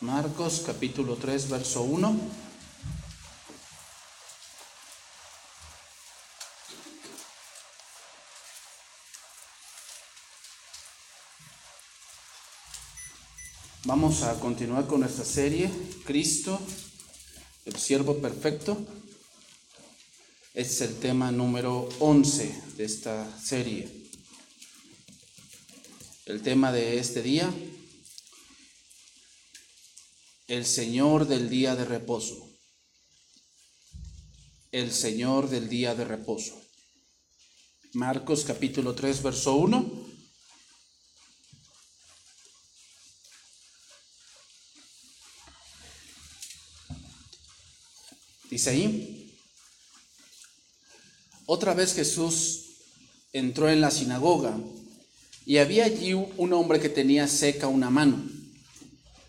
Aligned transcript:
Marcos 0.00 0.62
capítulo 0.66 1.16
3, 1.16 1.48
verso 1.48 1.80
1. 1.80 2.20
Vamos 13.84 14.22
a 14.22 14.38
continuar 14.38 14.86
con 14.86 15.00
nuestra 15.00 15.24
serie, 15.24 15.70
Cristo, 16.04 16.60
el 17.64 17.76
siervo 17.76 18.18
perfecto. 18.18 18.76
Es 20.52 20.82
el 20.82 20.96
tema 20.96 21.32
número 21.32 21.88
11 22.00 22.62
de 22.76 22.84
esta 22.84 23.26
serie. 23.40 23.90
El 26.26 26.42
tema 26.42 26.70
de 26.70 26.98
este 26.98 27.22
día, 27.22 27.50
el 30.46 30.64
Señor 30.64 31.26
del 31.26 31.50
día 31.50 31.74
de 31.74 31.84
reposo. 31.84 32.48
El 34.70 34.92
Señor 34.92 35.48
del 35.48 35.68
día 35.68 35.94
de 35.94 36.04
reposo. 36.04 36.60
Marcos 37.94 38.44
capítulo 38.44 38.94
3, 38.94 39.22
verso 39.22 39.56
1. 39.56 40.06
Dice 48.50 48.70
ahí, 48.70 49.36
otra 51.46 51.74
vez 51.74 51.94
Jesús 51.94 52.66
entró 53.32 53.68
en 53.68 53.80
la 53.80 53.90
sinagoga 53.90 54.56
y 55.44 55.58
había 55.58 55.84
allí 55.84 56.14
un 56.14 56.52
hombre 56.52 56.78
que 56.80 56.88
tenía 56.88 57.26
seca 57.26 57.66
una 57.66 57.90
mano 57.90 58.35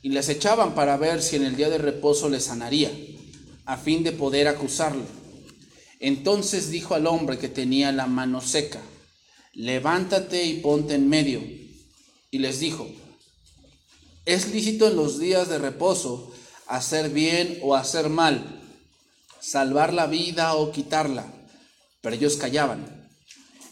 y 0.01 0.09
les 0.09 0.29
echaban 0.29 0.75
para 0.75 0.97
ver 0.97 1.21
si 1.21 1.35
en 1.35 1.43
el 1.43 1.55
día 1.55 1.69
de 1.69 1.77
reposo 1.77 2.29
le 2.29 2.39
sanaría, 2.39 2.91
a 3.65 3.77
fin 3.77 4.03
de 4.03 4.11
poder 4.11 4.47
acusarle. 4.47 5.03
Entonces 5.99 6.69
dijo 6.69 6.95
al 6.95 7.07
hombre 7.07 7.37
que 7.37 7.49
tenía 7.49 7.91
la 7.91 8.07
mano 8.07 8.41
seca, 8.41 8.81
levántate 9.53 10.45
y 10.45 10.59
ponte 10.59 10.95
en 10.95 11.09
medio. 11.09 11.41
Y 12.29 12.39
les 12.39 12.59
dijo, 12.59 12.87
es 14.25 14.49
lícito 14.49 14.87
en 14.87 14.95
los 14.95 15.19
días 15.19 15.49
de 15.49 15.57
reposo 15.57 16.31
hacer 16.67 17.09
bien 17.09 17.59
o 17.63 17.75
hacer 17.75 18.09
mal, 18.09 18.61
salvar 19.39 19.93
la 19.93 20.05
vida 20.05 20.55
o 20.55 20.71
quitarla. 20.71 21.25
Pero 22.01 22.15
ellos 22.15 22.35
callaban. 22.35 23.09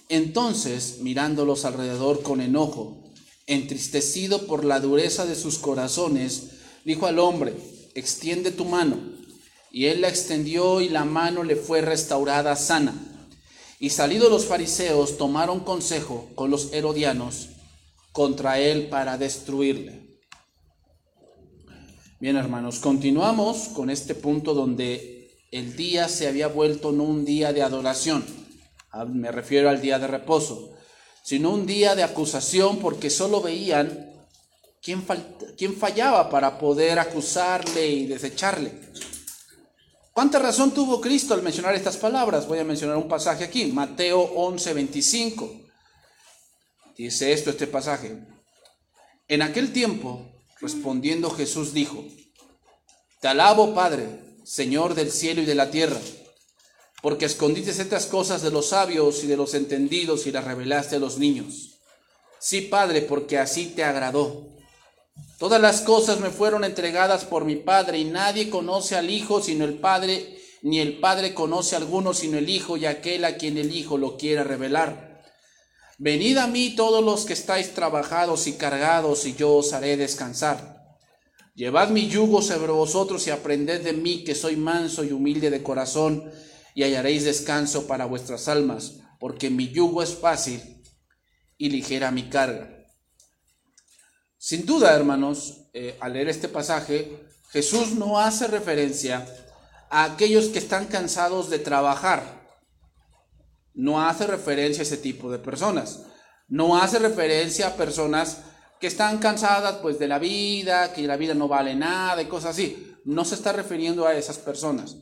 Entonces, 0.10 1.00
mirándolos 1.02 1.66
alrededor 1.66 2.22
con 2.24 2.42
enojo, 2.42 3.05
entristecido 3.48 4.48
por 4.48 4.66
la 4.66 4.80
dureza 4.80 5.26
de 5.26 5.36
sus 5.36 5.58
corazones, 5.58 6.52
dijo 6.84 7.06
al 7.06 7.20
hombre, 7.20 7.54
extiende 7.94 8.52
tu 8.52 8.66
mano. 8.66 8.98
Y 9.72 9.86
él 9.88 10.02
la 10.02 10.10
extendió 10.10 10.82
y 10.82 10.90
la 10.90 11.06
mano 11.06 11.44
le 11.44 11.56
fue 11.56 11.82
restaurada 11.82 12.56
sana. 12.56 12.94
Y 13.80 13.90
salidos 13.90 14.32
los 14.32 14.46
fariseos 14.46 15.18
tomaron 15.18 15.60
consejo 15.60 16.30
con 16.36 16.50
los 16.50 16.72
herodianos 16.74 17.50
contra 18.12 18.60
él 18.60 18.88
para 18.88 19.18
destruirle. 19.18 20.06
Bien 22.22 22.38
hermanos, 22.38 22.80
continuamos 22.80 23.68
con 23.74 23.90
este 23.90 24.16
punto 24.16 24.54
donde 24.54 25.30
el 25.52 25.76
día 25.76 26.08
se 26.08 26.28
había 26.28 26.48
vuelto 26.48 26.94
no 26.94 27.04
un 27.04 27.26
día 27.26 27.52
de 27.52 27.62
adoración, 27.62 28.26
me 29.10 29.32
refiero 29.32 29.70
al 29.70 29.82
día 29.82 30.00
de 30.00 30.08
reposo, 30.08 30.75
sino 31.26 31.50
un 31.50 31.66
día 31.66 31.96
de 31.96 32.04
acusación 32.04 32.78
porque 32.78 33.10
solo 33.10 33.42
veían 33.42 34.14
quién, 34.80 35.04
quién 35.58 35.76
fallaba 35.76 36.30
para 36.30 36.60
poder 36.60 37.00
acusarle 37.00 37.88
y 37.88 38.06
desecharle. 38.06 38.72
¿Cuánta 40.14 40.38
razón 40.38 40.72
tuvo 40.72 41.02
Cristo 41.02 41.34
al 41.34 41.42
mencionar 41.42 41.74
estas 41.74 41.98
palabras? 41.98 42.48
Voy 42.48 42.60
a 42.60 42.64
mencionar 42.64 42.98
un 42.98 43.08
pasaje 43.08 43.44
aquí, 43.44 43.66
Mateo 43.66 44.22
11, 44.22 44.74
25. 44.76 45.62
Dice 46.96 47.34
esto, 47.34 47.50
este 47.50 47.66
pasaje. 47.66 48.16
En 49.28 49.42
aquel 49.42 49.74
tiempo, 49.74 50.32
respondiendo 50.62 51.32
Jesús 51.32 51.74
dijo, 51.74 52.06
Te 53.20 53.30
alabo, 53.30 53.74
Padre, 53.74 54.08
Señor 54.44 54.94
del 54.94 55.12
cielo 55.12 55.42
y 55.42 55.46
de 55.46 55.56
la 55.56 55.72
tierra, 55.72 56.00
porque 57.02 57.26
escondiste 57.26 57.72
estas 57.72 58.06
cosas 58.06 58.42
de 58.42 58.52
los 58.52 58.70
sabios 58.70 59.24
y 59.24 59.28
de 59.28 59.38
los 59.38 59.54
entendidos 59.54 60.26
y 60.28 60.32
las 60.32 60.46
revelaste 60.46 60.96
a 60.96 61.00
los 61.00 61.18
niños. 61.18 61.80
Sí, 62.40 62.62
Padre, 62.62 63.02
porque 63.02 63.38
así 63.38 63.68
te 63.68 63.84
agradó. 63.84 64.48
Todas 65.38 65.62
las 65.62 65.82
cosas 65.82 66.20
me 66.20 66.30
fueron 66.30 66.64
entregadas 66.64 67.26
por 67.26 67.46
mi 67.46 67.56
Padre, 67.56 68.00
y 68.00 68.06
nadie 68.06 68.50
conoce 68.50 68.96
al 68.96 69.10
Hijo 69.10 69.42
sino 69.42 69.66
el 69.66 69.76
Padre, 69.76 70.38
ni 70.62 70.80
el 70.80 71.00
Padre 71.00 71.34
conoce 71.34 71.76
a 71.76 71.80
alguno 71.80 72.14
sino 72.14 72.38
el 72.38 72.50
Hijo 72.50 72.78
y 72.78 72.86
aquel 72.86 73.26
a 73.26 73.36
quien 73.36 73.58
el 73.58 73.76
Hijo 73.76 73.98
lo 73.98 74.18
quiera 74.18 74.44
revelar. 74.44 75.24
Venid 75.98 76.38
a 76.38 76.48
mí 76.48 76.76
todos 76.76 77.04
los 77.04 77.26
que 77.26 77.34
estáis 77.34 77.74
trabajados 77.74 78.48
y 78.48 78.54
cargados, 78.54 79.26
y 79.26 79.36
yo 79.36 79.56
os 79.56 79.74
haré 79.74 79.96
descansar. 79.98 80.76
Llevad 81.56 81.90
mi 81.90 82.10
yugo 82.10 82.42
sobre 82.42 82.74
vosotros 82.74 83.26
y 83.28 83.32
aprended 83.32 83.82
de 83.82 83.94
mí, 83.94 84.26
que 84.26 84.36
soy 84.36 84.58
manso 84.58 85.06
y 85.06 85.14
humilde 85.14 85.50
de 85.50 85.64
corazón, 85.64 86.30
y 86.76 86.84
hallaréis 86.84 87.24
descanso 87.24 87.88
para 87.88 88.06
vuestras 88.06 88.48
almas, 88.48 88.98
porque 89.20 89.50
mi 89.50 89.70
yugo 89.70 90.04
es 90.04 90.14
fácil 90.14 90.62
y 91.58 91.70
ligera 91.70 92.12
mi 92.12 92.30
carga. 92.30 92.70
Sin 94.38 94.66
duda, 94.66 94.94
hermanos, 94.94 95.70
eh, 95.74 95.98
al 96.02 96.14
leer 96.14 96.30
este 96.30 96.50
pasaje, 96.50 97.26
Jesús 97.50 97.94
no 97.94 98.20
hace 98.20 98.48
referencia 98.48 99.26
a 99.90 100.04
aquellos 100.04 100.50
que 100.50 100.60
están 100.60 100.86
cansados 100.86 101.50
de 101.50 101.60
trabajar. 101.60 102.46
No 103.74 104.06
hace 104.06 104.28
referencia 104.28 104.82
a 104.82 104.84
ese 104.86 104.98
tipo 104.98 105.32
de 105.32 105.40
personas. 105.40 106.02
No 106.48 106.78
hace 106.78 107.00
referencia 107.00 107.68
a 107.68 107.76
personas 107.76 108.42
que 108.82 108.88
están 108.88 109.20
cansadas 109.20 109.78
pues 109.78 109.98
de 109.98 110.10
la 110.10 110.20
vida, 110.20 110.94
que 110.94 111.08
la 111.08 111.18
vida 111.18 111.34
no 111.34 111.48
vale 111.48 111.74
nada 111.74 112.22
y 112.22 112.26
cosas 112.26 112.52
así. 112.52 112.94
No 113.06 113.24
se 113.24 113.36
está 113.36 113.54
refiriendo 113.54 114.06
a 114.06 114.14
esas 114.14 114.38
personas. 114.38 114.98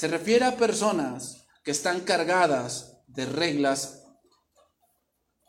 Se 0.00 0.08
refiere 0.08 0.46
a 0.46 0.56
personas 0.56 1.44
que 1.62 1.72
están 1.72 2.00
cargadas 2.00 3.02
de 3.06 3.26
reglas 3.26 4.02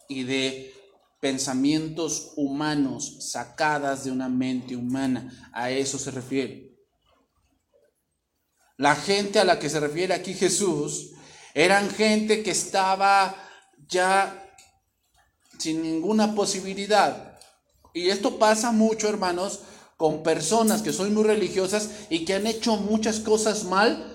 y 0.10 0.24
de 0.24 0.74
pensamientos 1.22 2.34
humanos 2.36 3.32
sacadas 3.32 4.04
de 4.04 4.12
una 4.12 4.28
mente 4.28 4.76
humana. 4.76 5.50
A 5.54 5.72
eso 5.72 5.98
se 5.98 6.12
refiere. 6.12 6.76
La 8.76 8.94
gente 8.98 9.40
a 9.40 9.46
la 9.46 9.58
que 9.58 9.70
se 9.70 9.80
refiere 9.80 10.14
aquí 10.14 10.34
Jesús 10.34 11.12
eran 11.54 11.90
gente 11.90 12.44
que 12.44 12.52
estaba 12.52 13.34
ya 13.88 14.54
sin 15.60 15.82
ninguna 15.82 16.36
posibilidad. 16.36 17.40
Y 17.94 18.10
esto 18.10 18.38
pasa 18.38 18.74
mucho, 18.74 19.08
hermanos, 19.08 19.62
con 19.96 20.24
personas 20.24 20.82
que 20.82 20.92
son 20.92 21.14
muy 21.14 21.24
religiosas 21.24 21.90
y 22.10 22.26
que 22.26 22.34
han 22.34 22.48
hecho 22.48 22.76
muchas 22.76 23.22
cosas 23.22 23.64
mal 23.64 24.11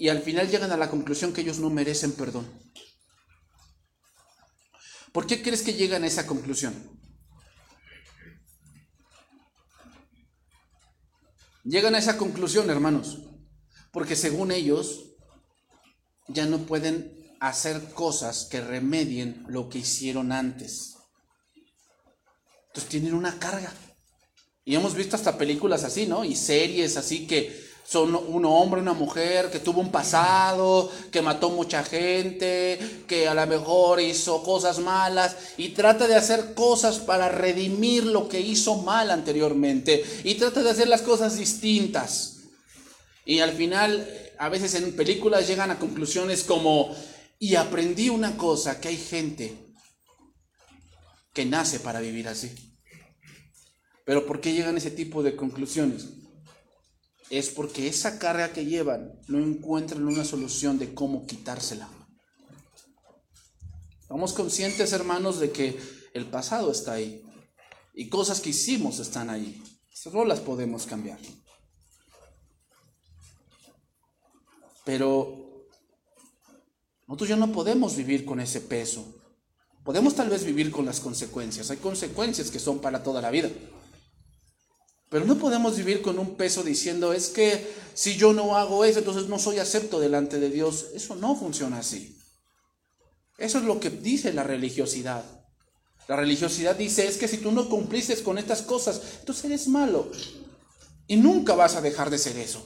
y 0.00 0.08
al 0.08 0.22
final 0.22 0.48
llegan 0.48 0.72
a 0.72 0.78
la 0.78 0.88
conclusión 0.88 1.34
que 1.34 1.42
ellos 1.42 1.58
no 1.58 1.68
merecen 1.68 2.12
perdón. 2.12 2.50
¿Por 5.12 5.26
qué 5.26 5.42
crees 5.42 5.60
que 5.60 5.74
llegan 5.74 6.04
a 6.04 6.06
esa 6.06 6.26
conclusión? 6.26 6.98
Llegan 11.64 11.94
a 11.94 11.98
esa 11.98 12.16
conclusión, 12.16 12.70
hermanos, 12.70 13.18
porque 13.92 14.16
según 14.16 14.52
ellos 14.52 15.04
ya 16.28 16.46
no 16.46 16.60
pueden 16.60 17.36
hacer 17.38 17.92
cosas 17.92 18.48
que 18.50 18.62
remedien 18.62 19.44
lo 19.48 19.68
que 19.68 19.80
hicieron 19.80 20.32
antes. 20.32 20.96
Entonces 22.68 22.88
tienen 22.88 23.12
una 23.12 23.38
carga. 23.38 23.74
Y 24.64 24.76
hemos 24.76 24.94
visto 24.94 25.16
hasta 25.16 25.36
películas 25.36 25.84
así, 25.84 26.06
¿no? 26.06 26.24
Y 26.24 26.36
series 26.36 26.96
así 26.96 27.26
que 27.26 27.69
son 27.90 28.14
un 28.14 28.44
hombre, 28.44 28.80
una 28.80 28.92
mujer 28.92 29.50
que 29.50 29.58
tuvo 29.58 29.80
un 29.80 29.90
pasado, 29.90 30.88
que 31.10 31.22
mató 31.22 31.50
mucha 31.50 31.82
gente, 31.82 32.78
que 33.08 33.26
a 33.26 33.34
lo 33.34 33.44
mejor 33.48 34.00
hizo 34.00 34.44
cosas 34.44 34.78
malas 34.78 35.36
y 35.56 35.70
trata 35.70 36.06
de 36.06 36.14
hacer 36.14 36.54
cosas 36.54 37.00
para 37.00 37.28
redimir 37.28 38.04
lo 38.04 38.28
que 38.28 38.38
hizo 38.38 38.76
mal 38.76 39.10
anteriormente 39.10 40.04
y 40.22 40.36
trata 40.36 40.62
de 40.62 40.70
hacer 40.70 40.86
las 40.86 41.02
cosas 41.02 41.36
distintas. 41.36 42.36
Y 43.24 43.40
al 43.40 43.54
final, 43.54 44.08
a 44.38 44.48
veces 44.48 44.76
en 44.76 44.94
películas 44.94 45.48
llegan 45.48 45.72
a 45.72 45.80
conclusiones 45.80 46.44
como, 46.44 46.94
y 47.40 47.56
aprendí 47.56 48.08
una 48.08 48.36
cosa, 48.36 48.80
que 48.80 48.86
hay 48.86 48.98
gente 48.98 49.74
que 51.32 51.44
nace 51.44 51.80
para 51.80 51.98
vivir 51.98 52.28
así. 52.28 52.52
Pero 54.04 54.26
¿por 54.26 54.40
qué 54.40 54.52
llegan 54.52 54.76
a 54.76 54.78
ese 54.78 54.92
tipo 54.92 55.24
de 55.24 55.34
conclusiones? 55.34 56.19
Es 57.30 57.48
porque 57.48 57.86
esa 57.86 58.18
carga 58.18 58.52
que 58.52 58.66
llevan 58.66 59.12
no 59.28 59.38
encuentran 59.38 60.06
una 60.06 60.24
solución 60.24 60.78
de 60.78 60.92
cómo 60.92 61.26
quitársela. 61.26 61.88
Estamos 64.02 64.32
conscientes, 64.32 64.92
hermanos, 64.92 65.38
de 65.38 65.52
que 65.52 65.80
el 66.12 66.26
pasado 66.26 66.72
está 66.72 66.94
ahí 66.94 67.22
y 67.94 68.08
cosas 68.08 68.40
que 68.40 68.50
hicimos 68.50 68.98
están 68.98 69.30
ahí. 69.30 69.62
Solo 69.94 70.24
las 70.24 70.40
podemos 70.40 70.86
cambiar. 70.86 71.20
Pero 74.84 75.68
nosotros 77.06 77.28
ya 77.28 77.36
no 77.36 77.52
podemos 77.52 77.94
vivir 77.94 78.24
con 78.24 78.40
ese 78.40 78.60
peso. 78.60 79.14
Podemos 79.84 80.16
tal 80.16 80.30
vez 80.30 80.44
vivir 80.44 80.72
con 80.72 80.84
las 80.84 80.98
consecuencias. 80.98 81.70
Hay 81.70 81.76
consecuencias 81.76 82.50
que 82.50 82.58
son 82.58 82.80
para 82.80 83.04
toda 83.04 83.22
la 83.22 83.30
vida. 83.30 83.50
Pero 85.10 85.24
no 85.24 85.36
podemos 85.36 85.76
vivir 85.76 86.02
con 86.02 86.18
un 86.20 86.36
peso 86.36 86.62
diciendo, 86.62 87.12
es 87.12 87.28
que 87.28 87.68
si 87.94 88.16
yo 88.16 88.32
no 88.32 88.56
hago 88.56 88.84
eso, 88.84 89.00
entonces 89.00 89.28
no 89.28 89.40
soy 89.40 89.58
acepto 89.58 89.98
delante 89.98 90.38
de 90.38 90.50
Dios. 90.50 90.86
Eso 90.94 91.16
no 91.16 91.34
funciona 91.34 91.78
así. 91.78 92.16
Eso 93.36 93.58
es 93.58 93.64
lo 93.64 93.80
que 93.80 93.90
dice 93.90 94.32
la 94.32 94.44
religiosidad. 94.44 95.24
La 96.06 96.14
religiosidad 96.14 96.76
dice, 96.76 97.08
es 97.08 97.18
que 97.18 97.26
si 97.26 97.38
tú 97.38 97.50
no 97.50 97.68
cumpliste 97.68 98.22
con 98.22 98.38
estas 98.38 98.62
cosas, 98.62 99.00
entonces 99.18 99.44
eres 99.46 99.66
malo. 99.66 100.10
Y 101.08 101.16
nunca 101.16 101.56
vas 101.56 101.74
a 101.74 101.80
dejar 101.80 102.08
de 102.08 102.18
ser 102.18 102.36
eso. 102.36 102.64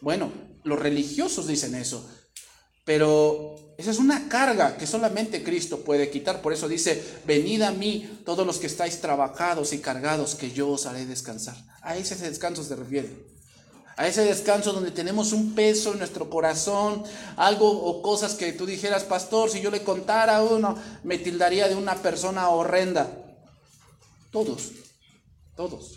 Bueno, 0.00 0.32
los 0.64 0.78
religiosos 0.78 1.46
dicen 1.46 1.76
eso. 1.76 2.08
Pero 2.84 3.55
esa 3.78 3.90
es 3.90 3.98
una 3.98 4.28
carga 4.28 4.78
que 4.78 4.86
solamente 4.86 5.42
Cristo 5.42 5.80
puede 5.80 6.08
quitar. 6.08 6.40
Por 6.40 6.54
eso 6.54 6.66
dice, 6.66 7.20
venid 7.26 7.60
a 7.62 7.72
mí 7.72 8.20
todos 8.24 8.46
los 8.46 8.56
que 8.58 8.66
estáis 8.66 9.00
trabajados 9.02 9.74
y 9.74 9.80
cargados, 9.80 10.34
que 10.34 10.50
yo 10.50 10.70
os 10.70 10.86
haré 10.86 11.04
descansar. 11.04 11.56
A 11.82 11.96
ese 11.96 12.16
descanso 12.16 12.64
se 12.64 12.74
refiere. 12.74 13.10
A 13.98 14.06
ese 14.06 14.24
descanso 14.24 14.72
donde 14.72 14.90
tenemos 14.90 15.32
un 15.32 15.54
peso 15.54 15.92
en 15.92 15.98
nuestro 15.98 16.30
corazón, 16.30 17.02
algo 17.36 17.70
o 17.70 18.00
cosas 18.00 18.34
que 18.34 18.52
tú 18.52 18.64
dijeras, 18.64 19.04
pastor, 19.04 19.50
si 19.50 19.60
yo 19.60 19.70
le 19.70 19.82
contara 19.82 20.36
a 20.36 20.42
uno, 20.42 20.76
me 21.04 21.18
tildaría 21.18 21.68
de 21.68 21.74
una 21.74 21.96
persona 21.96 22.48
horrenda. 22.48 23.10
Todos, 24.30 24.72
todos. 25.54 25.96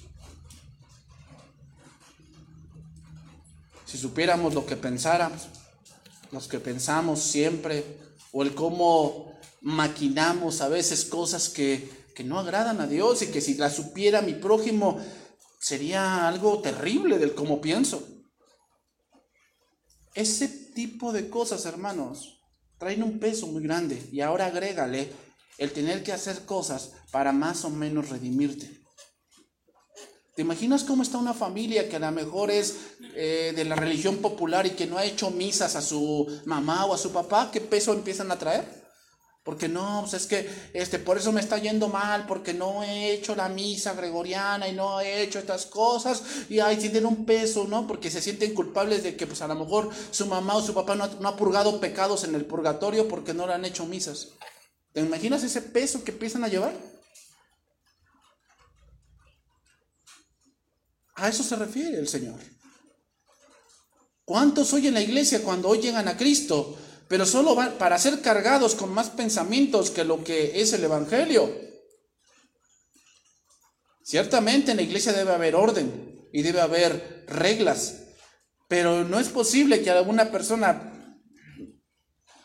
Si 3.86 3.98
supiéramos 3.98 4.54
lo 4.54 4.66
que 4.66 4.76
pensáramos, 4.76 5.48
los 6.32 6.48
que 6.48 6.60
pensamos 6.60 7.22
siempre, 7.22 7.84
o 8.32 8.44
el 8.44 8.54
cómo 8.56 9.32
maquinamos 9.62 10.62
a 10.62 10.70
veces 10.70 11.06
cosas 11.06 11.50
que, 11.50 11.90
que 12.16 12.24
no 12.24 12.40
agradan 12.40 12.82
a 12.82 12.88
Dios 12.88 13.22
y 13.22 13.28
que 13.28 13.42
si 13.42 13.56
las 13.56 13.76
supiera 13.76 14.22
mi 14.22 14.34
prójimo 14.34 15.00
sería 15.60 16.28
algo 16.28 16.60
terrible 16.62 17.18
del 17.18 17.36
cómo 17.36 17.62
pienso. 17.62 18.08
Ese 20.14 20.48
tipo 20.48 21.12
de 21.12 21.30
cosas, 21.30 21.66
hermanos, 21.66 22.40
traen 22.78 23.04
un 23.04 23.20
peso 23.20 23.48
muy 23.48 23.62
grande 23.64 24.02
y 24.12 24.22
ahora 24.22 24.48
agrégale 24.48 25.12
el 25.58 25.72
tener 25.72 26.04
que 26.04 26.14
hacer 26.14 26.46
cosas 26.46 26.94
para 27.12 27.32
más 27.32 27.66
o 27.66 27.70
menos 27.70 28.10
redimirte. 28.10 28.79
¿Te 30.40 30.44
imaginas 30.44 30.86
cómo 30.86 31.04
está 31.04 31.18
una 31.18 31.34
familia 31.34 31.90
que 31.90 31.98
a 31.98 32.00
lo 32.00 32.10
mejor 32.14 32.50
es 32.50 32.78
eh, 33.14 33.52
de 33.54 33.66
la 33.66 33.76
religión 33.76 34.20
popular 34.20 34.66
y 34.66 34.70
que 34.70 34.88
no 34.88 34.98
ha 34.98 35.04
hecho 35.04 35.32
misas 35.32 35.76
a 35.76 35.82
su 35.82 36.26
mamá 36.46 36.86
o 36.86 36.94
a 36.94 36.98
su 36.98 37.12
papá? 37.12 37.50
¿Qué 37.52 37.60
peso 37.60 37.92
empiezan 37.92 38.32
a 38.32 38.40
traer? 38.40 38.64
Porque 39.44 39.68
no, 39.68 40.00
pues 40.00 40.14
es 40.14 40.28
que 40.28 40.50
este, 40.74 40.98
por 40.98 41.18
eso 41.18 41.34
me 41.34 41.42
está 41.42 41.58
yendo 41.58 41.90
mal, 41.90 42.26
porque 42.26 42.54
no 42.54 42.84
he 42.84 43.12
hecho 43.12 43.36
la 43.36 43.50
misa 43.50 43.96
gregoriana 43.96 44.70
y 44.70 44.72
no 44.72 45.02
he 45.02 45.24
hecho 45.24 45.40
estas 45.40 45.66
cosas, 45.66 46.24
y 46.48 46.62
ahí 46.62 46.78
tienen 46.78 47.06
un 47.06 47.26
peso, 47.26 47.66
¿no? 47.68 47.86
Porque 47.86 48.10
se 48.10 48.22
sienten 48.22 48.54
culpables 48.54 49.04
de 49.04 49.18
que 49.18 49.28
pues 49.28 49.42
a 49.42 49.48
lo 49.50 49.56
mejor 49.56 49.90
su 50.10 50.26
mamá 50.26 50.56
o 50.56 50.62
su 50.62 50.74
papá 50.74 50.96
no 50.96 51.04
ha, 51.04 51.08
no 51.20 51.28
ha 51.28 51.36
purgado 51.36 51.82
pecados 51.82 52.24
en 52.24 52.34
el 52.34 52.46
purgatorio 52.46 53.10
porque 53.10 53.34
no 53.34 53.46
le 53.46 53.56
han 53.56 53.66
hecho 53.66 53.86
misas. 53.86 54.30
¿Te 54.94 55.02
imaginas 55.02 55.44
ese 55.44 55.62
peso 55.62 56.02
que 56.06 56.12
empiezan 56.12 56.46
a 56.46 56.48
llevar? 56.48 56.89
A 61.20 61.28
eso 61.28 61.44
se 61.44 61.58
refiere 61.58 62.00
el 62.00 62.08
Señor. 62.08 62.40
¿Cuántos 64.24 64.72
hoy 64.74 64.88
en 64.88 64.94
la 64.94 65.02
iglesia 65.02 65.44
cuando 65.44 65.68
hoy 65.68 65.80
llegan 65.80 66.08
a 66.08 66.16
Cristo, 66.16 66.78
pero 67.10 67.26
solo 67.26 67.56
van 67.56 67.74
para 67.78 67.98
ser 67.98 68.22
cargados 68.22 68.74
con 68.76 68.94
más 68.94 69.10
pensamientos 69.10 69.90
que 69.90 70.06
lo 70.06 70.24
que 70.24 70.62
es 70.62 70.72
el 70.72 70.84
Evangelio? 70.84 71.54
Ciertamente 74.02 74.72
en 74.72 74.78
la 74.78 74.84
iglesia 74.84 75.12
debe 75.12 75.34
haber 75.34 75.56
orden 75.56 76.30
y 76.32 76.42
debe 76.42 76.62
haber 76.62 77.26
reglas, 77.28 77.96
pero 78.70 79.04
no 79.04 79.20
es 79.20 79.28
posible 79.28 79.82
que 79.82 79.92
alguna 79.92 80.32
persona 80.32 81.18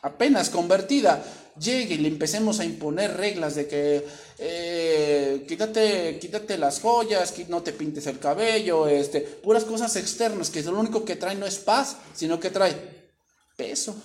apenas 0.03 0.51
convertida 0.51 1.25
llegue 1.59 1.95
y 1.95 1.99
le 1.99 2.09
empecemos 2.09 2.61
a 2.61 2.65
imponer 2.65 3.17
reglas 3.17 3.55
de 3.55 3.69
que 3.69 4.07
eh, 4.39 5.45
quítate, 5.47 6.19
quítate 6.21 6.59
las 6.59 6.81
joyas, 6.81 7.35
no 7.49 7.63
te 7.63 7.73
pintes 7.73 8.07
el 8.07 8.19
cabello, 8.19 8.89
este, 8.89 9.21
puras 9.21 9.65
cosas 9.65 9.95
externas 9.97 10.51
que 10.51 10.63
lo 10.63 10.79
único 10.79 11.05
que 11.05 11.17
trae 11.17 11.35
no 11.35 11.47
es 11.47 11.59
paz, 11.59 11.97
sino 12.15 12.41
que 12.41 12.51
trae 12.51 13.13
peso, 13.57 13.97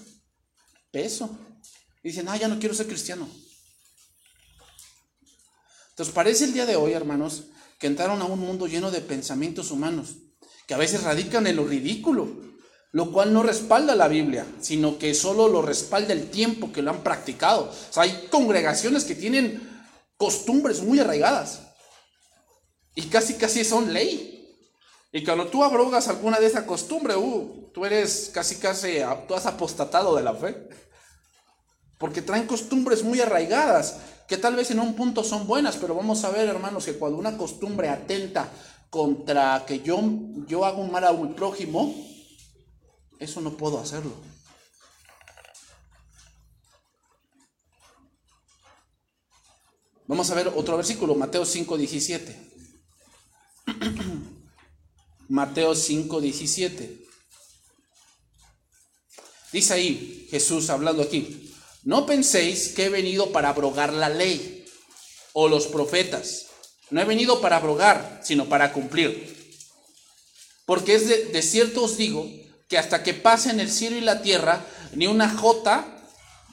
peso. 0.92 1.38
Y 2.04 2.10
dicen, 2.10 2.30
ah, 2.30 2.38
ya 2.38 2.48
no 2.48 2.60
quiero 2.60 2.76
ser 2.76 2.88
cristiano. 2.88 3.28
Entonces 5.90 6.14
parece 6.14 6.46
el 6.46 6.54
día 6.54 6.66
de 6.66 6.78
hoy, 6.78 6.94
hermanos, 6.94 7.46
que 7.78 7.88
entraron 7.88 8.22
a 8.22 8.26
un 8.26 8.40
mundo 8.40 8.68
lleno 8.68 8.92
de 8.92 9.02
pensamientos 9.02 9.72
humanos, 9.72 10.16
que 10.66 10.74
a 10.74 10.78
veces 10.78 11.04
radican 11.04 11.46
en 11.48 11.58
lo 11.58 11.66
ridículo, 11.66 12.30
lo 12.92 13.12
cual 13.12 13.34
no 13.34 13.44
respalda 13.44 13.96
la 13.96 14.08
Biblia, 14.08 14.46
sino 14.62 14.98
que 14.98 15.14
solo 15.14 15.48
lo 15.48 15.62
respalda 15.62 16.14
el 16.14 16.30
tiempo 16.30 16.72
que 16.72 16.82
lo 16.82 16.92
han 16.92 17.04
practicado. 17.04 17.72
O 17.96 18.00
hay 18.00 18.28
congregaciones 18.32 19.04
que 19.04 19.16
tienen 19.16 19.62
costumbres 20.18 20.82
muy 20.82 21.00
arraigadas 21.00 21.62
y 22.96 23.04
casi 23.04 23.36
casi 23.36 23.64
son 23.64 23.94
ley. 23.94 24.36
Y 25.12 25.24
cuando 25.24 25.48
tú 25.48 25.64
abrogas 25.64 26.08
alguna 26.08 26.40
de 26.40 26.48
esa 26.48 26.66
costumbre, 26.66 27.16
uh, 27.16 27.72
tú 27.74 27.86
eres 27.86 28.32
casi 28.34 28.56
casi, 28.56 28.98
tú 29.28 29.36
has 29.36 29.46
apostatado 29.46 30.16
de 30.16 30.24
la 30.24 30.34
fe. 30.34 30.68
Porque 31.98 32.22
traen 32.22 32.48
costumbres 32.48 33.04
muy 33.04 33.20
arraigadas, 33.20 33.98
que 34.28 34.38
tal 34.38 34.56
vez 34.56 34.72
en 34.72 34.80
un 34.80 34.96
punto 34.96 35.24
son 35.24 35.48
buenas, 35.48 35.78
pero 35.78 35.96
vamos 35.96 36.24
a 36.24 36.30
ver, 36.30 36.48
hermanos, 36.48 36.86
que 36.86 36.94
cuando 36.94 37.18
una 37.18 37.38
costumbre 37.38 37.90
atenta 37.90 38.50
contra 38.90 39.64
que 39.66 39.82
yo, 39.82 40.02
yo 40.48 40.66
hago 40.66 40.82
un 40.82 40.92
mal 40.92 41.04
a 41.04 41.12
un 41.12 41.36
prójimo, 41.36 41.94
eso 43.20 43.42
no 43.42 43.58
puedo 43.58 43.80
hacerlo. 43.80 44.14
Vamos 50.08 50.32
a 50.32 50.36
ver 50.36 50.48
otro 50.56 50.76
versículo, 50.78 51.14
Mateo 51.14 51.46
5, 51.46 51.78
17. 51.78 52.52
Mateo 55.30 55.76
5, 55.76 56.22
17. 56.22 57.06
Dice 59.52 59.74
ahí 59.74 60.28
Jesús 60.32 60.70
hablando 60.70 61.04
aquí, 61.04 61.54
no 61.84 62.06
penséis 62.06 62.70
que 62.70 62.86
he 62.86 62.90
venido 62.90 63.32
para 63.32 63.50
abrogar 63.50 63.94
la 63.94 64.10
ley 64.10 64.66
o 65.34 65.48
los 65.48 65.68
profetas. 65.68 66.48
No 66.90 67.02
he 67.02 67.06
venido 67.06 67.42
para 67.42 67.58
abrogar, 67.58 68.22
sino 68.24 68.50
para 68.50 68.74
cumplir. 68.74 69.38
Porque 70.66 70.96
es 70.96 71.08
de, 71.08 71.26
de 71.26 71.42
cierto 71.42 71.84
os 71.84 71.98
digo 71.98 72.39
que 72.70 72.78
hasta 72.78 73.04
que 73.04 73.16
pasen 73.16 73.60
el 73.60 73.70
cielo 73.70 73.98
y 73.98 74.02
la 74.02 74.22
tierra, 74.22 74.64
ni 74.94 75.08
una 75.08 75.28
jota, 75.28 75.86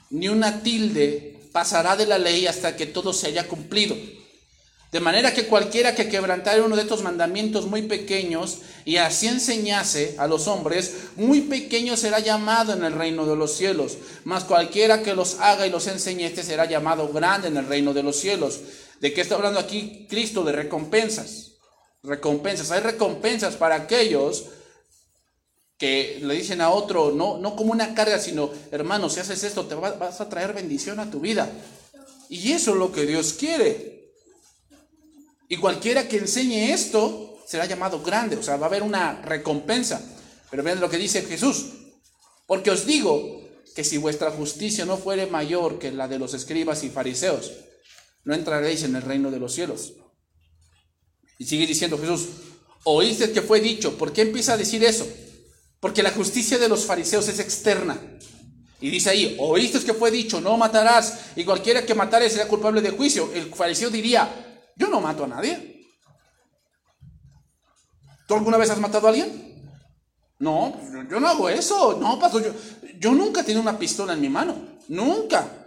ni 0.09 0.27
una 0.27 0.63
tilde 0.63 1.39
pasará 1.51 1.95
de 1.95 2.07
la 2.07 2.17
ley 2.17 2.47
hasta 2.47 2.75
que 2.75 2.87
todo 2.87 3.13
se 3.13 3.27
haya 3.27 3.47
cumplido. 3.47 3.95
De 4.91 4.99
manera 4.99 5.33
que 5.33 5.45
cualquiera 5.45 5.93
que 5.93 6.09
quebrantare 6.09 6.61
uno 6.61 6.75
de 6.75 6.81
estos 6.81 7.03
mandamientos 7.03 7.67
muy 7.67 7.83
pequeños 7.83 8.59
y 8.83 8.97
así 8.97 9.27
enseñase 9.27 10.15
a 10.17 10.27
los 10.27 10.47
hombres, 10.47 11.09
muy 11.17 11.41
pequeño 11.41 11.95
será 11.95 12.19
llamado 12.19 12.73
en 12.73 12.83
el 12.83 12.93
reino 12.93 13.25
de 13.25 13.35
los 13.35 13.55
cielos. 13.55 13.97
Mas 14.23 14.43
cualquiera 14.43 15.03
que 15.03 15.13
los 15.13 15.39
haga 15.39 15.67
y 15.67 15.69
los 15.69 15.85
enseñe, 15.85 16.23
este 16.25 16.41
será 16.41 16.65
llamado 16.65 17.09
grande 17.09 17.49
en 17.49 17.57
el 17.57 17.67
reino 17.67 17.93
de 17.93 18.01
los 18.01 18.15
cielos. 18.15 18.61
¿De 19.01 19.13
qué 19.13 19.21
está 19.21 19.35
hablando 19.35 19.59
aquí 19.59 20.07
Cristo? 20.09 20.43
De 20.43 20.53
recompensas. 20.53 21.57
Recompensas. 22.01 22.71
Hay 22.71 22.79
recompensas 22.79 23.55
para 23.55 23.75
aquellos 23.75 24.45
que 25.77 26.19
le 26.23 26.33
dicen 26.33 26.61
a 26.61 26.71
otro, 26.71 27.11
no, 27.11 27.37
no 27.37 27.55
como 27.55 27.71
una 27.71 27.93
carga, 27.93 28.19
sino, 28.19 28.49
hermano, 28.71 29.09
si 29.09 29.19
haces 29.19 29.43
esto, 29.43 29.65
te 29.67 29.75
vas 29.75 30.19
a 30.19 30.29
traer 30.29 30.53
bendición 30.53 30.99
a 30.99 31.11
tu 31.11 31.19
vida. 31.19 31.49
Y 32.29 32.51
eso 32.51 32.71
es 32.71 32.77
lo 32.77 32.91
que 32.91 33.05
Dios 33.05 33.33
quiere. 33.33 34.11
Y 35.47 35.57
cualquiera 35.57 36.07
que 36.07 36.17
enseñe 36.17 36.73
esto 36.73 37.39
será 37.45 37.65
llamado 37.65 38.01
grande, 38.01 38.35
o 38.35 38.43
sea, 38.43 38.57
va 38.57 38.65
a 38.65 38.69
haber 38.69 38.83
una 38.83 39.21
recompensa. 39.21 40.01
Pero 40.49 40.63
vean 40.63 40.79
lo 40.79 40.89
que 40.89 40.97
dice 40.97 41.21
Jesús. 41.21 41.67
Porque 42.47 42.71
os 42.71 42.85
digo 42.85 43.41
que 43.75 43.83
si 43.83 43.97
vuestra 43.97 44.31
justicia 44.31 44.85
no 44.85 44.97
fuere 44.97 45.27
mayor 45.27 45.77
que 45.77 45.91
la 45.91 46.07
de 46.07 46.17
los 46.17 46.33
escribas 46.33 46.83
y 46.83 46.89
fariseos, 46.89 47.51
no 48.23 48.33
entraréis 48.33 48.83
en 48.83 48.95
el 48.95 49.03
reino 49.03 49.29
de 49.29 49.39
los 49.39 49.53
cielos. 49.53 49.93
Y 51.37 51.45
sigue 51.45 51.67
diciendo 51.67 51.97
Jesús, 51.97 52.27
oíste 52.83 53.31
que 53.31 53.41
fue 53.41 53.61
dicho, 53.61 53.97
¿por 53.97 54.11
qué 54.11 54.23
empieza 54.23 54.53
a 54.53 54.57
decir 54.57 54.83
eso? 54.83 55.07
Porque 55.79 56.03
la 56.03 56.11
justicia 56.11 56.57
de 56.57 56.69
los 56.69 56.85
fariseos 56.85 57.27
es 57.27 57.39
externa. 57.39 57.99
Y 58.79 58.89
dice 58.89 59.09
ahí, 59.09 59.35
oíste 59.39 59.79
que 59.79 59.93
fue 59.93 60.11
dicho, 60.11 60.39
no 60.39 60.55
matarás, 60.57 61.31
y 61.35 61.43
cualquiera 61.43 61.85
que 61.85 61.95
matare 61.95 62.29
será 62.29 62.47
culpable 62.47 62.81
de 62.81 62.91
juicio. 62.91 63.31
El 63.33 63.53
fariseo 63.53 63.89
diría, 63.89 64.29
yo 64.75 64.87
no 64.87 65.01
mato 65.01 65.23
a 65.23 65.27
nadie. 65.27 65.87
¿Tú 68.27 68.35
alguna 68.35 68.57
vez 68.57 68.69
has 68.69 68.79
matado 68.79 69.07
a 69.07 69.09
alguien? 69.09 69.47
No, 70.39 70.79
yo, 71.09 71.19
no 71.19 71.27
hago 71.27 71.49
eso. 71.49 71.97
No, 71.99 72.19
pastor, 72.19 72.43
yo, 72.43 72.51
yo 72.99 73.11
nunca 73.13 73.41
he 73.41 73.43
tenido 73.43 73.61
una 73.61 73.79
pistola 73.79 74.13
en 74.13 74.21
mi 74.21 74.29
mano. 74.29 74.55
Nunca. 74.89 75.66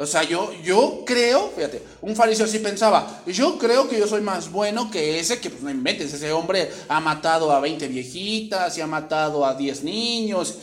O 0.00 0.06
sea, 0.06 0.22
yo, 0.22 0.52
yo 0.62 1.02
creo, 1.04 1.50
fíjate, 1.56 1.82
un 2.02 2.14
fariseo 2.14 2.46
así 2.46 2.60
pensaba, 2.60 3.24
yo 3.26 3.58
creo 3.58 3.88
que 3.88 3.98
yo 3.98 4.06
soy 4.06 4.20
más 4.20 4.48
bueno 4.52 4.92
que 4.92 5.18
ese, 5.18 5.40
que 5.40 5.50
pues 5.50 5.60
no 5.60 5.70
inventes, 5.70 6.14
ese 6.14 6.30
hombre 6.30 6.70
ha 6.86 7.00
matado 7.00 7.50
a 7.50 7.58
20 7.58 7.88
viejitas 7.88 8.78
y 8.78 8.80
ha 8.80 8.86
matado 8.86 9.44
a 9.44 9.54
10 9.54 9.82
niños. 9.82 10.54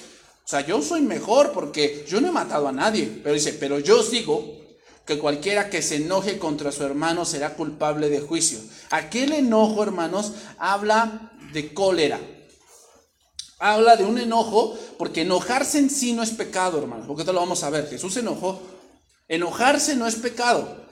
O 0.45 0.47
sea, 0.47 0.65
yo 0.65 0.81
soy 0.81 1.01
mejor 1.01 1.51
porque 1.51 2.05
yo 2.07 2.21
no 2.21 2.29
he 2.29 2.31
matado 2.31 2.69
a 2.69 2.71
nadie. 2.71 3.19
Pero 3.21 3.35
dice, 3.35 3.51
pero 3.51 3.79
yo 3.79 4.03
sigo 4.03 4.55
que 5.05 5.19
cualquiera 5.19 5.69
que 5.69 5.81
se 5.81 5.97
enoje 5.97 6.39
contra 6.39 6.71
su 6.71 6.83
hermano 6.85 7.25
será 7.25 7.55
culpable 7.55 8.07
de 8.07 8.21
juicio. 8.21 8.59
Aquel 8.89 9.33
enojo, 9.33 9.83
hermanos, 9.83 10.31
habla 10.57 11.33
de 11.51 11.73
cólera. 11.73 12.21
Habla 13.59 13.97
de 13.97 14.05
un 14.05 14.17
enojo, 14.17 14.77
porque 14.97 15.21
enojarse 15.21 15.79
en 15.79 15.89
sí 15.89 16.13
no 16.13 16.23
es 16.23 16.29
pecado, 16.29 16.77
hermanos. 16.77 17.05
Porque 17.05 17.23
esto 17.23 17.33
lo 17.33 17.41
vamos 17.41 17.63
a 17.63 17.69
ver. 17.69 17.89
Jesús 17.89 18.15
enojó 18.15 18.61
Enojarse 19.27 19.96
no 19.96 20.08
es 20.08 20.15
pecado. 20.15 20.86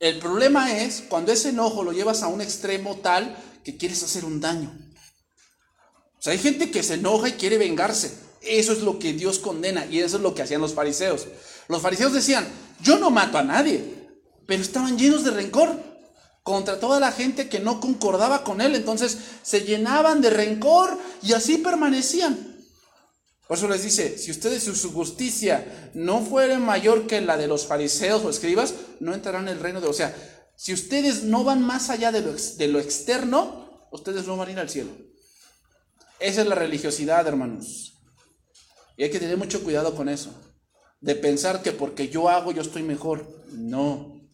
El 0.00 0.18
problema 0.18 0.76
es 0.78 1.04
cuando 1.08 1.32
ese 1.32 1.50
enojo 1.50 1.82
lo 1.82 1.92
llevas 1.92 2.22
a 2.22 2.28
un 2.28 2.40
extremo 2.40 2.96
tal 2.96 3.36
que 3.64 3.76
quieres 3.76 4.02
hacer 4.02 4.24
un 4.24 4.40
daño. 4.40 4.76
O 6.18 6.22
sea, 6.22 6.32
hay 6.32 6.38
gente 6.38 6.70
que 6.70 6.82
se 6.82 6.94
enoja 6.94 7.28
y 7.28 7.32
quiere 7.32 7.58
vengarse. 7.58 8.18
Eso 8.42 8.72
es 8.72 8.80
lo 8.80 8.98
que 8.98 9.12
Dios 9.12 9.38
condena 9.38 9.86
y 9.86 10.00
eso 10.00 10.16
es 10.16 10.22
lo 10.22 10.34
que 10.34 10.42
hacían 10.42 10.60
los 10.60 10.74
fariseos. 10.74 11.26
Los 11.68 11.82
fariseos 11.82 12.12
decían, 12.12 12.46
yo 12.82 12.98
no 12.98 13.10
mato 13.10 13.38
a 13.38 13.42
nadie, 13.42 14.08
pero 14.46 14.62
estaban 14.62 14.98
llenos 14.98 15.24
de 15.24 15.30
rencor 15.30 15.82
contra 16.42 16.78
toda 16.78 17.00
la 17.00 17.10
gente 17.10 17.48
que 17.48 17.58
no 17.58 17.80
concordaba 17.80 18.44
con 18.44 18.60
él. 18.60 18.74
Entonces 18.74 19.18
se 19.42 19.62
llenaban 19.62 20.20
de 20.20 20.30
rencor 20.30 20.98
y 21.22 21.32
así 21.32 21.58
permanecían. 21.58 22.45
Por 23.46 23.56
eso 23.56 23.68
les 23.68 23.84
dice, 23.84 24.18
si 24.18 24.32
ustedes 24.32 24.64
su 24.64 24.92
justicia 24.92 25.90
no 25.94 26.20
fuere 26.20 26.58
mayor 26.58 27.06
que 27.06 27.20
la 27.20 27.36
de 27.36 27.46
los 27.46 27.66
fariseos 27.66 28.24
o 28.24 28.30
escribas, 28.30 28.74
no 28.98 29.14
entrarán 29.14 29.48
en 29.48 29.56
el 29.56 29.60
reino 29.60 29.80
de... 29.80 29.86
O 29.86 29.92
sea, 29.92 30.14
si 30.56 30.72
ustedes 30.72 31.22
no 31.22 31.44
van 31.44 31.62
más 31.62 31.90
allá 31.90 32.10
de 32.10 32.22
lo, 32.22 32.32
de 32.32 32.68
lo 32.68 32.80
externo, 32.80 33.88
ustedes 33.92 34.26
no 34.26 34.36
van 34.36 34.48
a 34.48 34.52
ir 34.52 34.58
al 34.58 34.68
cielo. 34.68 34.90
Esa 36.18 36.40
es 36.40 36.46
la 36.48 36.56
religiosidad, 36.56 37.26
hermanos. 37.28 37.94
Y 38.96 39.04
hay 39.04 39.10
que 39.10 39.20
tener 39.20 39.36
mucho 39.36 39.62
cuidado 39.62 39.94
con 39.94 40.08
eso. 40.08 40.34
De 41.00 41.14
pensar 41.14 41.62
que 41.62 41.70
porque 41.70 42.08
yo 42.08 42.28
hago, 42.28 42.50
yo 42.50 42.62
estoy 42.62 42.82
mejor. 42.82 43.44
No. 43.52 44.28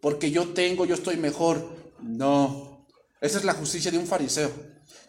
Porque 0.00 0.30
yo 0.30 0.50
tengo, 0.50 0.84
yo 0.84 0.94
estoy 0.94 1.16
mejor. 1.16 1.68
No. 2.00 2.86
Esa 3.20 3.38
es 3.38 3.44
la 3.44 3.54
justicia 3.54 3.90
de 3.90 3.98
un 3.98 4.06
fariseo. 4.06 4.52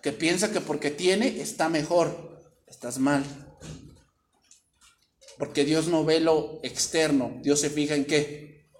Que 0.02 0.12
piensa 0.12 0.52
que 0.52 0.62
porque 0.62 0.90
tiene, 0.90 1.40
está 1.40 1.70
mejor 1.70 2.31
estás 2.82 2.98
mal. 2.98 3.24
Porque 5.38 5.64
Dios 5.66 5.86
no 5.86 6.04
ve 6.04 6.20
lo 6.20 6.60
externo, 6.64 7.38
Dios 7.44 7.60
se 7.60 7.70
fija 7.70 7.94
en 7.94 8.06
qué? 8.06 8.72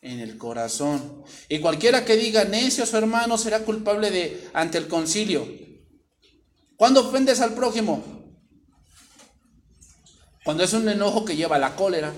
En 0.00 0.20
el 0.20 0.38
corazón. 0.38 1.24
Y 1.48 1.58
cualquiera 1.58 2.04
que 2.04 2.14
diga 2.14 2.44
necio 2.44 2.84
a 2.84 2.86
su 2.86 2.96
hermano 2.96 3.36
será 3.36 3.64
culpable 3.64 4.12
de 4.12 4.48
ante 4.52 4.78
el 4.78 4.86
concilio. 4.86 5.44
¿Cuándo 6.76 7.08
ofendes 7.08 7.40
al 7.40 7.54
prójimo? 7.54 8.04
Cuando 10.44 10.62
es 10.62 10.72
un 10.72 10.88
enojo 10.88 11.24
que 11.24 11.34
lleva 11.34 11.58
la 11.58 11.74
cólera. 11.74 12.12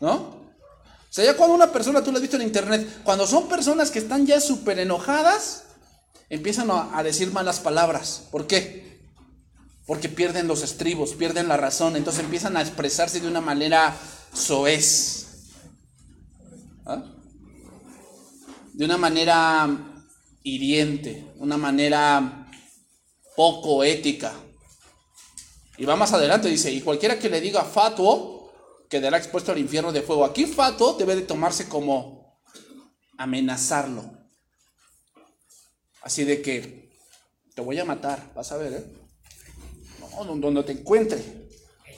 ¿No? 0.00 0.14
O 0.14 1.10
sea, 1.10 1.26
ya 1.26 1.36
cuando 1.36 1.54
una 1.56 1.72
persona, 1.72 2.02
tú 2.02 2.10
lo 2.10 2.16
has 2.16 2.22
visto 2.22 2.36
en 2.36 2.42
internet, 2.42 3.02
cuando 3.04 3.26
son 3.26 3.48
personas 3.48 3.90
que 3.90 3.98
están 3.98 4.26
ya 4.26 4.40
súper 4.40 4.78
enojadas, 4.78 5.64
empiezan 6.30 6.70
a 6.70 7.02
decir 7.02 7.30
malas 7.32 7.60
palabras. 7.60 8.28
¿Por 8.30 8.46
qué? 8.46 8.93
Porque 9.86 10.08
pierden 10.08 10.48
los 10.48 10.62
estribos, 10.62 11.14
pierden 11.14 11.48
la 11.48 11.56
razón, 11.56 11.96
entonces 11.96 12.24
empiezan 12.24 12.56
a 12.56 12.62
expresarse 12.62 13.20
de 13.20 13.28
una 13.28 13.40
manera 13.40 13.94
soez, 14.32 15.26
¿ah? 16.86 17.04
de 18.72 18.84
una 18.84 18.96
manera 18.96 19.68
hiriente, 20.42 21.32
una 21.38 21.56
manera 21.56 22.50
poco 23.36 23.84
ética. 23.84 24.32
Y 25.76 25.84
va 25.84 25.96
más 25.96 26.12
adelante, 26.12 26.48
dice, 26.48 26.70
y 26.70 26.80
cualquiera 26.80 27.18
que 27.18 27.28
le 27.28 27.40
diga 27.40 27.64
fatuo, 27.64 28.52
quedará 28.88 29.18
expuesto 29.18 29.52
al 29.52 29.58
infierno 29.58 29.92
de 29.92 30.02
fuego. 30.02 30.24
Aquí 30.24 30.46
fatuo 30.46 30.94
debe 30.94 31.16
de 31.16 31.22
tomarse 31.22 31.68
como 31.68 32.40
amenazarlo. 33.18 34.04
Así 36.02 36.24
de 36.24 36.42
que 36.42 36.90
te 37.54 37.62
voy 37.62 37.78
a 37.78 37.84
matar, 37.84 38.32
vas 38.34 38.52
a 38.52 38.56
ver, 38.56 38.72
¿eh? 38.72 39.03
Donde 40.22 40.62
te 40.62 40.72
encuentre. 40.72 41.44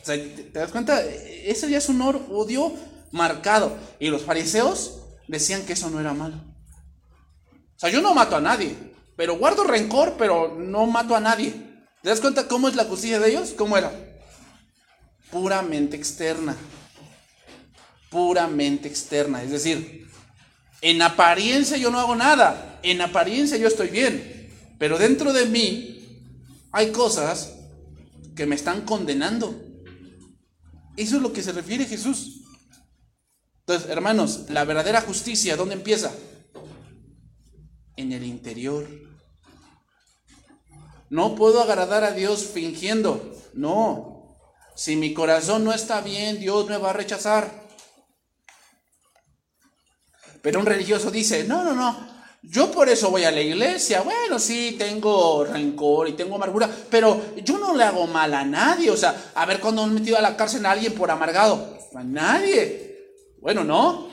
¿te, 0.05 0.51
das 0.53 0.71
cuenta? 0.71 1.03
Ese 1.05 1.69
ya 1.69 1.79
es 1.79 1.89
un 1.89 2.01
odio 2.01 2.73
marcado. 3.11 3.77
Y 3.99 4.09
los 4.09 4.23
fariseos 4.23 4.99
decían 5.27 5.65
que 5.65 5.73
eso 5.73 5.91
no 5.91 6.01
era 6.01 6.15
malo. 6.15 6.37
O 7.77 7.79
sea, 7.79 7.91
yo 7.91 8.01
no 8.01 8.15
mato 8.15 8.37
a 8.37 8.41
nadie, 8.41 8.75
pero 9.17 9.37
guardo 9.37 9.65
rencor, 9.65 10.15
pero 10.17 10.55
no 10.57 10.87
mato 10.87 11.15
a 11.15 11.21
nadie. 11.21 11.53
¿Te 12.03 12.09
das 12.09 12.21
cuenta 12.21 12.49
cómo 12.49 12.69
es 12.69 12.77
la 12.77 12.85
justicia 12.85 13.19
de 13.19 13.31
ellos? 13.31 13.53
¿Cómo 13.57 13.77
era? 13.77 13.93
Puramente 15.31 15.97
externa. 15.97 16.57
Puramente 18.11 18.89
externa. 18.89 19.43
Es 19.43 19.51
decir, 19.51 20.09
en 20.81 21.03
apariencia 21.03 21.77
yo 21.77 21.91
no 21.91 21.99
hago 21.99 22.15
nada. 22.15 22.79
En 22.83 23.01
apariencia 23.01 23.57
yo 23.57 23.67
estoy 23.67 23.89
bien. 23.89 24.49
Pero 24.79 24.99
dentro 24.99 25.33
de 25.33 25.47
mí 25.47 26.23
hay 26.71 26.93
cosas 26.93 27.56
que 28.37 28.47
me 28.47 28.55
están 28.55 28.83
condenando. 28.83 29.59
Eso 30.97 31.16
es 31.16 31.23
lo 31.23 31.33
que 31.33 31.43
se 31.43 31.52
refiere 31.52 31.87
Jesús. 31.87 32.43
Entonces, 33.61 33.90
hermanos, 33.90 34.45
la 34.50 34.64
verdadera 34.64 35.00
justicia, 35.00 35.57
¿dónde 35.57 35.75
empieza? 35.75 36.12
En 37.97 38.12
el 38.12 38.25
interior. 38.25 38.87
No 41.09 41.35
puedo 41.35 41.62
agradar 41.62 42.05
a 42.05 42.12
Dios 42.12 42.45
fingiendo. 42.45 43.35
No. 43.55 44.37
Si 44.76 44.97
mi 44.97 45.14
corazón 45.14 45.64
no 45.64 45.73
está 45.73 46.00
bien, 46.02 46.38
Dios 46.38 46.69
me 46.69 46.76
va 46.76 46.90
a 46.90 46.93
rechazar. 46.93 47.66
Pero 50.43 50.61
un 50.61 50.66
religioso 50.66 51.11
dice, 51.11 51.45
no, 51.45 51.64
no, 51.64 51.75
no, 51.75 52.16
yo 52.49 52.71
por 52.71 52.88
eso 52.88 53.11
voy 53.11 53.25
a 53.25 53.33
la 53.33 53.41
iglesia. 53.41 54.03
Bueno, 54.03 54.38
sí, 54.38 54.76
tengo 54.79 55.45
rencor 55.45 56.09
y 56.09 56.12
tengo 56.12 56.37
amargura, 56.37 56.71
pero 56.88 57.35
yo 57.45 57.59
no 57.59 57.75
le 57.76 57.83
hago 57.83 58.07
mal 58.07 58.33
a 58.35 58.45
nadie. 58.45 58.91
O 58.91 58.97
sea, 58.97 59.33
a 59.35 59.45
ver 59.47 59.61
cuando 59.61 59.83
han 59.83 59.93
metido 59.93 60.17
a 60.17 60.21
la 60.21 60.37
cárcel 60.37 60.65
a 60.65 60.71
alguien 60.71 60.95
por 60.95 61.11
amargado. 61.11 61.76
A 61.95 62.05
nadie. 62.05 63.15
Bueno, 63.41 63.65
no. 63.65 64.09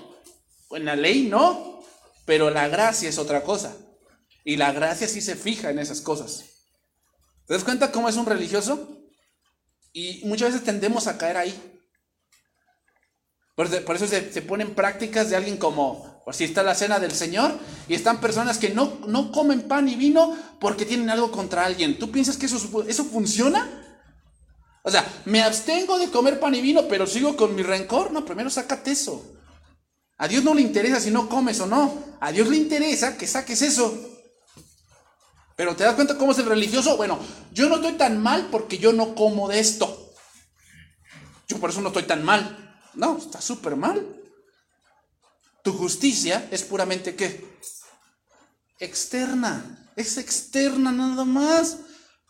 En 0.72 0.86
la 0.86 0.96
ley 0.96 1.28
no. 1.28 1.84
Pero 2.26 2.50
la 2.50 2.68
gracia 2.68 3.08
es 3.08 3.20
otra 3.20 3.44
cosa. 3.44 3.76
Y 4.44 4.58
la 4.58 4.72
gracia 4.72 5.08
sí 5.08 5.22
se 5.22 5.36
fija 5.36 5.70
en 5.70 5.78
esas 5.78 6.02
cosas. 6.02 6.44
¿Te 7.46 7.54
das 7.54 7.64
cuenta 7.64 7.92
cómo 7.92 8.10
es 8.10 8.16
un 8.16 8.26
religioso? 8.26 8.98
Y 9.92 10.22
muchas 10.26 10.54
veces 10.54 10.66
tendemos 10.66 11.06
a 11.06 11.20
caer 11.20 11.38
ahí. 11.38 11.73
Por, 13.56 13.68
eso 13.68 14.08
se, 14.08 14.32
se 14.32 14.42
ponen 14.42 14.74
prácticas 14.74 15.30
de 15.30 15.36
alguien 15.36 15.58
como 15.58 16.14
o 16.26 16.32
si 16.32 16.46
está 16.46 16.64
la 16.64 16.74
cena 16.74 17.00
del 17.00 17.12
Señor 17.12 17.52
y 17.88 17.96
están 17.96 18.22
personas 18.22 18.58
que 18.58 18.70
no, 18.70 19.00
no 19.08 19.32
comen 19.32 19.64
pan 19.64 19.90
y 19.90 19.96
vino 19.96 20.36
porque 20.60 20.86
tienen 20.86 21.10
algo 21.10 21.32
contra 21.32 21.66
alguien. 21.66 22.00
¿Tú 22.00 22.12
piensas 22.12 22.38
que 22.38 22.46
eso, 22.46 22.86
eso 22.88 23.06
funciona? 23.06 23.70
O 24.84 24.92
sea, 24.92 25.06
me 25.26 25.42
abstengo 25.42 25.98
de 25.98 26.10
comer 26.10 26.40
pan 26.40 26.56
y 26.56 26.62
vino, 26.62 26.88
pero 26.88 27.08
sigo 27.08 27.36
con 27.36 27.56
mi 27.56 27.64
rencor. 27.64 28.12
No, 28.12 28.26
primero 28.26 28.50
sácate 28.50 28.92
eso. 28.92 29.34
A 30.18 30.28
Dios 30.28 30.44
no 30.44 30.54
le 30.54 30.62
interesa 30.62 31.00
si 31.00 31.12
no 31.12 31.28
comes 31.28 31.60
o 31.60 31.66
no. 31.66 31.94
A 32.22 32.32
Dios 32.32 32.48
le 32.48 32.58
interesa 32.58 33.18
que 33.18 33.28
saques 33.28 33.62
eso. 33.62 33.94
Pero 35.56 35.76
¿te 35.76 35.84
das 35.84 35.96
cuenta 35.96 36.18
cómo 36.18 36.32
es 36.32 36.40
el 36.40 36.46
religioso? 36.46 36.98
Bueno, 36.98 37.20
yo 37.52 37.70
no 37.70 37.76
estoy 37.76 37.94
tan 37.94 38.22
mal 38.22 38.48
porque 38.50 38.78
yo 38.78 38.94
no 38.94 39.14
como 39.14 39.50
de 39.50 39.60
esto. 39.60 40.14
Yo 41.48 41.58
por 41.60 41.70
eso 41.70 41.82
no 41.82 41.90
estoy 41.90 42.04
tan 42.04 42.24
mal. 42.24 42.73
No, 42.96 43.18
está 43.18 43.42
súper 43.42 43.76
mal. 43.76 44.06
Tu 45.64 45.72
justicia 45.74 46.48
es 46.52 46.64
puramente 46.64 47.16
qué? 47.16 47.58
Externa. 48.80 49.92
Es 49.96 50.18
externa 50.18 50.92
nada 50.92 51.26
más. 51.26 51.80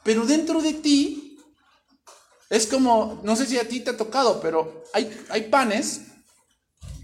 Pero 0.03 0.25
dentro 0.25 0.62
de 0.62 0.74
ti 0.74 1.38
es 2.50 2.67
como, 2.67 3.20
no 3.24 3.36
sé 3.36 3.46
si 3.46 3.58
a 3.58 3.67
ti 3.67 3.79
te 3.79 3.91
ha 3.91 3.98
tocado, 3.98 4.39
pero 4.39 4.84
hay, 4.93 5.12
hay 5.29 5.50
panes, 5.50 6.01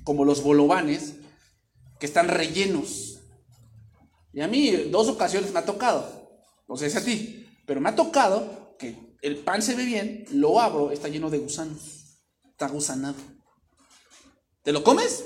como 0.04 0.24
los 0.24 0.44
bolovanes, 0.44 1.16
que 2.00 2.06
están 2.06 2.28
rellenos. 2.28 3.20
Y 4.32 4.42
a 4.42 4.48
mí 4.48 4.72
dos 4.92 5.08
ocasiones 5.08 5.52
me 5.52 5.60
ha 5.60 5.66
tocado. 5.66 6.30
No 6.68 6.78
sé 6.78 6.90
si 6.90 6.98
a 6.98 7.04
ti, 7.04 7.48
pero 7.66 7.82
me 7.82 7.90
ha 7.90 7.96
tocado 7.96 8.76
que 8.78 9.18
el 9.22 9.40
pan 9.40 9.62
se 9.62 9.76
ve 9.76 9.86
bien, 9.86 10.26
lo 10.32 10.60
abro, 10.60 10.92
está 10.92 11.08
lleno 11.08 11.30
de 11.30 11.40
gusanos. 11.40 12.20
Está 12.52 12.68
gusanado. 12.68 13.18
¿Te 14.70 14.74
lo 14.74 14.84
comes? 14.84 15.26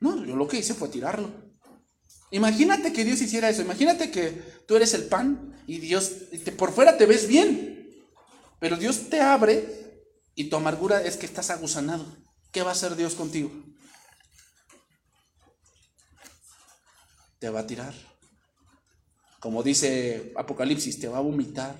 No, 0.00 0.24
yo 0.24 0.34
lo 0.34 0.48
que 0.48 0.58
hice 0.58 0.74
fue 0.74 0.88
tirarlo. 0.88 1.30
Imagínate 2.32 2.92
que 2.92 3.04
Dios 3.04 3.22
hiciera 3.22 3.48
eso. 3.48 3.62
Imagínate 3.62 4.10
que 4.10 4.30
tú 4.66 4.74
eres 4.74 4.92
el 4.94 5.04
pan 5.04 5.56
y 5.68 5.78
Dios, 5.78 6.10
por 6.58 6.72
fuera 6.72 6.98
te 6.98 7.06
ves 7.06 7.28
bien, 7.28 8.04
pero 8.58 8.76
Dios 8.76 9.08
te 9.08 9.20
abre 9.20 10.02
y 10.34 10.48
tu 10.48 10.56
amargura 10.56 11.00
es 11.00 11.16
que 11.16 11.26
estás 11.26 11.50
aguzanado. 11.50 12.04
¿Qué 12.50 12.62
va 12.62 12.70
a 12.70 12.72
hacer 12.72 12.96
Dios 12.96 13.14
contigo? 13.14 13.52
Te 17.38 17.50
va 17.50 17.60
a 17.60 17.66
tirar. 17.68 17.94
Como 19.38 19.62
dice 19.62 20.32
Apocalipsis, 20.34 20.98
te 20.98 21.06
va 21.06 21.18
a 21.18 21.20
vomitar. 21.20 21.76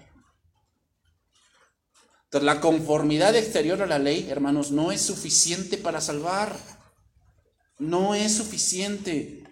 La 2.42 2.60
conformidad 2.60 3.34
exterior 3.34 3.82
a 3.82 3.86
la 3.86 3.98
ley, 3.98 4.28
hermanos, 4.30 4.70
no 4.70 4.92
es 4.92 5.00
suficiente 5.00 5.78
para 5.78 6.00
salvar. 6.00 6.56
No 7.78 8.14
es 8.14 8.34
suficiente. 8.34 9.44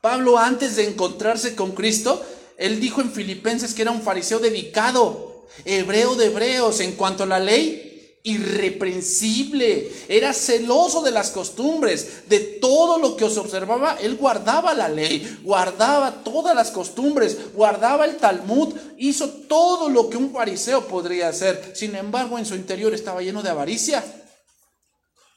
Pablo, 0.00 0.38
antes 0.38 0.76
de 0.76 0.88
encontrarse 0.88 1.54
con 1.54 1.72
Cristo, 1.72 2.24
él 2.56 2.80
dijo 2.80 3.00
en 3.00 3.12
Filipenses 3.12 3.74
que 3.74 3.82
era 3.82 3.90
un 3.90 4.02
fariseo 4.02 4.38
dedicado, 4.38 5.46
hebreo 5.64 6.14
de 6.14 6.26
hebreos, 6.26 6.80
en 6.80 6.92
cuanto 6.92 7.24
a 7.24 7.26
la 7.26 7.38
ley, 7.38 7.87
irreprensible, 8.22 9.90
era 10.08 10.32
celoso 10.32 11.02
de 11.02 11.10
las 11.10 11.30
costumbres, 11.30 12.28
de 12.28 12.40
todo 12.40 12.98
lo 12.98 13.16
que 13.16 13.24
os 13.24 13.36
observaba, 13.36 13.96
él 14.00 14.16
guardaba 14.16 14.74
la 14.74 14.88
ley, 14.88 15.38
guardaba 15.42 16.24
todas 16.24 16.54
las 16.54 16.70
costumbres, 16.70 17.52
guardaba 17.54 18.04
el 18.04 18.16
Talmud, 18.16 18.74
hizo 18.98 19.28
todo 19.28 19.88
lo 19.88 20.10
que 20.10 20.16
un 20.16 20.32
fariseo 20.32 20.86
podría 20.86 21.28
hacer. 21.28 21.72
Sin 21.74 21.94
embargo, 21.94 22.38
en 22.38 22.46
su 22.46 22.54
interior 22.54 22.92
estaba 22.92 23.22
lleno 23.22 23.42
de 23.42 23.50
avaricia, 23.50 24.04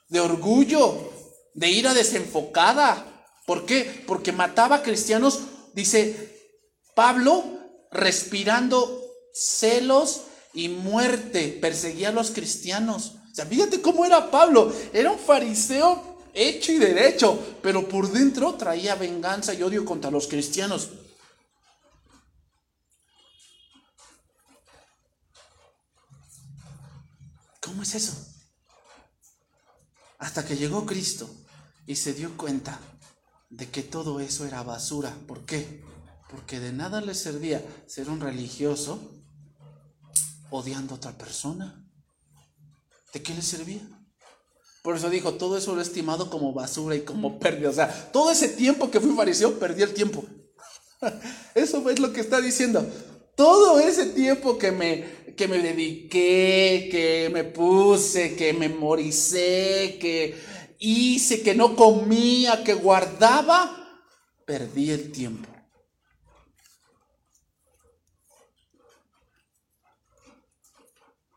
de 0.09 0.19
orgullo, 0.19 1.11
de 1.53 1.69
ira 1.69 1.93
desenfocada. 1.93 3.05
¿Por 3.45 3.65
qué? 3.65 4.03
Porque 4.07 4.31
mataba 4.31 4.77
a 4.77 4.83
cristianos, 4.83 5.39
dice 5.73 6.39
Pablo, 6.95 7.43
respirando 7.91 9.01
celos 9.33 10.23
y 10.53 10.69
muerte, 10.69 11.57
perseguía 11.61 12.09
a 12.09 12.13
los 12.13 12.31
cristianos. 12.31 13.15
O 13.31 13.35
sea, 13.35 13.45
fíjate 13.45 13.81
cómo 13.81 14.05
era 14.05 14.29
Pablo. 14.29 14.73
Era 14.93 15.11
un 15.11 15.19
fariseo 15.19 16.17
hecho 16.33 16.71
y 16.71 16.77
derecho, 16.77 17.57
pero 17.61 17.87
por 17.87 18.11
dentro 18.11 18.55
traía 18.55 18.95
venganza 18.95 19.53
y 19.53 19.63
odio 19.63 19.85
contra 19.85 20.11
los 20.11 20.27
cristianos. 20.27 20.89
¿Cómo 27.61 27.83
es 27.83 27.95
eso? 27.95 28.13
Hasta 30.17 30.45
que 30.45 30.57
llegó 30.57 30.85
Cristo 30.85 31.29
y 31.87 31.95
se 31.95 32.13
dio 32.13 32.35
cuenta 32.35 32.79
de 33.49 33.69
que 33.69 33.81
todo 33.81 34.19
eso 34.19 34.45
era 34.45 34.61
basura. 34.63 35.15
¿Por 35.27 35.45
qué? 35.45 35.83
Porque 36.29 36.59
de 36.59 36.73
nada 36.73 37.01
le 37.01 37.15
servía 37.15 37.63
ser 37.87 38.09
un 38.09 38.19
religioso 38.19 39.20
odiando 40.51 40.93
a 40.93 40.97
otra 40.97 41.17
persona. 41.17 41.83
¿De 43.13 43.21
qué 43.21 43.33
le 43.33 43.41
servía? 43.41 43.81
Por 44.83 44.95
eso 44.95 45.09
dijo, 45.09 45.33
todo 45.33 45.57
eso 45.57 45.73
lo 45.73 45.81
he 45.81 45.83
estimado 45.83 46.29
como 46.29 46.53
basura 46.53 46.95
y 46.95 47.01
como 47.01 47.39
pérdida. 47.39 47.69
O 47.69 47.73
sea, 47.73 48.11
todo 48.11 48.31
ese 48.31 48.49
tiempo 48.49 48.89
que 48.89 48.99
fui 48.99 49.15
fariseo, 49.15 49.59
perdí 49.59 49.83
el 49.83 49.93
tiempo. 49.93 50.23
Eso 51.55 51.87
es 51.89 51.99
lo 51.99 52.13
que 52.13 52.21
está 52.21 52.41
diciendo. 52.41 52.87
Todo 53.35 53.79
ese 53.79 54.07
tiempo 54.07 54.57
que 54.57 54.71
me, 54.71 55.35
que 55.35 55.47
me 55.47 55.59
dediqué, 55.59 56.89
que 56.91 57.29
me 57.31 57.43
puse, 57.43 58.35
que 58.35 58.53
memoricé, 58.53 59.97
que 59.99 60.35
hice, 60.79 61.41
que 61.41 61.55
no 61.55 61.75
comía, 61.75 62.63
que 62.63 62.73
guardaba, 62.73 64.03
perdí 64.45 64.91
el 64.91 65.11
tiempo. 65.11 65.50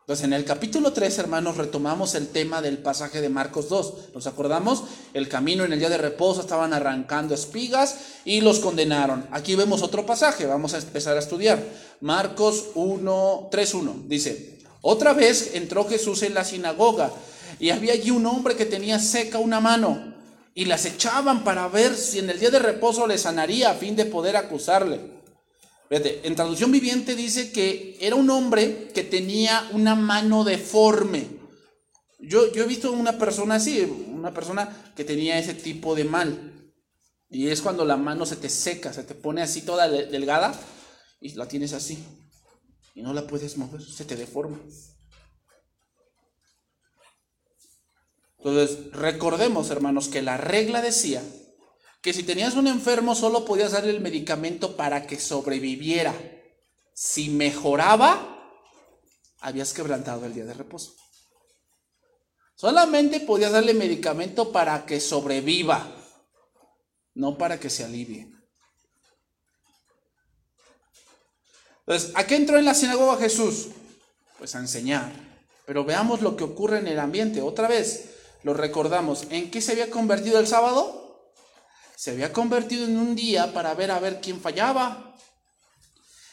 Entonces, 0.05 0.25
en 0.25 0.33
el 0.33 0.45
capítulo 0.45 0.93
3, 0.93 1.17
hermanos, 1.17 1.57
retomamos 1.57 2.13
el 2.13 2.27
tema 2.27 2.61
del 2.61 2.77
pasaje 2.77 3.21
de 3.21 3.29
Marcos 3.29 3.69
2. 3.69 4.13
¿Nos 4.13 4.27
acordamos? 4.27 4.83
El 5.15 5.27
camino 5.27 5.63
en 5.63 5.73
el 5.73 5.79
día 5.79 5.89
de 5.89 5.97
reposo 5.97 6.41
estaban 6.41 6.73
arrancando 6.73 7.33
espigas 7.33 7.97
y 8.23 8.41
los 8.41 8.59
condenaron. 8.59 9.27
Aquí 9.31 9.55
vemos 9.55 9.81
otro 9.81 10.05
pasaje, 10.05 10.45
vamos 10.45 10.75
a 10.75 10.77
empezar 10.77 11.15
a 11.15 11.21
estudiar. 11.21 11.57
Marcos 12.01 12.65
1, 12.75 13.47
3, 13.49 13.73
1. 13.73 14.03
Dice, 14.05 14.59
otra 14.81 15.13
vez 15.13 15.55
entró 15.55 15.89
Jesús 15.89 16.21
en 16.21 16.35
la 16.35 16.43
sinagoga 16.43 17.09
y 17.59 17.71
había 17.71 17.93
allí 17.93 18.11
un 18.11 18.27
hombre 18.27 18.55
que 18.55 18.67
tenía 18.67 18.99
seca 18.99 19.39
una 19.39 19.59
mano 19.59 20.13
y 20.53 20.65
las 20.65 20.85
echaban 20.85 21.43
para 21.43 21.67
ver 21.67 21.95
si 21.95 22.19
en 22.19 22.29
el 22.29 22.39
día 22.39 22.51
de 22.51 22.59
reposo 22.59 23.07
le 23.07 23.17
sanaría 23.17 23.71
a 23.71 23.73
fin 23.73 23.95
de 23.95 24.05
poder 24.05 24.37
acusarle 24.37 25.15
en 25.89 26.35
traducción 26.35 26.71
viviente 26.71 27.15
dice 27.15 27.51
que 27.51 27.97
era 28.01 28.15
un 28.15 28.29
hombre 28.29 28.89
que 28.93 29.03
tenía 29.03 29.69
una 29.71 29.95
mano 29.95 30.43
deforme. 30.43 31.27
Yo, 32.19 32.51
yo 32.51 32.63
he 32.63 32.67
visto 32.67 32.91
una 32.91 33.17
persona 33.17 33.55
así, 33.55 33.81
una 33.81 34.33
persona 34.33 34.93
que 34.95 35.03
tenía 35.03 35.37
ese 35.37 35.53
tipo 35.53 35.95
de 35.95 36.05
mal. 36.05 36.51
Y 37.29 37.49
es 37.49 37.61
cuando 37.61 37.85
la 37.85 37.97
mano 37.97 38.25
se 38.25 38.35
te 38.35 38.49
seca, 38.49 38.93
se 38.93 39.03
te 39.03 39.13
pone 39.13 39.41
así 39.41 39.61
toda 39.61 39.87
delgada 39.87 40.59
y 41.19 41.33
la 41.33 41.47
tienes 41.47 41.73
así. 41.73 42.03
Y 42.95 43.01
no 43.01 43.13
la 43.13 43.27
puedes 43.27 43.57
mover, 43.57 43.81
se 43.81 44.05
te 44.05 44.15
deforma. 44.15 44.59
Entonces, 48.37 48.91
recordemos, 48.91 49.69
hermanos, 49.69 50.07
que 50.07 50.21
la 50.21 50.37
regla 50.37 50.81
decía 50.81 51.21
que 52.05 52.13
si 52.13 52.21
tenías 52.21 52.53
un 52.53 52.67
enfermo 52.67 53.15
solo 53.15 53.45
podías 53.45 53.71
darle 53.71 53.89
el 53.89 53.99
medicamento 53.99 54.77
para 54.77 55.07
que 55.07 55.19
sobreviviera. 55.19 56.13
Si 56.93 57.29
mejoraba, 57.29 58.53
habías 59.39 59.73
quebrantado 59.73 60.23
el 60.27 60.35
día 60.35 60.45
de 60.45 60.53
reposo. 60.53 60.93
Solamente 62.53 63.21
podías 63.21 63.53
darle 63.53 63.73
medicamento 63.73 64.51
para 64.51 64.85
que 64.85 64.99
sobreviva, 64.99 65.95
no 67.15 67.39
para 67.39 67.59
que 67.59 67.71
se 67.71 67.83
alivie. 67.83 68.31
Entonces, 71.87 72.11
¿a 72.13 72.27
qué 72.27 72.35
entró 72.35 72.59
en 72.59 72.65
la 72.65 72.75
sinagoga 72.75 73.17
Jesús? 73.17 73.69
Pues 74.37 74.53
a 74.53 74.59
enseñar. 74.59 75.11
Pero 75.65 75.83
veamos 75.83 76.21
lo 76.21 76.37
que 76.37 76.43
ocurre 76.43 76.77
en 76.77 76.87
el 76.87 76.99
ambiente. 76.99 77.41
Otra 77.41 77.67
vez, 77.67 78.11
lo 78.43 78.53
recordamos. 78.53 79.23
¿En 79.31 79.49
qué 79.49 79.59
se 79.59 79.71
había 79.71 79.89
convertido 79.89 80.37
el 80.37 80.45
sábado? 80.45 81.04
Se 81.95 82.11
había 82.11 82.33
convertido 82.33 82.85
en 82.85 82.97
un 82.97 83.15
día 83.15 83.53
para 83.53 83.73
ver 83.73 83.91
a 83.91 83.99
ver 83.99 84.19
quién 84.21 84.41
fallaba 84.41 85.15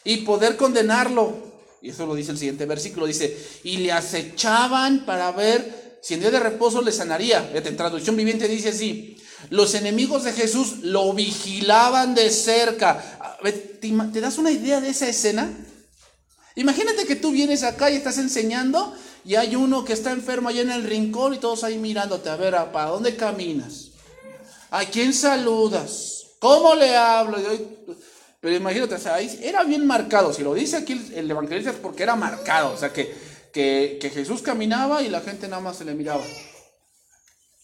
y 0.04 0.18
poder 0.18 0.56
condenarlo. 0.56 1.52
Y 1.80 1.90
eso 1.90 2.06
lo 2.06 2.14
dice 2.14 2.32
el 2.32 2.38
siguiente 2.38 2.66
versículo, 2.66 3.06
dice, 3.06 3.36
y 3.64 3.78
le 3.78 3.92
acechaban 3.92 5.04
para 5.04 5.30
ver 5.32 5.98
si 6.02 6.14
en 6.14 6.20
día 6.20 6.30
de 6.30 6.40
reposo 6.40 6.82
le 6.82 6.92
sanaría. 6.92 7.50
En 7.54 7.76
traducción 7.76 8.16
viviente 8.16 8.48
dice 8.48 8.70
así, 8.70 9.16
los 9.50 9.74
enemigos 9.74 10.24
de 10.24 10.32
Jesús 10.32 10.78
lo 10.82 11.12
vigilaban 11.12 12.14
de 12.14 12.30
cerca. 12.30 13.38
¿Te 13.80 14.20
das 14.20 14.38
una 14.38 14.50
idea 14.50 14.80
de 14.80 14.90
esa 14.90 15.08
escena? 15.08 15.50
Imagínate 16.54 17.06
que 17.06 17.16
tú 17.16 17.32
vienes 17.32 17.62
acá 17.62 17.90
y 17.90 17.96
estás 17.96 18.18
enseñando 18.18 18.94
y 19.24 19.36
hay 19.36 19.56
uno 19.56 19.84
que 19.84 19.92
está 19.92 20.12
enfermo 20.12 20.48
allá 20.48 20.60
en 20.60 20.70
el 20.70 20.84
rincón 20.84 21.34
y 21.34 21.38
todos 21.38 21.64
ahí 21.64 21.78
mirándote, 21.78 22.28
a 22.28 22.36
ver, 22.36 22.54
¿para 22.72 22.90
dónde 22.90 23.16
caminas? 23.16 23.91
¿A 24.72 24.86
quién 24.86 25.12
saludas? 25.12 26.28
¿Cómo 26.38 26.74
le 26.74 26.96
hablo? 26.96 27.36
Pero 28.40 28.56
imagínate, 28.56 28.96
era 29.42 29.64
bien 29.64 29.86
marcado. 29.86 30.32
Si 30.32 30.42
lo 30.42 30.54
dice 30.54 30.78
aquí 30.78 31.10
el 31.14 31.30
evangelista 31.30 31.72
es 31.72 31.76
porque 31.76 32.02
era 32.02 32.16
marcado. 32.16 32.72
O 32.72 32.76
sea, 32.78 32.90
que, 32.90 33.14
que, 33.52 34.10
Jesús 34.12 34.40
caminaba 34.40 35.02
y 35.02 35.10
la 35.10 35.20
gente 35.20 35.46
nada 35.46 35.60
más 35.60 35.76
se 35.76 35.84
le 35.84 35.92
miraba. 35.92 36.24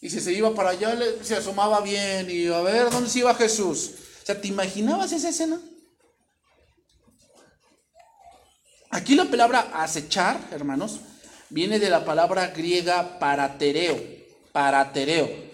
Y 0.02 0.10
si 0.10 0.20
se 0.20 0.34
iba 0.34 0.54
para 0.54 0.70
allá, 0.70 0.98
se 1.22 1.34
asomaba 1.34 1.80
bien 1.80 2.28
y 2.30 2.46
a 2.48 2.60
ver 2.60 2.90
dónde 2.90 3.08
se 3.08 3.20
iba 3.20 3.34
Jesús. 3.34 3.92
O 4.22 4.26
sea, 4.26 4.38
¿te 4.38 4.48
imaginabas 4.48 5.10
esa 5.10 5.30
escena? 5.30 5.58
Aquí 8.90 9.14
la 9.14 9.24
palabra 9.24 9.70
acechar, 9.72 10.38
hermanos, 10.52 11.00
viene 11.48 11.78
de 11.78 11.88
la 11.88 12.04
palabra 12.04 12.48
griega 12.48 13.18
paratereo. 13.18 13.98
Paratereo. 14.52 15.47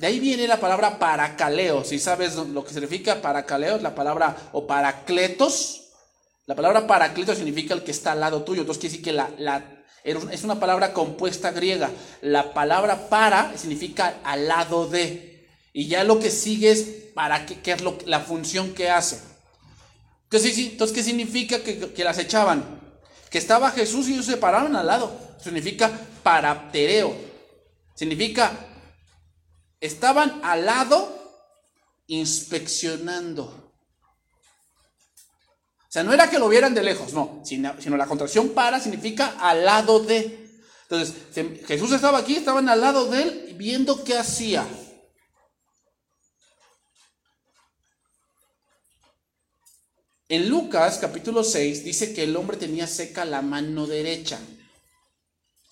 De 0.00 0.06
ahí 0.06 0.18
viene 0.18 0.48
la 0.48 0.58
palabra 0.58 0.98
paracaleo. 0.98 1.84
Si 1.84 1.98
sabes 1.98 2.34
lo 2.34 2.64
que 2.64 2.72
significa 2.72 3.20
paracaleo, 3.20 3.76
es 3.76 3.82
la 3.82 3.94
palabra 3.94 4.34
o 4.52 4.66
paracletos. 4.66 5.90
La 6.46 6.54
palabra 6.54 6.86
paracletos 6.86 7.36
significa 7.36 7.74
el 7.74 7.84
que 7.84 7.90
está 7.90 8.12
al 8.12 8.20
lado 8.20 8.42
tuyo. 8.42 8.62
Entonces 8.62 8.80
quiere 8.80 8.96
decir 8.96 9.04
que 9.04 9.42
la, 9.42 9.62
es 10.02 10.42
una 10.42 10.58
palabra 10.58 10.94
compuesta 10.94 11.50
griega. 11.50 11.90
La 12.22 12.54
palabra 12.54 13.10
para 13.10 13.54
significa 13.58 14.20
al 14.24 14.48
lado 14.48 14.88
de. 14.88 15.46
Y 15.74 15.86
ya 15.86 16.02
lo 16.02 16.18
que 16.18 16.30
sigue 16.30 16.70
es 16.70 16.84
para 17.14 17.44
qué, 17.44 17.60
qué 17.60 17.72
es 17.72 17.82
lo, 17.82 17.98
la 18.06 18.20
función 18.20 18.72
que 18.72 18.88
hace. 18.88 19.20
Entonces, 20.30 20.92
¿qué 20.94 21.02
significa 21.02 21.62
que, 21.62 21.92
que 21.92 22.04
las 22.04 22.16
echaban? 22.16 22.80
Que 23.28 23.36
estaba 23.36 23.70
Jesús 23.70 24.08
y 24.08 24.14
ellos 24.14 24.24
se 24.24 24.38
paraban 24.38 24.74
al 24.76 24.86
lado. 24.86 25.14
Significa 25.38 25.90
paraptereo. 26.22 27.14
Significa 27.94 28.69
estaban 29.80 30.40
al 30.44 30.66
lado 30.66 31.18
inspeccionando. 32.06 33.44
O 33.44 35.92
sea, 35.92 36.04
no 36.04 36.12
era 36.12 36.30
que 36.30 36.38
lo 36.38 36.48
vieran 36.48 36.74
de 36.74 36.84
lejos, 36.84 37.12
no, 37.12 37.42
sino, 37.44 37.74
la 37.96 38.06
contracción 38.06 38.50
para 38.50 38.78
significa 38.78 39.36
al 39.40 39.64
lado 39.64 39.98
de. 39.98 40.48
Entonces, 40.88 41.16
Jesús 41.66 41.90
estaba 41.92 42.18
aquí, 42.18 42.36
estaban 42.36 42.68
al 42.68 42.80
lado 42.80 43.06
de 43.06 43.22
él 43.22 43.54
viendo 43.56 44.04
qué 44.04 44.16
hacía. 44.16 44.66
En 50.28 50.48
Lucas 50.48 50.98
capítulo 50.98 51.42
6 51.42 51.82
dice 51.82 52.14
que 52.14 52.22
el 52.22 52.36
hombre 52.36 52.56
tenía 52.56 52.86
seca 52.86 53.24
la 53.24 53.42
mano 53.42 53.88
derecha. 53.88 54.38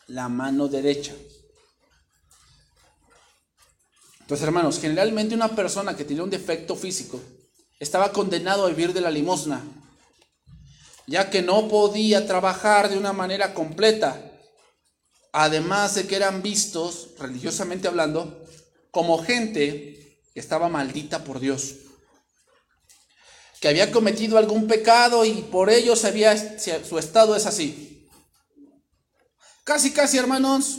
La 0.09 0.29
mano 0.29 0.66
derecha. 0.66 1.14
Entonces, 4.29 4.47
hermanos, 4.47 4.79
generalmente 4.79 5.35
una 5.35 5.49
persona 5.49 5.97
que 5.97 6.05
tenía 6.05 6.23
un 6.23 6.29
defecto 6.29 6.77
físico 6.77 7.19
estaba 7.81 8.12
condenado 8.12 8.67
a 8.67 8.69
vivir 8.69 8.93
de 8.93 9.01
la 9.01 9.11
limosna, 9.11 9.64
ya 11.07 11.31
que 11.31 11.41
no 11.41 11.67
podía 11.67 12.27
trabajar 12.27 12.91
de 12.91 12.99
una 12.99 13.14
manera 13.14 13.55
completa, 13.55 14.21
además 15.33 15.95
de 15.95 16.07
que 16.07 16.17
eran 16.17 16.43
vistos, 16.43 17.09
religiosamente 17.19 17.88
hablando, 17.88 18.45
como 18.91 19.17
gente 19.17 20.21
que 20.35 20.41
estaba 20.41 20.69
maldita 20.69 21.25
por 21.25 21.41
Dios 21.41 21.77
que 23.61 23.69
había 23.69 23.91
cometido 23.91 24.38
algún 24.38 24.69
pecado 24.69 25.25
y 25.25 25.43
por 25.43 25.69
ello 25.69 25.97
sabía, 25.97 26.37
su 26.59 26.99
estado 26.99 27.35
es 27.35 27.45
así. 27.45 28.09
Casi, 29.64 29.91
casi, 29.91 30.17
hermanos, 30.17 30.79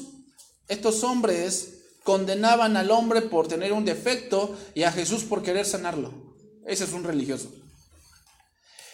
estos 0.67 1.03
hombres 1.03 1.78
condenaban 2.09 2.75
al 2.75 2.89
hombre 2.89 3.21
por 3.21 3.47
tener 3.47 3.71
un 3.71 3.85
defecto 3.85 4.57
y 4.73 4.81
a 4.81 4.91
Jesús 4.91 5.23
por 5.23 5.43
querer 5.43 5.63
sanarlo. 5.63 6.11
Ese 6.65 6.85
es 6.85 6.91
un 6.91 7.03
religioso. 7.03 7.51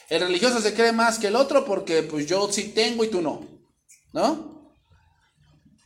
El 0.09 0.19
religioso 0.19 0.59
se 0.59 0.73
cree 0.73 0.91
más 0.91 1.17
que 1.17 1.27
el 1.27 1.37
otro 1.37 1.63
porque 1.63 2.03
pues 2.03 2.27
yo 2.27 2.51
sí 2.51 2.73
tengo 2.75 3.05
y 3.05 3.07
tú 3.07 3.21
no. 3.21 3.47
¿No? 4.11 4.69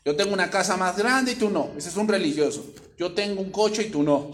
Yo 0.03 0.15
tengo 0.15 0.33
una 0.33 0.49
casa 0.49 0.75
más 0.75 0.97
grande 0.97 1.33
y 1.33 1.35
tú 1.35 1.51
no. 1.51 1.71
Ese 1.77 1.89
es 1.89 1.97
un 1.97 2.07
religioso. 2.07 2.65
Yo 2.97 3.13
tengo 3.13 3.43
un 3.43 3.51
coche 3.51 3.83
y 3.83 3.91
tú 3.91 4.01
no. 4.01 4.31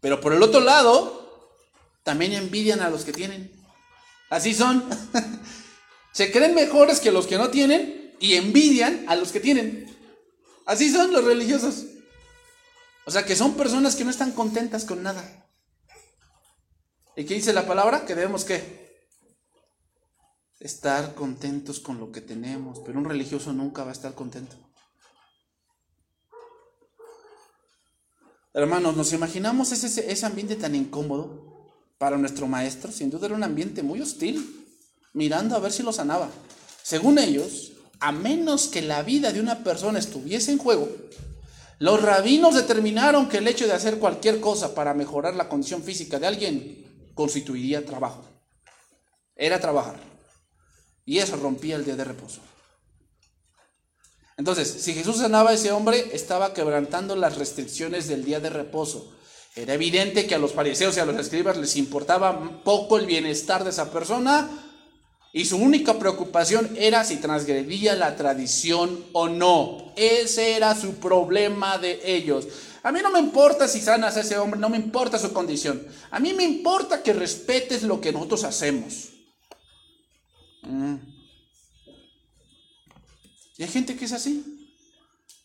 Pero 0.00 0.20
por 0.20 0.32
el 0.32 0.42
otro 0.44 0.60
lado, 0.60 1.56
también 2.04 2.32
envidian 2.32 2.80
a 2.80 2.90
los 2.90 3.02
que 3.02 3.12
tienen. 3.12 3.50
Así 4.30 4.54
son. 4.54 4.88
Se 6.12 6.30
creen 6.30 6.54
mejores 6.54 7.00
que 7.00 7.10
los 7.10 7.26
que 7.26 7.38
no 7.38 7.50
tienen 7.50 8.14
y 8.20 8.36
envidian 8.36 9.04
a 9.08 9.16
los 9.16 9.32
que 9.32 9.40
tienen. 9.40 9.91
Así 10.66 10.90
son 10.90 11.12
los 11.12 11.24
religiosos. 11.24 11.84
O 13.04 13.10
sea 13.10 13.24
que 13.24 13.36
son 13.36 13.54
personas 13.54 13.96
que 13.96 14.04
no 14.04 14.10
están 14.10 14.32
contentas 14.32 14.84
con 14.84 15.02
nada. 15.02 15.22
¿Y 17.16 17.24
qué 17.24 17.34
dice 17.34 17.52
la 17.52 17.66
palabra? 17.66 18.06
Que 18.06 18.14
debemos 18.14 18.44
qué? 18.44 18.82
Estar 20.60 21.14
contentos 21.14 21.80
con 21.80 21.98
lo 21.98 22.12
que 22.12 22.20
tenemos. 22.20 22.78
Pero 22.84 22.98
un 22.98 23.04
religioso 23.04 23.52
nunca 23.52 23.82
va 23.82 23.90
a 23.90 23.92
estar 23.92 24.14
contento. 24.14 24.56
Hermanos, 28.54 28.96
¿nos 28.96 29.12
imaginamos 29.12 29.72
ese, 29.72 30.12
ese 30.12 30.26
ambiente 30.26 30.56
tan 30.56 30.74
incómodo? 30.74 31.50
Para 31.98 32.18
nuestro 32.18 32.46
maestro, 32.46 32.92
sin 32.92 33.10
duda 33.10 33.26
era 33.26 33.34
un 33.34 33.44
ambiente 33.44 33.82
muy 33.82 34.00
hostil, 34.00 34.66
mirando 35.14 35.56
a 35.56 35.60
ver 35.60 35.72
si 35.72 35.82
lo 35.82 35.92
sanaba. 35.92 36.28
Según 36.82 37.18
ellos, 37.18 37.71
a 38.02 38.10
menos 38.10 38.66
que 38.66 38.82
la 38.82 39.02
vida 39.02 39.32
de 39.32 39.40
una 39.40 39.62
persona 39.62 40.00
estuviese 40.00 40.50
en 40.50 40.58
juego, 40.58 40.88
los 41.78 42.02
rabinos 42.02 42.54
determinaron 42.54 43.28
que 43.28 43.38
el 43.38 43.46
hecho 43.46 43.66
de 43.66 43.72
hacer 43.72 43.98
cualquier 43.98 44.40
cosa 44.40 44.74
para 44.74 44.92
mejorar 44.92 45.34
la 45.34 45.48
condición 45.48 45.84
física 45.84 46.18
de 46.18 46.26
alguien 46.26 47.10
constituiría 47.14 47.86
trabajo. 47.86 48.24
Era 49.36 49.60
trabajar. 49.60 50.00
Y 51.04 51.18
eso 51.18 51.36
rompía 51.36 51.76
el 51.76 51.84
día 51.84 51.94
de 51.94 52.04
reposo. 52.04 52.40
Entonces, 54.36 54.68
si 54.68 54.94
Jesús 54.94 55.18
sanaba 55.18 55.50
a 55.50 55.54
ese 55.54 55.70
hombre, 55.70 56.10
estaba 56.12 56.52
quebrantando 56.54 57.14
las 57.14 57.36
restricciones 57.38 58.08
del 58.08 58.24
día 58.24 58.40
de 58.40 58.50
reposo. 58.50 59.16
Era 59.54 59.74
evidente 59.74 60.26
que 60.26 60.34
a 60.34 60.38
los 60.38 60.52
fariseos 60.52 60.96
y 60.96 61.00
a 61.00 61.04
los 61.04 61.16
escribas 61.16 61.56
les 61.56 61.76
importaba 61.76 62.62
poco 62.64 62.98
el 62.98 63.06
bienestar 63.06 63.62
de 63.62 63.70
esa 63.70 63.92
persona 63.92 64.71
y 65.32 65.46
su 65.46 65.56
única 65.56 65.98
preocupación 65.98 66.76
era 66.76 67.04
si 67.04 67.16
transgredía 67.16 67.96
la 67.96 68.16
tradición 68.16 69.02
o 69.12 69.28
no. 69.28 69.92
Ese 69.96 70.56
era 70.56 70.78
su 70.78 70.96
problema 70.96 71.78
de 71.78 72.00
ellos. 72.04 72.46
A 72.82 72.92
mí 72.92 73.00
no 73.02 73.10
me 73.10 73.18
importa 73.18 73.66
si 73.66 73.80
sanas 73.80 74.16
a 74.16 74.20
ese 74.20 74.36
hombre, 74.36 74.60
no 74.60 74.68
me 74.68 74.76
importa 74.76 75.18
su 75.18 75.32
condición. 75.32 75.86
A 76.10 76.20
mí 76.20 76.34
me 76.34 76.44
importa 76.44 77.02
que 77.02 77.14
respetes 77.14 77.82
lo 77.82 78.00
que 78.00 78.12
nosotros 78.12 78.44
hacemos. 78.44 79.10
Mm. 80.62 80.96
Y 83.56 83.62
hay 83.62 83.68
gente 83.68 83.96
que 83.96 84.04
es 84.04 84.12
así. 84.12 84.70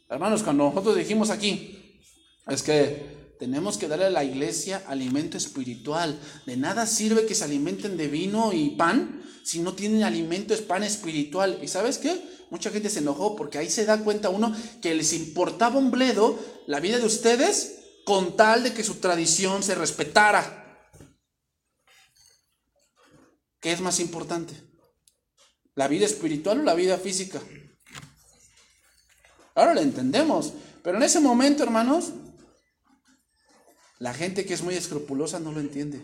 Hermanos, 0.10 0.44
cuando 0.44 0.66
nosotros 0.66 0.98
dijimos 0.98 1.30
aquí, 1.30 2.02
es 2.48 2.62
que 2.62 3.17
tenemos 3.40 3.78
que 3.78 3.88
darle 3.88 4.06
a 4.06 4.10
la 4.10 4.24
iglesia 4.24 4.84
alimento 4.88 5.38
espiritual. 5.38 6.20
De 6.46 6.58
nada 6.58 6.86
sirve 6.86 7.26
que 7.26 7.36
se 7.36 7.44
alimenten 7.44 7.98
de 7.98 8.08
vino 8.08 8.54
y 8.54 8.72
pan 8.72 9.24
si 9.44 9.60
no 9.60 9.74
tienen 9.74 10.04
alimento 10.04 10.54
es 10.54 10.62
pan 10.62 10.84
espiritual. 10.84 11.60
¿Y 11.62 11.68
sabes 11.68 11.98
qué? 11.98 12.22
Mucha 12.50 12.70
gente 12.70 12.90
se 12.90 13.00
enojó 13.00 13.36
porque 13.36 13.58
ahí 13.58 13.70
se 13.70 13.86
da 13.86 14.00
cuenta 14.00 14.30
uno 14.30 14.56
que 14.82 14.94
les 14.94 15.14
importaba 15.14 15.78
un 15.78 15.92
bledo 15.92 16.38
la 16.66 16.80
vida 16.80 16.98
de 16.98 17.06
ustedes 17.06 17.76
con 18.06 18.36
tal 18.36 18.64
de 18.64 18.74
que 18.74 18.84
su 18.84 18.96
tradición 18.96 19.64
se 19.64 19.76
respetara. 19.76 20.66
¿Qué 23.60 23.72
es 23.72 23.82
más 23.82 24.00
importante? 24.00 24.54
¿La 25.76 25.88
vida 25.88 26.06
espiritual 26.06 26.62
o 26.62 26.64
la 26.64 26.74
vida 26.74 26.98
física? 26.98 27.42
Ahora 29.56 29.74
lo 29.74 29.82
entendemos, 29.82 30.54
pero 30.84 30.98
en 30.98 31.04
ese 31.04 31.20
momento, 31.20 31.64
hermanos, 31.64 32.12
la 34.00 34.14
gente 34.14 34.46
que 34.46 34.54
es 34.54 34.62
muy 34.62 34.76
escrupulosa 34.76 35.40
no 35.40 35.52
lo 35.52 35.60
entiende. 35.60 36.02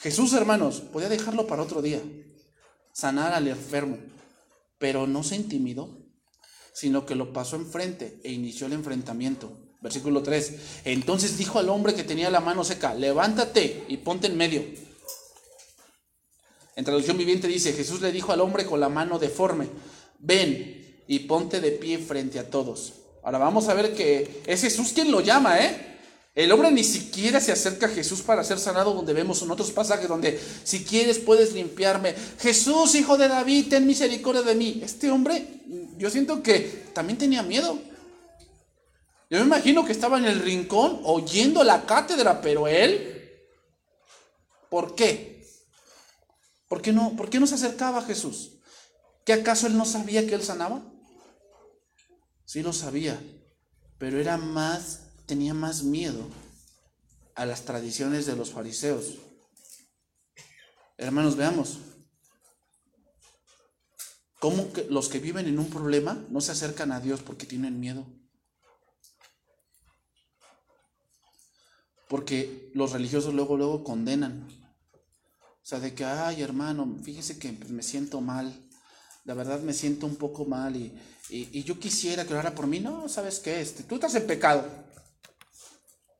Jesús, 0.00 0.32
hermanos, 0.32 0.80
podía 0.80 1.08
dejarlo 1.08 1.46
para 1.46 1.62
otro 1.62 1.82
día, 1.82 2.00
sanar 2.92 3.32
al 3.32 3.48
enfermo, 3.48 3.98
pero 4.78 5.06
no 5.06 5.24
se 5.24 5.34
intimidó, 5.34 5.98
sino 6.72 7.04
que 7.04 7.16
lo 7.16 7.32
pasó 7.32 7.56
enfrente 7.56 8.20
e 8.22 8.30
inició 8.30 8.68
el 8.68 8.74
enfrentamiento. 8.74 9.58
Versículo 9.80 10.22
3. 10.22 10.54
Entonces 10.84 11.36
dijo 11.38 11.58
al 11.58 11.68
hombre 11.68 11.94
que 11.94 12.04
tenía 12.04 12.30
la 12.30 12.40
mano 12.40 12.62
seca, 12.64 12.94
levántate 12.94 13.84
y 13.88 13.96
ponte 13.98 14.28
en 14.28 14.36
medio. 14.36 14.64
En 16.76 16.84
traducción 16.84 17.18
viviente 17.18 17.48
dice, 17.48 17.72
Jesús 17.72 18.00
le 18.00 18.12
dijo 18.12 18.32
al 18.32 18.40
hombre 18.40 18.64
con 18.64 18.78
la 18.78 18.88
mano 18.88 19.18
deforme, 19.18 19.68
ven 20.20 21.02
y 21.08 21.20
ponte 21.20 21.60
de 21.60 21.72
pie 21.72 21.98
frente 21.98 22.38
a 22.38 22.48
todos. 22.48 22.97
Ahora 23.22 23.38
vamos 23.38 23.68
a 23.68 23.74
ver 23.74 23.94
que 23.94 24.42
es 24.46 24.60
Jesús 24.60 24.92
quien 24.92 25.10
lo 25.10 25.20
llama, 25.20 25.58
¿eh? 25.58 25.88
El 26.38 26.52
hombre 26.52 26.70
ni 26.70 26.84
siquiera 26.84 27.40
se 27.40 27.50
acerca 27.50 27.86
a 27.86 27.88
Jesús 27.88 28.22
para 28.22 28.44
ser 28.44 28.60
sanado, 28.60 28.94
donde 28.94 29.12
vemos 29.12 29.42
en 29.42 29.50
otros 29.50 29.72
pasajes 29.72 30.06
donde 30.06 30.40
si 30.62 30.84
quieres 30.84 31.18
puedes 31.18 31.52
limpiarme. 31.52 32.14
Jesús, 32.38 32.94
hijo 32.94 33.16
de 33.16 33.26
David, 33.26 33.66
ten 33.70 33.84
misericordia 33.84 34.42
de 34.42 34.54
mí. 34.54 34.80
Este 34.84 35.10
hombre, 35.10 35.44
yo 35.96 36.08
siento 36.10 36.40
que 36.40 36.90
también 36.92 37.18
tenía 37.18 37.42
miedo. 37.42 37.76
Yo 39.28 39.40
me 39.40 39.46
imagino 39.46 39.84
que 39.84 39.90
estaba 39.90 40.16
en 40.16 40.26
el 40.26 40.40
rincón 40.40 41.00
oyendo 41.02 41.64
la 41.64 41.84
cátedra, 41.86 42.40
pero 42.40 42.68
él, 42.68 43.32
¿por 44.70 44.94
qué? 44.94 45.44
¿Por 46.68 46.80
qué 46.80 46.92
no, 46.92 47.16
por 47.16 47.30
qué 47.30 47.40
no 47.40 47.48
se 47.48 47.56
acercaba 47.56 47.98
a 47.98 48.02
Jesús? 48.02 48.52
¿Que 49.24 49.32
acaso 49.32 49.66
él 49.66 49.76
no 49.76 49.84
sabía 49.84 50.24
que 50.24 50.36
él 50.36 50.44
sanaba? 50.44 50.82
Sí 52.48 52.62
lo 52.62 52.72
sabía, 52.72 53.20
pero 53.98 54.18
era 54.18 54.38
más, 54.38 55.02
tenía 55.26 55.52
más 55.52 55.82
miedo 55.82 56.26
a 57.34 57.44
las 57.44 57.66
tradiciones 57.66 58.24
de 58.24 58.36
los 58.36 58.52
fariseos. 58.52 59.16
Hermanos, 60.96 61.36
veamos. 61.36 61.76
¿Cómo 64.40 64.72
que 64.72 64.84
los 64.84 65.10
que 65.10 65.18
viven 65.18 65.46
en 65.46 65.58
un 65.58 65.68
problema 65.68 66.24
no 66.30 66.40
se 66.40 66.52
acercan 66.52 66.90
a 66.90 67.00
Dios 67.00 67.20
porque 67.20 67.44
tienen 67.44 67.80
miedo? 67.80 68.06
Porque 72.08 72.70
los 72.72 72.92
religiosos 72.92 73.34
luego, 73.34 73.58
luego 73.58 73.84
condenan. 73.84 74.48
O 75.42 75.66
sea, 75.66 75.80
de 75.80 75.92
que, 75.92 76.06
ay 76.06 76.40
hermano, 76.40 76.96
fíjese 77.04 77.38
que 77.38 77.52
me 77.52 77.82
siento 77.82 78.22
mal 78.22 78.68
la 79.28 79.34
verdad 79.34 79.60
me 79.60 79.74
siento 79.74 80.06
un 80.06 80.16
poco 80.16 80.46
mal 80.46 80.74
y, 80.74 80.98
yo 81.28 81.78
quisiera 81.78 82.24
que 82.24 82.32
orara 82.32 82.54
por 82.54 82.66
mí. 82.66 82.80
No, 82.80 83.08
¿sabes 83.08 83.40
qué? 83.40 83.60
Este, 83.60 83.82
tú 83.82 83.96
estás 83.96 84.14
en 84.14 84.26
pecado. 84.26 84.64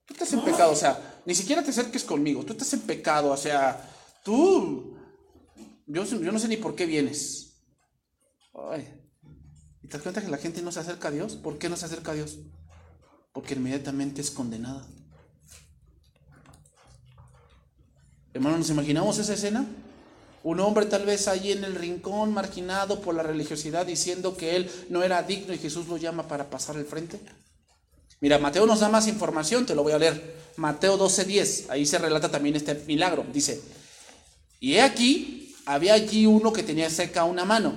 Tú 0.07 0.15
estás 0.15 0.33
en 0.33 0.41
pecado, 0.41 0.73
o 0.73 0.77
sea, 0.77 1.21
ni 1.27 1.35
siquiera 1.35 1.63
te 1.63 1.71
acerques 1.71 2.05
conmigo. 2.05 2.45
Tú 2.45 2.53
estás 2.53 2.73
en 2.73 2.81
pecado, 2.81 3.31
o 3.31 3.37
sea, 3.37 3.91
tú, 4.25 4.97
yo, 5.87 6.05
yo 6.05 6.33
no 6.33 6.39
sé 6.39 6.49
ni 6.49 6.57
por 6.57 6.75
qué 6.75 6.87
vienes. 6.87 7.61
¿Y 9.83 9.89
te 9.89 9.97
das 9.97 10.03
cuenta 10.03 10.23
que 10.23 10.29
la 10.29 10.39
gente 10.39 10.63
no 10.63 10.73
se 10.73 10.81
acerca 10.81 11.09
a 11.09 11.11
Dios? 11.11 11.37
¿Por 11.37 11.59
qué 11.59 11.69
no 11.69 11.77
se 11.77 11.87
acerca 11.87 12.13
a 12.13 12.15
Dios? 12.15 12.39
porque 13.39 13.55
inmediatamente 13.55 14.21
es 14.21 14.33
condenada. 14.33 14.85
Hermanos, 18.35 18.59
¿nos 18.59 18.71
imaginamos 18.71 19.17
esa 19.19 19.35
escena? 19.35 19.65
Un 20.43 20.61
hombre 20.61 20.87
tal 20.87 21.05
vez 21.05 21.29
ahí 21.29 21.53
en 21.53 21.65
el 21.65 21.75
rincón, 21.75 22.33
marginado 22.33 23.01
por 23.01 23.15
la 23.15 23.23
religiosidad, 23.23 23.87
diciendo 23.87 24.37
que 24.37 24.57
él 24.57 24.71
no 24.89 25.03
era 25.03 25.23
digno 25.23 25.53
y 25.53 25.59
Jesús 25.59 25.89
lo 25.89 25.97
llama 25.97 26.29
para 26.29 26.49
pasar 26.49 26.77
al 26.77 26.85
frente. 26.85 27.21
Mira, 28.21 28.39
Mateo 28.39 28.67
nos 28.67 28.81
da 28.81 28.89
más 28.89 29.07
información, 29.07 29.67
te 29.67 29.75
lo 29.75 29.83
voy 29.83 29.93
a 29.93 29.99
leer. 29.99 30.37
Mateo 30.57 30.99
12:10, 30.99 31.71
ahí 31.71 31.87
se 31.87 31.99
relata 31.99 32.31
también 32.31 32.57
este 32.57 32.75
milagro. 32.87 33.25
Dice, 33.33 33.61
y 34.61 34.75
he 34.75 34.83
aquí, 34.83 35.55
había 35.67 35.95
allí 35.95 36.27
uno 36.27 36.53
que 36.53 36.63
tenía 36.63 36.91
seca 36.91 37.25
una 37.25 37.45
mano, 37.45 37.77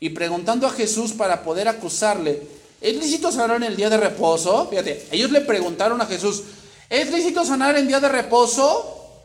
y 0.00 0.10
preguntando 0.10 0.66
a 0.66 0.70
Jesús 0.70 1.12
para 1.12 1.42
poder 1.42 1.68
acusarle, 1.68 2.42
¿es 2.80 2.96
lícito 2.96 3.30
sanar 3.30 3.56
en 3.56 3.64
el 3.64 3.76
día 3.76 3.90
de 3.90 3.98
reposo? 3.98 4.68
Fíjate, 4.68 5.06
ellos 5.10 5.30
le 5.30 5.42
preguntaron 5.42 6.00
a 6.00 6.06
Jesús, 6.06 6.42
¿es 6.88 7.10
lícito 7.10 7.44
sanar 7.44 7.76
en 7.76 7.86
día 7.86 8.00
de 8.00 8.08
reposo? 8.08 9.22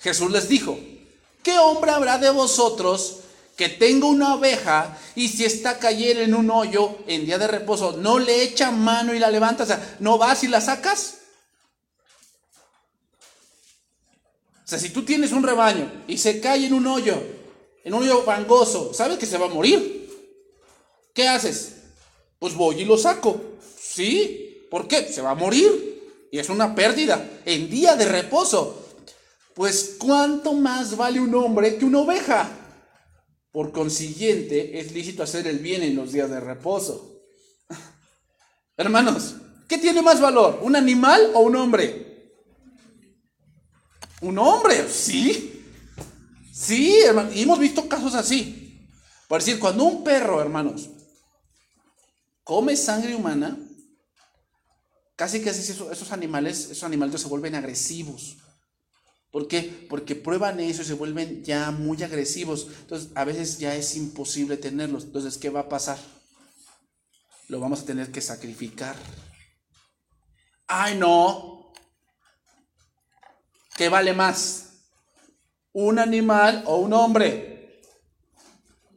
Jesús 0.00 0.32
les 0.32 0.48
dijo, 0.48 0.76
¿qué 1.42 1.58
hombre 1.58 1.90
habrá 1.90 2.18
de 2.18 2.30
vosotros 2.30 3.18
que 3.56 3.68
tenga 3.68 4.06
una 4.06 4.34
oveja 4.34 4.98
y 5.14 5.28
si 5.28 5.44
está 5.44 5.78
cayendo 5.78 6.22
en 6.22 6.34
un 6.34 6.50
hoyo 6.50 6.98
en 7.06 7.26
día 7.26 7.38
de 7.38 7.46
reposo, 7.46 7.92
no 7.98 8.18
le 8.18 8.42
echa 8.42 8.70
mano 8.70 9.14
y 9.14 9.18
la 9.18 9.30
levanta? 9.30 9.64
O 9.64 9.66
sea, 9.66 9.96
¿no 10.00 10.18
vas 10.18 10.44
y 10.44 10.48
la 10.48 10.60
sacas? 10.60 11.18
O 14.64 14.68
sea, 14.68 14.78
si 14.78 14.90
tú 14.90 15.04
tienes 15.04 15.32
un 15.32 15.42
rebaño 15.42 16.04
y 16.06 16.16
se 16.18 16.40
cae 16.40 16.66
en 16.66 16.72
un 16.72 16.86
hoyo, 16.86 17.20
en 17.84 17.94
un 17.94 18.02
hoyo 18.02 18.22
fangoso, 18.22 18.94
sabes 18.94 19.18
que 19.18 19.26
se 19.26 19.38
va 19.38 19.46
a 19.46 19.50
morir. 19.50 20.08
¿Qué 21.12 21.28
haces? 21.28 21.74
Pues 22.38 22.54
voy 22.54 22.80
y 22.80 22.84
lo 22.84 22.96
saco. 22.96 23.40
¿Sí? 23.78 24.66
¿Por 24.70 24.88
qué? 24.88 25.12
Se 25.12 25.20
va 25.20 25.30
a 25.30 25.34
morir. 25.34 26.28
Y 26.30 26.38
es 26.38 26.48
una 26.48 26.74
pérdida 26.74 27.28
en 27.44 27.68
día 27.68 27.96
de 27.96 28.06
reposo. 28.06 28.81
Pues 29.54 29.96
¿cuánto 29.98 30.54
más 30.54 30.96
vale 30.96 31.20
un 31.20 31.34
hombre 31.34 31.76
que 31.76 31.84
una 31.84 32.00
oveja? 32.00 32.50
Por 33.50 33.70
consiguiente, 33.70 34.80
es 34.80 34.92
lícito 34.92 35.22
hacer 35.22 35.46
el 35.46 35.58
bien 35.58 35.82
en 35.82 35.94
los 35.94 36.12
días 36.12 36.30
de 36.30 36.40
reposo. 36.40 37.22
Hermanos, 38.76 39.36
¿qué 39.68 39.76
tiene 39.76 40.00
más 40.00 40.20
valor? 40.20 40.60
¿Un 40.62 40.74
animal 40.74 41.32
o 41.34 41.40
un 41.40 41.56
hombre? 41.56 42.34
Un 44.22 44.38
hombre, 44.38 44.88
sí. 44.88 45.64
Sí, 46.52 47.00
hermano. 47.00 47.30
Y 47.32 47.42
hemos 47.42 47.58
visto 47.58 47.88
casos 47.88 48.14
así. 48.14 48.88
Por 49.28 49.40
decir, 49.40 49.58
cuando 49.58 49.84
un 49.84 50.04
perro, 50.04 50.40
hermanos, 50.40 50.88
come 52.44 52.76
sangre 52.76 53.14
humana, 53.14 53.58
casi 55.16 55.42
que 55.42 55.50
esos 55.50 56.12
animales, 56.12 56.70
esos 56.70 56.84
animales 56.84 57.20
se 57.20 57.28
vuelven 57.28 57.54
agresivos. 57.54 58.36
¿Por 59.32 59.48
qué? 59.48 59.86
Porque 59.88 60.14
prueban 60.14 60.60
eso 60.60 60.82
y 60.82 60.84
se 60.84 60.92
vuelven 60.92 61.42
ya 61.42 61.70
muy 61.70 62.00
agresivos. 62.02 62.68
Entonces, 62.80 63.08
a 63.14 63.24
veces 63.24 63.58
ya 63.58 63.74
es 63.74 63.96
imposible 63.96 64.58
tenerlos. 64.58 65.04
Entonces, 65.04 65.38
¿qué 65.38 65.48
va 65.48 65.60
a 65.60 65.68
pasar? 65.70 65.98
Lo 67.48 67.58
vamos 67.58 67.80
a 67.80 67.86
tener 67.86 68.12
que 68.12 68.20
sacrificar. 68.20 68.94
Ay, 70.66 70.98
no. 70.98 71.72
¿Qué 73.74 73.88
vale 73.88 74.12
más? 74.12 74.74
¿Un 75.72 75.98
animal 75.98 76.64
o 76.66 76.76
un 76.76 76.92
hombre? 76.92 77.80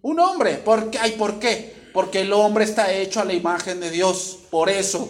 Un 0.02 0.19
hombre. 0.19 0.58
¿Por 0.58 0.91
qué? 0.91 1.00
Ay, 1.00 1.13
¿por 1.13 1.39
qué? 1.39 1.89
Porque 1.93 2.21
el 2.21 2.34
hombre 2.34 2.65
está 2.65 2.93
hecho 2.93 3.21
a 3.21 3.26
la 3.26 3.34
imagen 3.34 3.80
de 3.80 3.89
Dios. 3.89 4.39
Por 4.52 4.69
eso. 4.69 5.10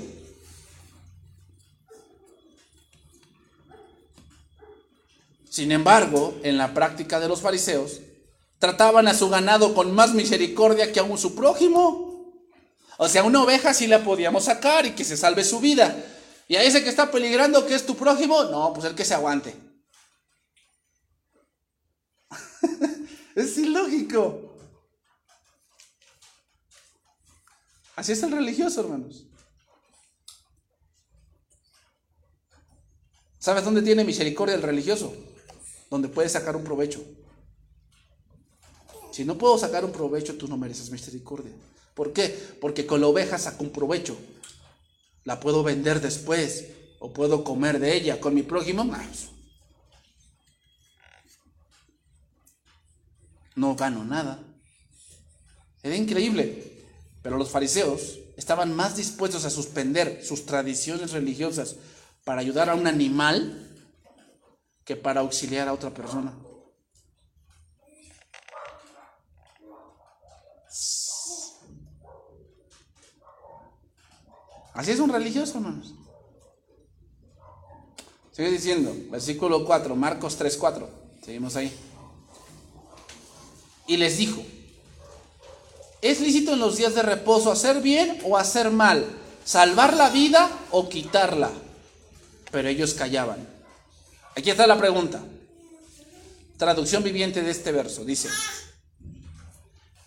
Sin 5.55 5.71
embargo, 5.71 6.37
en 6.43 6.57
la 6.57 6.73
práctica 6.73 7.17
de 7.17 7.29
los 7.29 7.39
fariseos, 7.39 8.01
trataban 8.59 9.07
a 9.07 9.13
su 9.13 9.29
ganado 9.29 9.73
con 9.73 9.95
más 9.95 10.13
misericordia 10.13 10.91
que 10.91 10.99
a 10.99 11.17
su 11.17 11.33
prójimo. 11.33 12.43
O 12.97 13.07
sea, 13.07 13.23
una 13.23 13.41
oveja 13.41 13.73
sí 13.73 13.87
la 13.87 14.03
podíamos 14.03 14.43
sacar 14.43 14.85
y 14.85 14.91
que 14.91 15.05
se 15.05 15.15
salve 15.15 15.45
su 15.45 15.61
vida. 15.61 15.95
Y 16.49 16.57
a 16.57 16.63
ese 16.63 16.83
que 16.83 16.89
está 16.89 17.09
peligrando, 17.09 17.65
que 17.65 17.73
es 17.73 17.85
tu 17.85 17.95
prójimo, 17.95 18.43
no, 18.43 18.73
pues 18.73 18.85
el 18.85 18.95
que 18.95 19.05
se 19.05 19.13
aguante. 19.13 19.55
es 23.35 23.57
ilógico. 23.57 24.57
Así 27.95 28.11
es 28.11 28.21
el 28.23 28.33
religioso, 28.33 28.81
hermanos. 28.81 29.23
¿Sabes 33.39 33.63
dónde 33.63 33.81
tiene 33.83 34.03
misericordia 34.03 34.55
el 34.55 34.61
religioso? 34.61 35.24
Donde 35.89 36.09
puedes 36.09 36.31
sacar 36.31 36.55
un 36.55 36.63
provecho. 36.63 37.03
Si 39.11 39.23
no 39.23 39.37
puedo 39.37 39.57
sacar 39.57 39.85
un 39.85 39.91
provecho, 39.91 40.35
tú 40.35 40.47
no 40.47 40.57
mereces 40.57 40.91
misericordia. 40.91 41.53
¿Por 41.93 42.11
qué? 42.11 42.27
Porque 42.59 42.85
con 42.85 42.99
la 42.99 43.07
oveja 43.07 43.37
saco 43.37 43.63
un 43.63 43.71
provecho. 43.71 44.17
La 45.23 45.39
puedo 45.39 45.63
vender 45.63 46.01
después 46.01 46.65
o 46.99 47.13
puedo 47.13 47.43
comer 47.43 47.79
de 47.79 47.95
ella. 47.95 48.19
Con 48.19 48.35
mi 48.35 48.43
prójimo. 48.43 48.83
No 53.55 53.75
gano 53.75 54.03
nada. 54.03 54.43
Era 55.81 55.95
increíble. 55.95 56.73
Pero 57.23 57.37
los 57.37 57.49
fariseos 57.49 58.19
estaban 58.35 58.75
más 58.75 58.97
dispuestos 58.97 59.45
a 59.45 59.49
suspender 59.49 60.23
sus 60.23 60.45
tradiciones 60.45 61.11
religiosas 61.11 61.77
para 62.25 62.41
ayudar 62.41 62.69
a 62.69 62.75
un 62.75 62.85
animal 62.85 63.74
que 64.85 64.95
para 64.95 65.21
auxiliar 65.21 65.67
a 65.67 65.73
otra 65.73 65.89
persona. 65.89 66.31
Así 74.75 74.91
es 74.91 74.99
un 74.99 75.09
religioso, 75.09 75.57
hermanos. 75.57 75.93
Sigue 78.31 78.51
diciendo, 78.51 78.93
versículo 79.09 79.65
4, 79.65 79.95
Marcos 79.95 80.35
3, 80.35 80.57
4. 80.57 80.89
Seguimos 81.23 81.55
ahí. 81.55 81.73
Y 83.87 83.97
les 83.97 84.17
dijo, 84.17 84.43
¿es 86.01 86.19
lícito 86.19 86.53
en 86.53 86.59
los 86.59 86.75
días 86.77 86.93
de 86.93 87.01
reposo 87.01 87.51
hacer 87.51 87.81
bien 87.81 88.19
o 88.25 88.37
hacer 88.37 88.69
mal? 88.69 89.05
¿Salvar 89.45 89.95
la 89.95 90.09
vida 90.09 90.51
o 90.71 90.89
quitarla? 90.89 91.49
Pero 92.51 92.67
ellos 92.67 92.93
callaban. 92.93 93.54
Aquí 94.35 94.49
está 94.49 94.67
la 94.67 94.77
pregunta. 94.77 95.23
Traducción 96.57 97.03
viviente 97.03 97.41
de 97.41 97.51
este 97.51 97.71
verso. 97.71 98.03
Dice, 98.03 98.29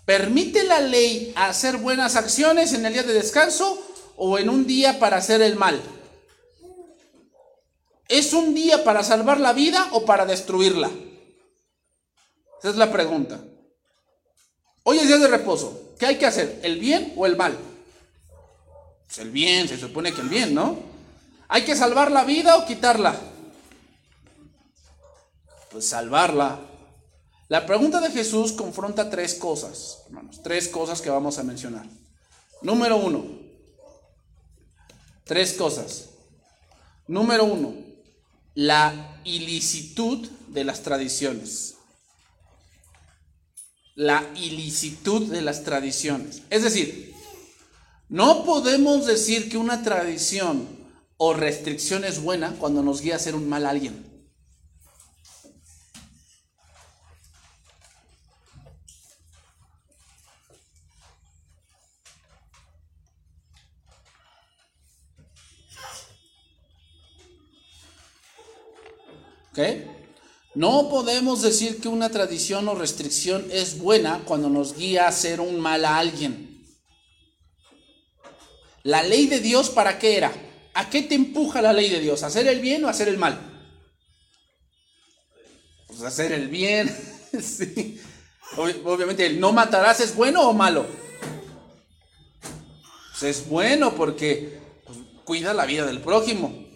¿permite 0.04 0.64
la 0.64 0.80
ley 0.80 1.32
hacer 1.34 1.78
buenas 1.78 2.14
acciones 2.16 2.72
en 2.74 2.84
el 2.84 2.92
día 2.92 3.02
de 3.02 3.14
descanso 3.14 3.82
o 4.16 4.38
en 4.38 4.50
un 4.50 4.66
día 4.66 4.98
para 4.98 5.16
hacer 5.16 5.40
el 5.40 5.56
mal? 5.56 5.80
¿Es 8.06 8.32
un 8.32 8.54
día 8.54 8.84
para 8.84 9.02
salvar 9.02 9.40
la 9.40 9.52
vida 9.52 9.88
o 9.92 10.04
para 10.04 10.24
destruirla? 10.24 10.90
Esa 12.58 12.70
es 12.70 12.76
la 12.76 12.90
pregunta. 12.90 13.40
Hoy 14.82 14.98
es 14.98 15.06
día 15.06 15.18
de 15.18 15.28
reposo. 15.28 15.94
¿Qué 15.98 16.06
hay 16.06 16.16
que 16.16 16.26
hacer? 16.26 16.60
¿El 16.62 16.78
bien 16.78 17.12
o 17.16 17.26
el 17.26 17.36
mal? 17.36 17.56
Pues 19.06 19.18
el 19.18 19.30
bien, 19.30 19.68
se 19.68 19.78
supone 19.78 20.12
que 20.12 20.20
el 20.20 20.28
bien, 20.28 20.54
¿no? 20.54 20.78
¿Hay 21.48 21.64
que 21.64 21.76
salvar 21.76 22.10
la 22.10 22.24
vida 22.24 22.56
o 22.56 22.66
quitarla? 22.66 23.18
Pues 25.70 25.86
salvarla. 25.88 26.60
La 27.48 27.64
pregunta 27.66 28.00
de 28.00 28.10
Jesús 28.10 28.52
confronta 28.52 29.10
tres 29.10 29.34
cosas, 29.34 30.02
hermanos, 30.06 30.40
tres 30.42 30.68
cosas 30.68 31.00
que 31.00 31.10
vamos 31.10 31.38
a 31.38 31.42
mencionar. 31.42 31.86
Número 32.62 32.96
uno, 32.96 33.24
tres 35.24 35.54
cosas. 35.54 36.10
Número 37.06 37.44
uno, 37.44 37.74
la 38.54 39.20
ilicitud 39.24 40.28
de 40.48 40.64
las 40.64 40.82
tradiciones. 40.82 41.76
La 43.94 44.24
ilicitud 44.36 45.30
de 45.30 45.40
las 45.40 45.64
tradiciones. 45.64 46.42
Es 46.50 46.62
decir, 46.62 47.14
no 48.08 48.44
podemos 48.44 49.06
decir 49.06 49.50
que 49.50 49.58
una 49.58 49.82
tradición 49.82 50.68
o 51.16 51.34
restricción 51.34 52.04
es 52.04 52.22
buena 52.22 52.54
cuando 52.58 52.82
nos 52.82 53.00
guía 53.00 53.14
a 53.14 53.16
hacer 53.16 53.34
un 53.34 53.48
mal 53.48 53.66
a 53.66 53.72
No 70.54 70.88
podemos 70.88 71.42
decir 71.42 71.80
que 71.80 71.88
una 71.88 72.10
tradición 72.10 72.68
o 72.68 72.74
restricción 72.74 73.46
es 73.50 73.78
buena 73.78 74.22
cuando 74.24 74.48
nos 74.48 74.76
guía 74.76 75.04
a 75.04 75.08
hacer 75.08 75.40
un 75.40 75.60
mal 75.60 75.84
a 75.84 75.98
alguien. 75.98 76.66
¿La 78.82 79.02
ley 79.02 79.26
de 79.26 79.40
Dios 79.40 79.70
para 79.70 79.98
qué 79.98 80.16
era? 80.16 80.32
¿A 80.74 80.88
qué 80.88 81.02
te 81.02 81.14
empuja 81.14 81.60
la 81.60 81.72
ley 81.72 81.90
de 81.90 82.00
Dios? 82.00 82.22
¿A 82.22 82.28
hacer 82.28 82.46
el 82.46 82.60
bien 82.60 82.84
o 82.84 82.88
hacer 82.88 83.08
el 83.08 83.18
mal? 83.18 83.38
Pues 85.86 86.02
hacer 86.02 86.32
el 86.32 86.48
bien. 86.48 86.88
sí. 87.42 88.00
Obviamente, 88.56 89.26
el 89.26 89.40
no 89.40 89.52
matarás 89.52 90.00
es 90.00 90.14
bueno 90.14 90.48
o 90.48 90.52
malo. 90.52 90.86
Pues 93.10 93.36
es 93.36 93.48
bueno 93.48 93.94
porque 93.94 94.58
pues, 94.86 94.98
cuida 95.24 95.52
la 95.52 95.66
vida 95.66 95.84
del 95.84 96.00
prójimo. 96.00 96.67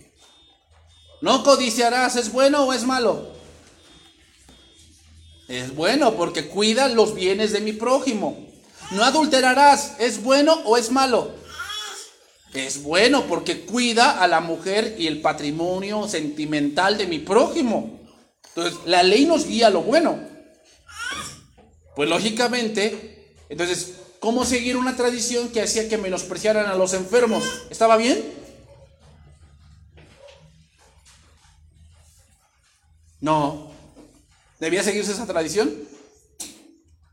No 1.22 1.44
codiciarás, 1.44 2.16
¿es 2.16 2.32
bueno 2.32 2.64
o 2.64 2.72
es 2.72 2.84
malo? 2.84 3.30
Es 5.46 5.72
bueno 5.74 6.14
porque 6.14 6.48
cuida 6.48 6.88
los 6.88 7.14
bienes 7.14 7.52
de 7.52 7.60
mi 7.60 7.72
prójimo. 7.72 8.44
No 8.90 9.04
adulterarás, 9.04 9.94
¿es 10.00 10.20
bueno 10.20 10.52
o 10.64 10.76
es 10.76 10.90
malo? 10.90 11.30
Es 12.52 12.82
bueno 12.82 13.24
porque 13.28 13.60
cuida 13.60 14.20
a 14.20 14.26
la 14.26 14.40
mujer 14.40 14.96
y 14.98 15.06
el 15.06 15.20
patrimonio 15.20 16.08
sentimental 16.08 16.98
de 16.98 17.06
mi 17.06 17.20
prójimo. 17.20 18.00
Entonces, 18.48 18.80
la 18.84 19.04
ley 19.04 19.24
nos 19.24 19.46
guía 19.46 19.68
a 19.68 19.70
lo 19.70 19.82
bueno. 19.82 20.18
Pues 21.94 22.08
lógicamente, 22.08 23.32
entonces, 23.48 23.92
¿cómo 24.18 24.44
seguir 24.44 24.76
una 24.76 24.96
tradición 24.96 25.50
que 25.50 25.62
hacía 25.62 25.88
que 25.88 25.98
menospreciaran 25.98 26.66
a 26.66 26.74
los 26.74 26.94
enfermos? 26.94 27.44
¿Estaba 27.70 27.96
bien? 27.96 28.42
No. 33.22 33.70
¿Debía 34.58 34.82
seguirse 34.82 35.12
esa 35.12 35.26
tradición? 35.26 35.72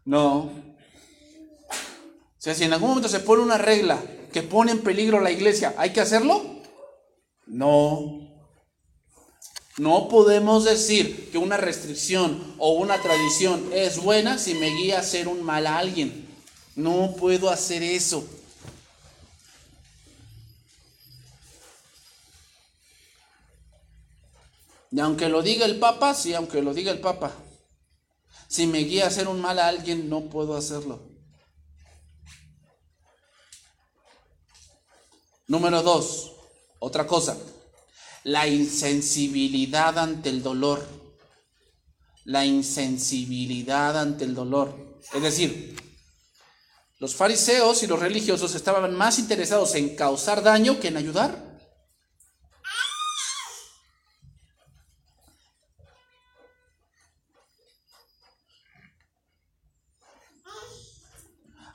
No. 0.05 0.51
O 1.69 2.41
sea, 2.41 2.55
si 2.55 2.63
en 2.63 2.73
algún 2.73 2.89
momento 2.89 3.07
se 3.07 3.19
pone 3.19 3.43
una 3.43 3.59
regla 3.59 4.01
que 4.33 4.41
pone 4.41 4.71
en 4.71 4.81
peligro 4.81 5.21
la 5.21 5.31
iglesia, 5.31 5.75
¿hay 5.77 5.93
que 5.93 6.01
hacerlo? 6.01 6.61
No. 7.45 8.27
No 9.77 10.09
podemos 10.09 10.65
decir 10.65 11.29
que 11.31 11.37
una 11.37 11.57
restricción 11.57 12.55
o 12.57 12.71
una 12.71 12.99
tradición 13.01 13.69
es 13.71 14.01
buena 14.01 14.39
si 14.39 14.55
me 14.55 14.69
guía 14.75 14.97
a 14.97 15.01
hacer 15.01 15.27
un 15.27 15.43
mal 15.43 15.67
a 15.67 15.77
alguien. 15.77 16.27
No 16.75 17.13
puedo 17.17 17.51
hacer 17.51 17.83
eso. 17.83 18.27
Y 24.91 24.99
aunque 24.99 25.29
lo 25.29 25.41
diga 25.41 25.65
el 25.65 25.79
Papa, 25.79 26.13
sí, 26.13 26.33
aunque 26.33 26.61
lo 26.61 26.73
diga 26.73 26.91
el 26.91 26.99
Papa. 26.99 27.31
Si 28.47 28.65
me 28.65 28.79
guía 28.79 29.05
a 29.05 29.07
hacer 29.07 29.27
un 29.27 29.39
mal 29.39 29.59
a 29.59 29.67
alguien, 29.67 30.09
no 30.09 30.29
puedo 30.29 30.57
hacerlo. 30.57 31.07
Número 35.47 35.81
dos, 35.81 36.33
otra 36.79 37.07
cosa, 37.07 37.37
la 38.23 38.47
insensibilidad 38.47 39.97
ante 39.97 40.29
el 40.29 40.43
dolor. 40.43 40.85
La 42.25 42.45
insensibilidad 42.45 43.99
ante 43.99 44.25
el 44.25 44.35
dolor. 44.35 44.99
Es 45.13 45.21
decir, 45.21 45.75
los 46.99 47.15
fariseos 47.15 47.81
y 47.81 47.87
los 47.87 47.99
religiosos 47.99 48.53
estaban 48.55 48.93
más 48.93 49.19
interesados 49.19 49.73
en 49.75 49.95
causar 49.95 50.43
daño 50.43 50.79
que 50.79 50.89
en 50.89 50.97
ayudar. 50.97 51.48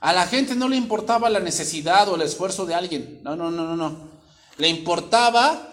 A 0.05 0.13
la 0.13 0.27
gente 0.27 0.53
no 0.53 0.69
le 0.69 0.75
importaba 0.75 1.31
la 1.31 1.39
necesidad 1.39 2.07
o 2.09 2.15
el 2.15 2.21
esfuerzo 2.21 2.67
de 2.67 2.75
alguien. 2.75 3.21
No, 3.23 3.35
no, 3.35 3.49
no, 3.49 3.65
no, 3.65 3.75
no. 3.75 4.07
Le 4.59 4.69
importaba 4.69 5.67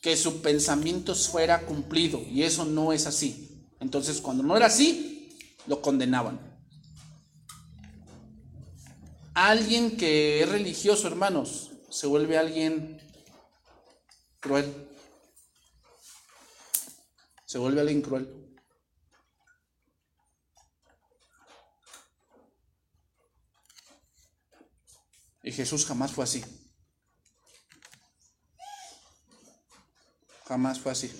que 0.00 0.16
su 0.16 0.40
pensamiento 0.40 1.14
fuera 1.14 1.66
cumplido. 1.66 2.22
Y 2.30 2.44
eso 2.44 2.64
no 2.64 2.94
es 2.94 3.06
así. 3.06 3.68
Entonces, 3.78 4.22
cuando 4.22 4.42
no 4.42 4.56
era 4.56 4.64
así, 4.64 5.36
lo 5.66 5.82
condenaban. 5.82 6.40
Alguien 9.34 9.98
que 9.98 10.42
es 10.42 10.48
religioso, 10.48 11.06
hermanos, 11.06 11.72
se 11.90 12.06
vuelve 12.06 12.38
alguien 12.38 13.02
cruel. 14.40 14.72
Se 17.44 17.58
vuelve 17.58 17.82
alguien 17.82 18.00
cruel. 18.00 18.41
Y 25.42 25.52
Jesús 25.52 25.84
jamás 25.84 26.12
fue 26.12 26.24
así. 26.24 26.44
Jamás 30.46 30.78
fue 30.78 30.92
así. 30.92 31.10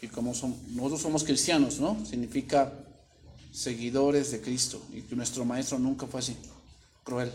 Y 0.00 0.08
como 0.08 0.34
somos, 0.34 0.62
nosotros 0.68 1.00
somos 1.00 1.24
cristianos, 1.24 1.80
¿no? 1.80 2.04
Significa 2.04 2.72
seguidores 3.52 4.30
de 4.30 4.40
Cristo. 4.40 4.82
Y 4.92 5.02
que 5.02 5.16
nuestro 5.16 5.44
maestro 5.44 5.78
nunca 5.78 6.06
fue 6.06 6.20
así. 6.20 6.36
Cruel. 7.02 7.32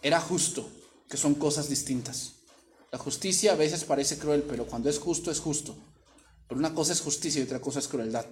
Era 0.00 0.20
justo, 0.20 0.70
que 1.08 1.16
son 1.16 1.34
cosas 1.34 1.68
distintas. 1.68 2.32
La 2.92 2.98
justicia 2.98 3.52
a 3.52 3.56
veces 3.56 3.84
parece 3.84 4.18
cruel, 4.18 4.42
pero 4.42 4.66
cuando 4.66 4.88
es 4.88 4.98
justo, 4.98 5.30
es 5.30 5.40
justo. 5.40 5.76
Pero 6.46 6.58
una 6.58 6.74
cosa 6.74 6.92
es 6.92 7.00
justicia 7.00 7.40
y 7.40 7.44
otra 7.44 7.60
cosa 7.60 7.80
es 7.80 7.88
crueldad. 7.88 8.26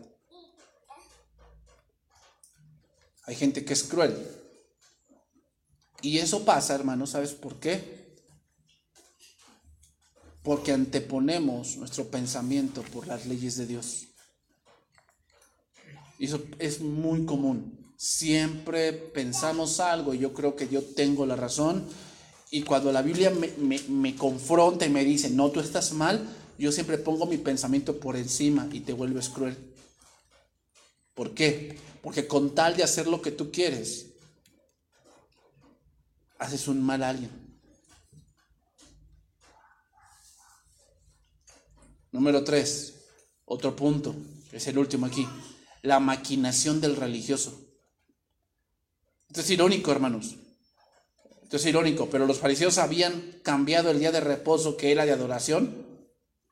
Hay 3.24 3.34
gente 3.34 3.64
que 3.64 3.72
es 3.72 3.82
cruel, 3.84 4.41
y 6.02 6.18
eso 6.18 6.44
pasa, 6.44 6.74
hermanos, 6.74 7.10
¿sabes 7.10 7.32
por 7.32 7.60
qué? 7.60 8.02
Porque 10.42 10.72
anteponemos 10.72 11.76
nuestro 11.76 12.08
pensamiento 12.08 12.82
por 12.82 13.06
las 13.06 13.26
leyes 13.26 13.56
de 13.56 13.66
Dios. 13.66 14.08
Y 16.18 16.26
eso 16.26 16.42
es 16.58 16.80
muy 16.80 17.24
común. 17.24 17.94
Siempre 17.96 18.92
pensamos 18.92 19.78
algo 19.78 20.12
y 20.12 20.18
yo 20.18 20.34
creo 20.34 20.56
que 20.56 20.68
yo 20.68 20.82
tengo 20.82 21.24
la 21.24 21.36
razón. 21.36 21.86
Y 22.50 22.62
cuando 22.62 22.90
la 22.90 23.02
Biblia 23.02 23.30
me, 23.30 23.78
me 23.88 24.16
confronta 24.16 24.84
y 24.84 24.90
me 24.90 25.04
dice, 25.04 25.30
no, 25.30 25.50
tú 25.50 25.60
estás 25.60 25.92
mal, 25.92 26.28
yo 26.58 26.72
siempre 26.72 26.98
pongo 26.98 27.26
mi 27.26 27.38
pensamiento 27.38 27.98
por 27.98 28.16
encima 28.16 28.68
y 28.72 28.80
te 28.80 28.92
vuelves 28.92 29.28
cruel. 29.28 29.56
¿Por 31.14 31.34
qué? 31.34 31.78
Porque 32.02 32.26
con 32.26 32.54
tal 32.54 32.76
de 32.76 32.82
hacer 32.82 33.06
lo 33.06 33.22
que 33.22 33.30
tú 33.30 33.52
quieres, 33.52 34.11
haces 36.42 36.66
un 36.68 36.82
mal 36.82 37.02
a 37.02 37.10
alguien. 37.10 37.30
Número 42.10 42.44
tres, 42.44 42.94
otro 43.44 43.74
punto, 43.74 44.14
es 44.50 44.66
el 44.66 44.76
último 44.76 45.06
aquí, 45.06 45.26
la 45.82 45.98
maquinación 46.00 46.80
del 46.80 46.96
religioso. 46.96 47.58
Esto 49.28 49.40
es 49.40 49.50
irónico, 49.50 49.92
hermanos. 49.92 50.36
Esto 51.42 51.56
es 51.56 51.66
irónico, 51.66 52.10
pero 52.10 52.26
los 52.26 52.38
fariseos 52.38 52.78
habían 52.78 53.40
cambiado 53.42 53.90
el 53.90 53.98
día 53.98 54.12
de 54.12 54.20
reposo 54.20 54.76
que 54.76 54.92
era 54.92 55.06
de 55.06 55.12
adoración 55.12 55.86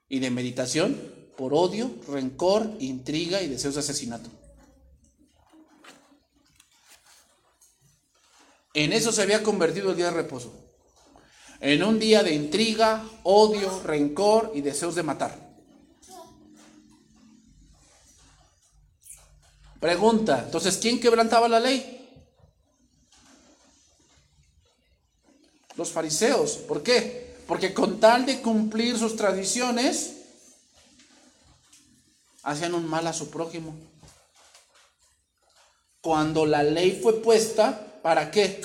y 0.09 0.21
de 0.21 0.31
meditación 0.31 0.99
por 1.37 1.53
odio, 1.53 1.91
rencor, 2.09 2.77
intriga 2.79 3.43
y 3.43 3.49
deseos 3.49 3.75
de 3.75 3.81
asesinato. 3.81 4.31
En 8.75 8.93
eso 8.93 9.11
se 9.11 9.23
había 9.23 9.43
convertido 9.43 9.91
el 9.91 9.97
día 9.97 10.07
de 10.07 10.13
reposo. 10.13 10.53
En 11.61 11.83
un 11.83 11.99
día 11.99 12.23
de 12.23 12.35
intriga, 12.35 13.05
odio, 13.23 13.83
rencor 13.83 14.53
y 14.55 14.61
deseos 14.61 14.95
de 14.95 15.03
matar. 15.03 15.51
Pregunta, 19.81 20.43
entonces, 20.45 20.77
¿quién 20.77 21.01
quebrantaba 21.01 21.49
la 21.49 21.59
ley? 21.59 21.97
Los 25.77 25.91
fariseos. 25.91 26.53
¿Por 26.53 26.83
qué? 26.83 27.37
Porque 27.47 27.75
con 27.75 27.99
tal 27.99 28.27
de 28.27 28.41
cumplir 28.41 28.99
sus 28.99 29.17
tradiciones, 29.17 30.17
hacían 32.43 32.75
un 32.75 32.87
mal 32.87 33.07
a 33.07 33.13
su 33.13 33.31
prójimo. 33.31 33.75
Cuando 36.01 36.47
la 36.47 36.63
ley 36.63 37.01
fue 37.03 37.21
puesta, 37.21 37.90
¿Para 38.03 38.31
qué? 38.31 38.63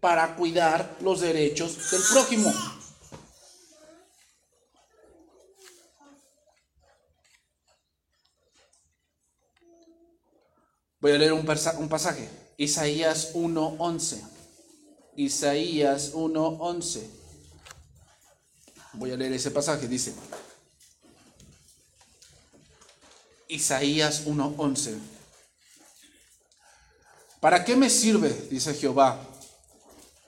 Para 0.00 0.36
cuidar 0.36 0.96
los 1.00 1.20
derechos 1.20 1.90
del 1.90 2.02
prójimo. 2.12 2.52
Voy 11.00 11.12
a 11.12 11.18
leer 11.18 11.34
un, 11.34 11.44
pasaje. 11.44 12.30
Isaías 12.56 13.34
1.11. 13.34 14.22
Isaías 15.16 16.14
1.11. 16.14 17.02
Voy 18.94 19.10
a 19.10 19.16
leer 19.16 19.34
ese 19.34 19.50
pasaje. 19.50 19.86
Dice. 19.86 20.14
Isaías 23.48 24.26
1.11. 24.26 25.13
¿Para 27.44 27.62
qué 27.62 27.76
me 27.76 27.90
sirve, 27.90 28.34
dice 28.50 28.72
Jehová, 28.72 29.20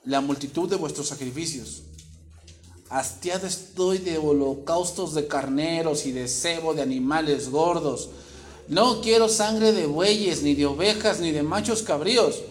la 0.05 0.21
multitud 0.21 0.69
de 0.69 0.77
vuestros 0.77 1.09
sacrificios. 1.09 1.85
Hastiado 2.91 3.47
estoy 3.47 3.97
de 3.97 4.19
holocaustos 4.19 5.15
de 5.15 5.27
carneros 5.27 6.05
y 6.05 6.13
de 6.13 6.29
cebo 6.29 6.75
de 6.75 6.83
animales 6.83 7.49
gordos. 7.49 8.11
No 8.69 9.01
quiero 9.01 9.31
sangre 9.31 9.73
de 9.73 9.87
bueyes, 9.87 10.43
ni 10.43 10.55
de 10.55 10.67
ovejas, 10.67 11.19
ni 11.19 11.33
de 11.33 11.43
machos 11.43 11.81
cabríos. 11.81 12.43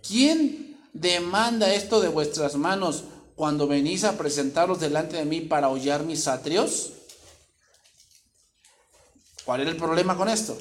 ¿Quién 0.00 0.80
demanda 0.94 1.74
esto 1.74 2.00
de 2.00 2.08
vuestras 2.08 2.54
manos 2.56 3.04
cuando 3.36 3.66
venís 3.68 4.04
a 4.04 4.16
presentaros 4.16 4.80
delante 4.80 5.18
de 5.18 5.26
mí 5.26 5.42
para 5.42 5.68
hollar 5.68 6.04
mis 6.04 6.28
atrios? 6.28 6.92
¿Cuál 9.44 9.60
era 9.60 9.70
el 9.70 9.76
problema 9.76 10.16
con 10.16 10.30
esto? 10.30 10.56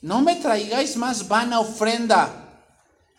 No 0.00 0.22
me 0.22 0.36
traigáis 0.36 0.96
más 0.96 1.28
vana 1.28 1.60
ofrenda. 1.60 2.46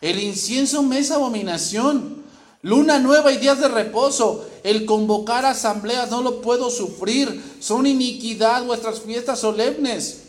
El 0.02 0.20
incienso 0.20 0.82
me 0.84 1.00
es 1.00 1.12
abominación. 1.12 2.24
Luna 2.62 3.00
nueva 3.00 3.32
y 3.32 3.38
días 3.38 3.60
de 3.60 3.68
reposo. 3.68 4.48
El 4.64 4.86
convocar 4.86 5.46
asambleas 5.46 6.10
no 6.10 6.22
lo 6.22 6.42
puedo 6.42 6.70
sufrir. 6.70 7.58
Son 7.60 7.86
iniquidad 7.86 8.64
vuestras 8.64 9.02
fiestas 9.02 9.40
solemnes. 9.40 10.24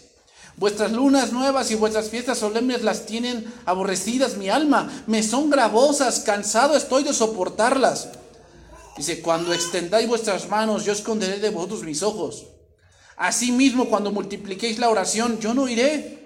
Vuestras 0.57 0.93
lunas 0.93 1.33
nuevas 1.33 1.71
y 1.71 1.75
vuestras 1.77 2.11
fiestas 2.11 2.39
solemnes 2.39 2.83
las 2.83 3.07
tienen 3.07 3.53
aborrecidas 3.65 4.37
mi 4.37 4.49
alma. 4.49 5.05
Me 5.07 5.23
son 5.23 5.51
gravosas, 5.51 6.21
cansado 6.21 6.77
estoy 6.77 7.05
de 7.05 7.15
soportarlas. 7.15 8.09
Dice, 8.97 9.23
cuando 9.23 9.55
extendáis 9.55 10.09
vuestras 10.09 10.49
manos, 10.49 10.85
yo 10.85 10.93
esconderé 10.93 11.39
de 11.39 11.51
vosotros 11.51 11.85
mis 11.85 12.03
ojos. 12.03 12.45
Asimismo, 13.17 13.89
cuando 13.89 14.11
multipliquéis 14.11 14.79
la 14.79 14.91
oración, 14.91 15.39
yo 15.41 15.55
no 15.55 15.69
iré. 15.69 16.20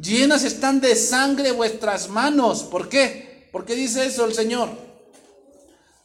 Llenas 0.00 0.44
están 0.44 0.80
de 0.80 0.94
sangre 0.94 1.50
vuestras 1.50 2.08
manos. 2.08 2.62
¿Por 2.62 2.88
qué? 2.88 3.48
¿Por 3.50 3.64
qué 3.64 3.74
dice 3.74 4.06
eso 4.06 4.24
el 4.26 4.34
Señor? 4.34 4.68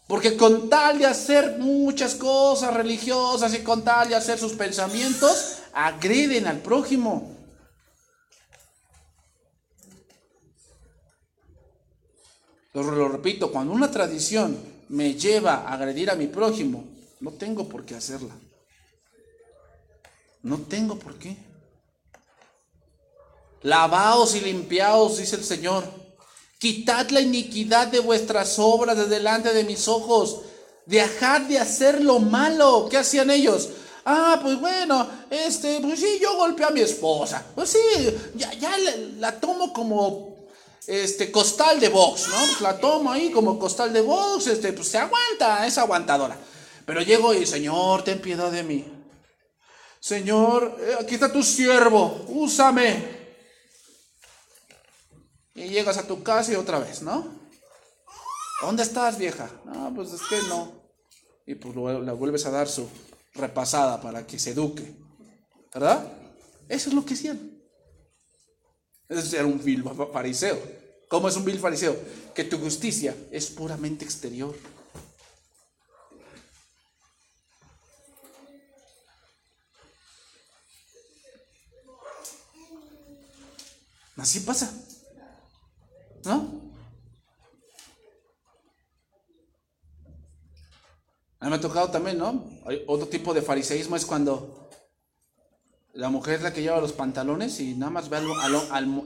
Porque 0.07 0.35
con 0.35 0.69
tal 0.69 0.97
de 0.97 1.05
hacer 1.05 1.59
muchas 1.59 2.15
cosas 2.15 2.73
religiosas 2.73 3.53
y 3.53 3.59
con 3.59 3.83
tal 3.83 4.09
de 4.09 4.15
hacer 4.15 4.39
sus 4.39 4.53
pensamientos, 4.53 5.59
agreden 5.73 6.47
al 6.47 6.59
prójimo. 6.59 7.37
Lo, 12.73 13.07
repito, 13.09 13.51
cuando 13.51 13.73
una 13.73 13.91
tradición 13.91 14.57
me 14.89 15.13
lleva 15.13 15.53
a 15.53 15.73
agredir 15.73 16.09
a 16.09 16.15
mi 16.15 16.25
prójimo, 16.25 16.85
no 17.19 17.31
tengo 17.31 17.69
por 17.69 17.85
qué 17.85 17.93
hacerla. 17.93 18.35
No 20.41 20.57
tengo 20.57 20.97
por 20.97 21.19
qué. 21.19 21.52
Lavaos 23.63 24.35
y 24.35 24.41
limpiaos, 24.41 25.17
dice 25.17 25.37
el 25.37 25.43
Señor. 25.43 25.83
Quitad 26.59 27.09
la 27.09 27.21
iniquidad 27.21 27.87
de 27.87 27.99
vuestras 27.99 28.59
obras 28.59 28.97
de 28.97 29.07
delante 29.07 29.53
de 29.53 29.63
mis 29.63 29.87
ojos. 29.87 30.41
Dejad 30.85 31.41
de 31.41 31.59
hacer 31.59 32.01
lo 32.01 32.19
malo. 32.19 32.87
¿Qué 32.89 32.97
hacían 32.97 33.29
ellos? 33.29 33.69
Ah, 34.05 34.39
pues 34.41 34.59
bueno, 34.59 35.07
este, 35.29 35.79
pues 35.81 35.99
sí, 35.99 36.19
yo 36.21 36.35
golpeé 36.35 36.65
a 36.65 36.71
mi 36.71 36.81
esposa. 36.81 37.45
Pues 37.55 37.69
sí, 37.69 37.79
ya, 38.35 38.53
ya 38.53 38.75
la, 39.17 39.39
tomo 39.39 39.71
como 39.71 40.47
este 40.85 41.31
costal 41.31 41.79
de 41.79 41.87
box, 41.87 42.27
¿no? 42.27 42.35
Pues 42.35 42.61
la 42.61 42.77
tomo 42.77 43.11
ahí 43.11 43.31
como 43.31 43.57
costal 43.57 43.93
de 43.93 44.01
box, 44.01 44.47
este, 44.47 44.73
pues 44.73 44.89
se 44.89 44.97
aguanta, 44.97 45.65
es 45.65 45.77
aguantadora. 45.77 46.37
Pero 46.85 47.01
llego 47.01 47.33
y, 47.33 47.45
Señor, 47.45 48.03
ten 48.03 48.19
piedad 48.19 48.51
de 48.51 48.63
mí. 48.63 48.85
Señor, 50.01 50.77
eh, 50.81 50.95
aquí 50.99 51.13
está 51.13 51.31
tu 51.31 51.41
siervo, 51.41 52.25
úsame. 52.27 53.22
Y 55.55 55.69
llegas 55.69 55.97
a 55.97 56.07
tu 56.07 56.23
casa 56.23 56.51
y 56.51 56.55
otra 56.55 56.79
vez, 56.79 57.01
¿no? 57.01 57.43
¿Dónde 58.61 58.83
estás, 58.83 59.17
vieja? 59.17 59.49
No, 59.65 59.93
pues 59.93 60.13
es 60.13 60.21
que 60.21 60.41
no. 60.47 60.71
Y 61.45 61.55
pues 61.55 61.75
la 61.75 62.13
vuelves 62.13 62.45
a 62.45 62.51
dar 62.51 62.67
su 62.67 62.87
repasada 63.33 64.01
para 64.01 64.25
que 64.25 64.39
se 64.39 64.51
eduque. 64.51 64.95
¿Verdad? 65.73 66.07
Eso 66.69 66.89
es 66.89 66.95
lo 66.95 67.05
que 67.05 67.13
hacían. 67.13 67.51
Eso 69.09 69.35
era 69.35 69.45
un 69.45 69.61
vil 69.63 69.83
fariseo. 70.11 70.57
¿Cómo 71.09 71.27
es 71.27 71.35
un 71.35 71.45
vil 71.45 71.59
fariseo? 71.59 71.95
Que 72.33 72.43
tu 72.43 72.57
justicia 72.57 73.15
es 73.31 73.47
puramente 73.47 74.05
exterior. 74.05 74.55
Así 84.15 84.39
pasa. 84.39 84.71
¿No? 86.25 86.63
A 91.39 91.45
mí 91.45 91.49
me 91.49 91.57
ha 91.57 91.61
tocado 91.61 91.89
también, 91.89 92.17
¿no? 92.17 92.45
Otro 92.87 93.07
tipo 93.07 93.33
de 93.33 93.41
fariseísmo 93.41 93.97
es 93.97 94.05
cuando 94.05 94.69
la 95.91 96.09
mujer 96.09 96.35
es 96.35 96.41
la 96.41 96.53
que 96.53 96.61
lleva 96.61 96.79
los 96.79 96.93
pantalones 96.93 97.59
y 97.59 97.75
nada 97.75 97.91
más 97.91 98.09
ve 98.09 98.17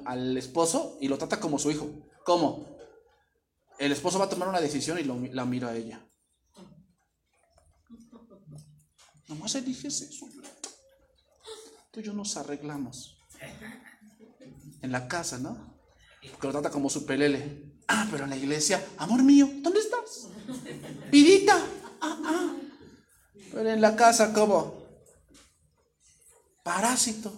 al, 0.06 0.38
esposo 0.38 0.98
y 1.02 1.08
lo 1.08 1.18
trata 1.18 1.40
como 1.40 1.58
su 1.58 1.72
hijo. 1.72 1.90
¿Cómo? 2.24 2.78
El 3.80 3.92
esposo 3.92 4.20
va 4.20 4.26
a 4.26 4.30
tomar 4.30 4.48
una 4.48 4.62
decisión 4.62 5.00
y 5.00 5.04
la 5.04 5.46
mira 5.46 5.70
a 5.70 5.76
ella. 5.76 6.08
Nomás 9.28 9.56
eliges 9.56 10.02
eso. 10.02 10.28
Tú 11.92 12.00
y 12.00 12.04
yo 12.04 12.14
nos 12.14 12.38
arreglamos. 12.38 13.18
En 14.82 14.92
la 14.92 15.08
casa, 15.08 15.40
¿no? 15.40 15.77
Porque 16.32 16.48
lo 16.48 16.54
trata 16.54 16.70
como 16.70 16.90
su 16.90 17.06
pelele. 17.06 17.74
Ah, 17.88 18.08
pero 18.12 18.26
en 18.26 18.32
la 18.32 18.38
iglesia, 18.38 18.86
amor 18.98 19.24
mío, 19.24 19.50
¿dónde 19.62 19.80
estás? 19.80 20.28
Vidita. 21.12 21.58
Ah, 22.02 22.20
ah. 22.26 22.56
Pero 23.52 23.70
en 23.70 23.82
la 23.82 23.96
casa, 23.96 24.34
¿cómo? 24.34 24.76
Parásito. 26.64 27.34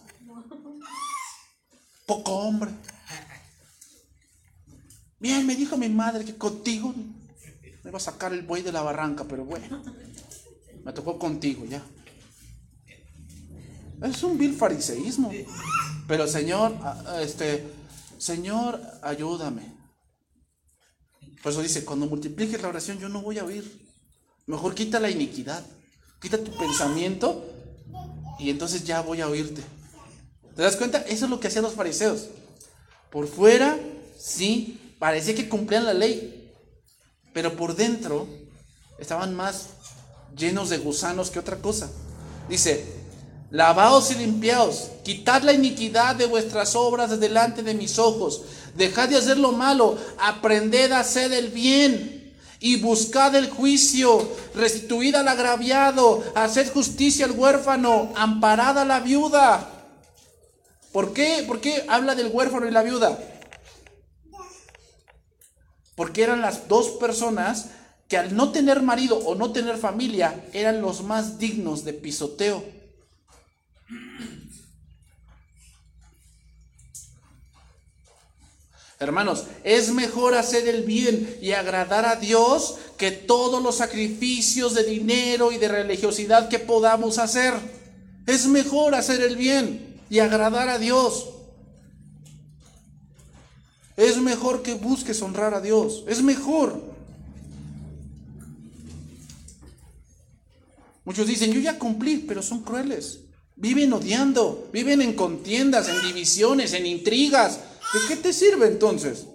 Poco 2.06 2.34
hombre. 2.34 2.72
Bien, 5.20 5.46
me 5.46 5.56
dijo 5.56 5.78
mi 5.78 5.90
madre 5.90 6.26
que 6.26 6.36
contigo 6.36 6.94
me 7.84 7.90
iba 7.90 7.98
a 7.98 8.02
sacar 8.02 8.34
el 8.34 8.42
buey 8.42 8.64
de 8.64 8.72
la 8.72 8.82
barranca, 8.82 9.26
pero 9.26 9.46
bueno, 9.46 9.84
me 10.84 10.94
tocó 10.94 11.20
contigo 11.20 11.66
ya. 11.66 11.84
Es 14.02 14.24
un 14.24 14.38
vil 14.38 14.56
fariseísmo. 14.56 15.32
Pero 16.08 16.28
Señor, 16.28 16.76
este, 17.22 17.68
Señor, 18.20 18.82
ayúdame. 19.02 19.74
Por 21.42 21.54
eso 21.54 21.62
dice, 21.62 21.86
cuando 21.86 22.06
multipliques 22.06 22.62
la 22.62 22.68
oración 22.68 23.00
yo 23.00 23.08
no 23.08 23.22
voy 23.22 23.40
a 23.40 23.46
oír. 23.46 23.88
Mejor 24.46 24.76
quita 24.76 25.00
la 25.00 25.10
iniquidad. 25.10 25.66
Quita 26.22 26.38
tu 26.44 26.56
pensamiento 26.58 27.50
y 28.38 28.50
entonces 28.50 28.84
ya 28.84 29.02
voy 29.02 29.22
a 29.22 29.30
oírte. 29.30 29.64
¿Te 30.54 30.62
das 30.62 30.76
cuenta? 30.76 31.00
Eso 31.00 31.26
es 31.26 31.32
lo 31.32 31.40
que 31.40 31.48
hacían 31.48 31.64
los 31.64 31.74
fariseos. 31.74 32.28
Por 33.10 33.28
fuera, 33.28 33.80
sí, 34.18 34.96
parecía 35.00 35.34
que 35.34 35.48
cumplían 35.48 35.86
la 35.86 35.94
ley, 35.94 36.54
pero 37.34 37.56
por 37.56 37.76
dentro 37.76 38.28
estaban 39.00 39.34
más 39.34 39.70
llenos 40.36 40.70
de 40.70 40.78
gusanos 40.78 41.32
que 41.32 41.40
otra 41.40 41.58
cosa. 41.58 41.90
Dice, 42.50 42.86
lavaos 43.52 44.12
y 44.12 44.16
limpiaos, 44.16 44.90
quitad 45.04 45.42
la 45.42 45.54
iniquidad 45.54 46.16
de 46.16 46.28
vuestras 46.28 46.76
obras 46.76 47.10
de 47.10 47.18
delante 47.18 47.64
de 47.64 47.74
mis 47.74 47.98
ojos, 47.98 48.44
dejad 48.76 49.10
de 49.10 49.18
hacer 49.18 49.38
lo 49.38 49.52
malo, 49.52 49.98
aprended 50.20 50.92
a 50.92 51.00
hacer 51.00 51.34
el 51.34 51.50
bien 51.50 52.36
y 52.60 52.78
buscad 52.78 53.36
el 53.36 53.50
juicio, 53.50 54.30
restituid 54.54 55.16
al 55.16 55.28
agraviado, 55.28 56.24
haced 56.36 56.72
justicia 56.72 57.26
al 57.26 57.32
huérfano, 57.32 58.12
amparad 58.16 58.78
a 58.78 58.86
la 58.86 59.00
viuda. 59.00 59.70
¿Por 60.92 61.14
qué? 61.14 61.44
¿Por 61.48 61.62
qué 61.62 61.86
habla 61.88 62.16
del 62.16 62.32
huérfano 62.32 62.68
y 62.68 62.72
la 62.72 62.84
viuda? 62.84 63.18
Porque 65.96 66.24
eran 66.24 66.42
las 66.42 66.68
dos 66.68 66.90
personas 66.92 67.68
que 68.08 68.18
al 68.18 68.36
no 68.36 68.52
tener 68.52 68.82
marido 68.82 69.18
o 69.18 69.36
no 69.36 69.52
tener 69.52 69.78
familia 69.78 70.46
eran 70.54 70.82
los 70.82 71.04
más 71.04 71.38
dignos 71.38 71.84
de 71.84 71.94
pisoteo. 71.94 72.79
Hermanos, 79.00 79.46
es 79.64 79.94
mejor 79.94 80.36
hacer 80.36 80.68
el 80.68 80.84
bien 80.84 81.38
y 81.42 81.54
agradar 81.54 82.06
a 82.06 82.18
Dios 82.18 82.78
que 82.98 83.12
todos 83.12 83.64
los 83.64 83.78
sacrificios 83.78 84.74
de 84.76 84.84
dinero 84.84 85.54
y 85.54 85.58
de 85.58 85.70
religiosidad 85.70 86.50
que 86.50 86.60
podamos 86.60 87.18
hacer. 87.18 87.54
Es 88.28 88.46
mejor 88.46 88.96
hacer 88.96 89.22
el 89.22 89.38
bien 89.38 90.02
y 90.10 90.20
agradar 90.20 90.68
a 90.68 90.78
Dios. 90.78 91.30
Es 93.96 94.18
mejor 94.18 94.64
que 94.64 94.74
busques 94.74 95.22
honrar 95.22 95.54
a 95.54 95.62
Dios. 95.62 96.04
Es 96.06 96.22
mejor. 96.22 96.84
Muchos 101.06 101.26
dicen, 101.26 101.54
yo 101.54 101.62
ya 101.62 101.80
cumplí, 101.80 102.18
pero 102.18 102.42
son 102.42 102.64
crueles. 102.64 103.20
Viven 103.60 103.94
odiando, 103.94 104.70
viven 104.74 105.02
en 105.02 105.14
contiendas, 105.14 105.88
en 105.88 106.02
divisiones, 106.02 106.74
en 106.74 106.86
intrigas, 106.86 107.60
¿De 107.94 108.00
qué 108.08 108.16
te 108.18 108.34
sirve 108.34 108.68
entonces? 108.68 109.26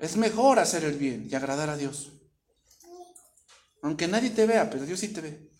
Es 0.00 0.16
mejor 0.16 0.58
hacer 0.58 0.84
el 0.84 0.96
bien 0.96 1.28
y 1.30 1.34
agradar 1.34 1.70
a 1.70 1.76
Dios. 1.76 2.12
Aunque 3.82 4.06
nadie 4.06 4.30
te 4.30 4.46
vea, 4.46 4.70
pero 4.70 4.86
Dios 4.86 5.00
sí 5.00 5.08
te 5.08 5.20
ve. 5.20 5.50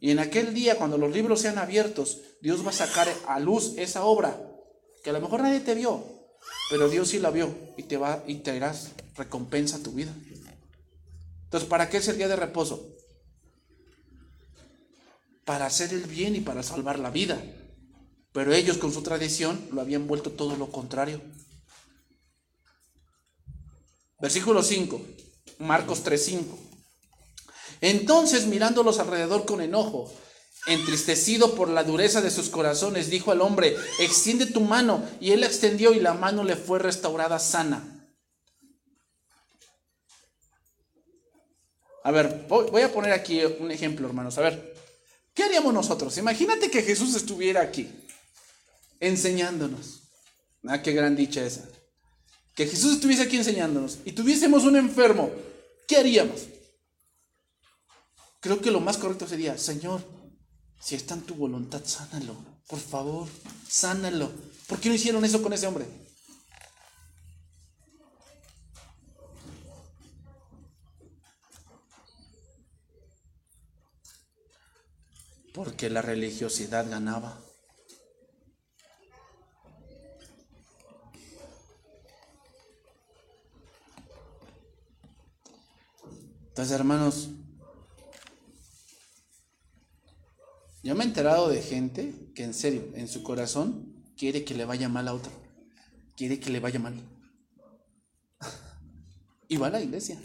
Y 0.00 0.10
en 0.10 0.18
aquel 0.18 0.54
día, 0.54 0.76
cuando 0.76 0.98
los 0.98 1.12
libros 1.12 1.40
sean 1.40 1.58
abiertos, 1.58 2.20
Dios 2.40 2.64
va 2.64 2.70
a 2.70 2.74
sacar 2.74 3.08
a 3.26 3.38
luz 3.40 3.74
esa 3.76 4.04
obra 4.04 4.36
que 5.02 5.10
a 5.10 5.12
lo 5.12 5.20
mejor 5.20 5.42
nadie 5.42 5.60
te 5.60 5.74
vio, 5.74 6.04
pero 6.70 6.88
Dios 6.88 7.08
sí 7.08 7.18
la 7.18 7.30
vio 7.30 7.52
y 7.76 7.84
te 7.84 7.96
va 7.96 8.22
y 8.26 8.42
recompensa 9.16 9.76
a 9.76 9.82
tu 9.82 9.92
vida. 9.92 10.14
Entonces, 11.52 11.68
¿para 11.68 11.90
qué 11.90 11.98
es 11.98 12.08
el 12.08 12.16
día 12.16 12.28
de 12.28 12.36
reposo? 12.36 12.96
Para 15.44 15.66
hacer 15.66 15.92
el 15.92 16.04
bien 16.04 16.34
y 16.34 16.40
para 16.40 16.62
salvar 16.62 16.98
la 16.98 17.10
vida. 17.10 17.44
Pero 18.32 18.54
ellos 18.54 18.78
con 18.78 18.90
su 18.90 19.02
tradición 19.02 19.68
lo 19.70 19.82
habían 19.82 20.06
vuelto 20.06 20.30
todo 20.30 20.56
lo 20.56 20.72
contrario. 20.72 21.20
Versículo 24.18 24.62
5, 24.62 24.98
Marcos 25.58 26.02
3:5. 26.02 26.58
Entonces, 27.82 28.46
mirándolos 28.46 28.98
alrededor 28.98 29.44
con 29.44 29.60
enojo, 29.60 30.10
entristecido 30.66 31.54
por 31.54 31.68
la 31.68 31.84
dureza 31.84 32.22
de 32.22 32.30
sus 32.30 32.48
corazones, 32.48 33.10
dijo 33.10 33.30
al 33.30 33.42
hombre, 33.42 33.76
extiende 34.00 34.46
tu 34.46 34.62
mano. 34.62 35.06
Y 35.20 35.32
él 35.32 35.40
la 35.40 35.48
extendió 35.48 35.92
y 35.92 36.00
la 36.00 36.14
mano 36.14 36.44
le 36.44 36.56
fue 36.56 36.78
restaurada 36.78 37.38
sana. 37.38 37.91
A 42.04 42.10
ver, 42.10 42.46
voy 42.48 42.82
a 42.82 42.92
poner 42.92 43.12
aquí 43.12 43.40
un 43.44 43.70
ejemplo, 43.70 44.06
hermanos. 44.06 44.36
A 44.38 44.42
ver, 44.42 44.74
¿qué 45.34 45.44
haríamos 45.44 45.72
nosotros? 45.72 46.16
Imagínate 46.18 46.70
que 46.70 46.82
Jesús 46.82 47.14
estuviera 47.14 47.60
aquí, 47.60 47.88
enseñándonos. 49.00 50.02
Ah, 50.66 50.82
qué 50.82 50.92
gran 50.92 51.14
dicha 51.16 51.44
esa. 51.44 51.68
Que 52.54 52.66
Jesús 52.66 52.94
estuviese 52.94 53.22
aquí 53.22 53.36
enseñándonos 53.36 53.98
y 54.04 54.12
tuviésemos 54.12 54.64
un 54.64 54.76
enfermo. 54.76 55.30
¿Qué 55.86 55.96
haríamos? 55.96 56.42
Creo 58.40 58.60
que 58.60 58.70
lo 58.70 58.80
más 58.80 58.98
correcto 58.98 59.26
sería, 59.26 59.56
Señor, 59.56 60.02
si 60.80 60.96
está 60.96 61.14
en 61.14 61.22
tu 61.22 61.34
voluntad, 61.34 61.82
sánalo. 61.84 62.36
Por 62.66 62.80
favor, 62.80 63.28
sánalo. 63.68 64.32
¿Por 64.66 64.80
qué 64.80 64.88
no 64.88 64.96
hicieron 64.96 65.24
eso 65.24 65.40
con 65.42 65.52
ese 65.52 65.66
hombre? 65.66 65.86
Porque 75.52 75.90
la 75.90 76.02
religiosidad 76.02 76.88
ganaba. 76.88 77.38
Entonces, 86.52 86.74
hermanos, 86.74 87.30
yo 90.82 90.94
me 90.94 91.04
he 91.04 91.06
enterado 91.06 91.48
de 91.48 91.62
gente 91.62 92.14
que 92.34 92.44
en 92.44 92.52
serio, 92.52 92.92
en 92.94 93.08
su 93.08 93.22
corazón, 93.22 94.04
quiere 94.18 94.44
que 94.44 94.54
le 94.54 94.66
vaya 94.66 94.90
mal 94.90 95.08
a 95.08 95.14
otro. 95.14 95.32
Quiere 96.14 96.38
que 96.40 96.50
le 96.50 96.60
vaya 96.60 96.78
mal. 96.78 96.94
Y 99.48 99.56
va 99.56 99.68
a 99.68 99.70
la 99.70 99.80
iglesia. 99.80 100.20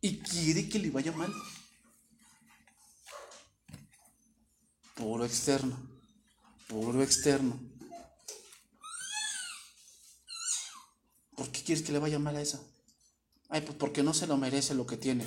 Y 0.00 0.18
quiere 0.18 0.68
que 0.68 0.78
le 0.78 0.90
vaya 0.90 1.12
mal. 1.12 1.32
Puro 4.98 5.24
externo. 5.24 5.76
Puro 6.66 7.02
externo. 7.04 7.56
¿Por 11.36 11.48
qué 11.50 11.62
quieres 11.62 11.84
que 11.84 11.92
le 11.92 12.00
vaya 12.00 12.18
mal 12.18 12.34
a 12.34 12.42
esa? 12.42 12.60
Ay, 13.48 13.60
pues 13.60 13.76
porque 13.78 14.02
no 14.02 14.12
se 14.12 14.26
lo 14.26 14.36
merece 14.36 14.74
lo 14.74 14.88
que 14.88 14.96
tiene. 14.96 15.24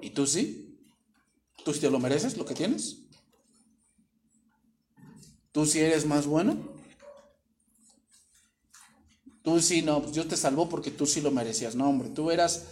¿Y 0.00 0.10
tú 0.10 0.26
sí? 0.26 0.80
¿Tú 1.64 1.72
sí 1.72 1.78
te 1.78 1.90
lo 1.90 2.00
mereces 2.00 2.36
lo 2.36 2.44
que 2.44 2.54
tienes? 2.54 2.96
¿Tú 5.52 5.64
sí 5.64 5.78
eres 5.78 6.04
más 6.04 6.26
bueno? 6.26 6.58
Tú 9.44 9.60
sí, 9.60 9.82
no, 9.82 10.02
pues 10.02 10.14
Dios 10.14 10.26
te 10.26 10.36
salvó 10.36 10.68
porque 10.68 10.90
tú 10.90 11.06
sí 11.06 11.20
lo 11.20 11.30
merecías. 11.30 11.76
No, 11.76 11.88
hombre, 11.88 12.08
tú 12.08 12.32
eras 12.32 12.64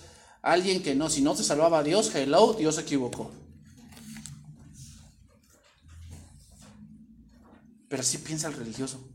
alguien 0.43 0.83
que 0.83 0.97
no, 0.97 1.09
si 1.09 1.23
no 1.23 1.37
te 1.37 1.45
salvaba 1.45 1.85
Dios, 1.85 2.13
hello, 2.13 2.55
Dios 2.55 2.75
se 2.75 2.81
equivocó. 2.81 3.31
Pero 7.93 8.01
así 8.01 8.17
piensa 8.17 8.49
el 8.49 8.55
religioso. 8.55 9.07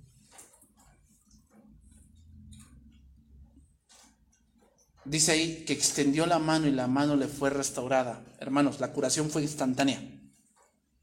Dice 5.03 5.31
ahí 5.31 5.65
que 5.65 5.73
extendió 5.73 6.27
la 6.27 6.37
mano 6.37 6.67
y 6.67 6.71
la 6.71 6.85
mano 6.85 7.15
le 7.15 7.27
fue 7.27 7.49
restaurada. 7.49 8.23
Hermanos, 8.39 8.79
la 8.79 8.93
curación 8.93 9.31
fue 9.31 9.41
instantánea. 9.41 9.99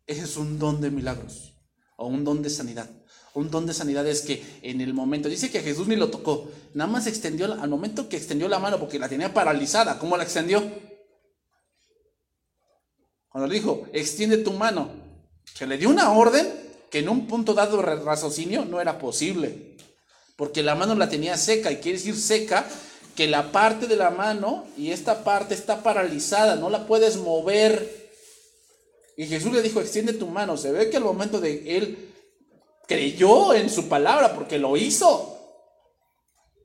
Ese 0.06 0.22
es 0.22 0.36
un 0.36 0.60
don 0.60 0.80
de 0.80 0.92
milagros 0.92 1.56
o 1.96 2.06
un 2.06 2.22
don 2.22 2.42
de 2.42 2.50
sanidad. 2.50 2.88
Un 3.32 3.50
don 3.50 3.66
de 3.66 3.74
sanidad 3.74 4.06
es 4.06 4.20
que 4.20 4.60
en 4.62 4.80
el 4.80 4.94
momento, 4.94 5.28
dice 5.28 5.50
que 5.50 5.60
Jesús 5.60 5.88
ni 5.88 5.96
lo 5.96 6.10
tocó, 6.10 6.48
nada 6.74 6.88
más 6.88 7.08
extendió, 7.08 7.60
al 7.60 7.70
momento 7.70 8.08
que 8.08 8.16
extendió 8.16 8.48
la 8.48 8.60
mano 8.60 8.78
porque 8.78 9.00
la 9.00 9.08
tenía 9.08 9.34
paralizada, 9.34 9.98
¿cómo 9.98 10.16
la 10.16 10.22
extendió? 10.22 10.62
Cuando 13.30 13.48
le 13.48 13.54
dijo, 13.56 13.88
extiende 13.92 14.36
tu 14.36 14.52
mano, 14.52 14.92
se 15.56 15.66
le 15.66 15.76
dio 15.76 15.88
una 15.88 16.12
orden 16.12 16.63
que 16.94 17.00
en 17.00 17.08
un 17.08 17.26
punto 17.26 17.54
dado 17.54 17.78
de 17.78 17.96
raciocinio 17.96 18.64
no 18.64 18.80
era 18.80 19.00
posible, 19.00 19.74
porque 20.36 20.62
la 20.62 20.76
mano 20.76 20.94
la 20.94 21.08
tenía 21.08 21.36
seca, 21.36 21.72
y 21.72 21.78
quiere 21.78 21.98
decir 21.98 22.16
seca 22.16 22.64
que 23.16 23.26
la 23.26 23.50
parte 23.50 23.88
de 23.88 23.96
la 23.96 24.10
mano 24.10 24.64
y 24.76 24.92
esta 24.92 25.24
parte 25.24 25.54
está 25.54 25.82
paralizada, 25.82 26.54
no 26.54 26.70
la 26.70 26.86
puedes 26.86 27.16
mover. 27.16 28.12
Y 29.16 29.26
Jesús 29.26 29.52
le 29.52 29.60
dijo, 29.60 29.80
extiende 29.80 30.12
tu 30.12 30.28
mano. 30.28 30.56
Se 30.56 30.70
ve 30.70 30.88
que 30.88 30.98
al 30.98 31.02
momento 31.02 31.40
de 31.40 31.76
él 31.76 32.12
creyó 32.86 33.54
en 33.54 33.70
su 33.70 33.88
palabra 33.88 34.32
porque 34.32 34.60
lo 34.60 34.76
hizo. 34.76 35.36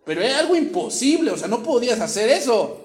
Pero 0.05 0.21
era 0.21 0.37
algo 0.37 0.55
imposible, 0.55 1.31
o 1.31 1.37
sea, 1.37 1.47
no 1.47 1.63
podías 1.63 1.99
hacer 2.01 2.29
eso. 2.29 2.79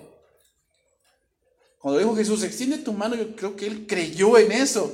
Cuando 1.78 1.98
dijo 1.98 2.16
Jesús, 2.16 2.42
extiende 2.42 2.78
tu 2.78 2.94
mano, 2.94 3.16
yo 3.16 3.36
creo 3.36 3.54
que 3.54 3.66
él 3.66 3.86
creyó 3.86 4.38
en 4.38 4.50
eso. 4.50 4.90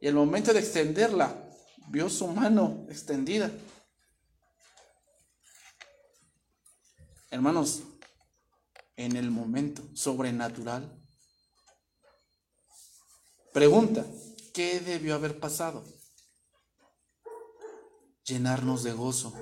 Y 0.00 0.06
al 0.06 0.14
momento 0.14 0.52
de 0.52 0.60
extenderla, 0.60 1.46
vio 1.90 2.08
su 2.08 2.26
mano 2.28 2.86
extendida. 2.88 3.50
Hermanos, 7.30 7.82
en 8.96 9.16
el 9.16 9.30
momento 9.30 9.82
sobrenatural. 9.94 10.92
Pregunta, 13.52 14.04
¿qué 14.52 14.80
debió 14.80 15.14
haber 15.14 15.38
pasado? 15.38 15.84
Llenarnos 18.24 18.82
de 18.82 18.92
gozo. 18.92 19.34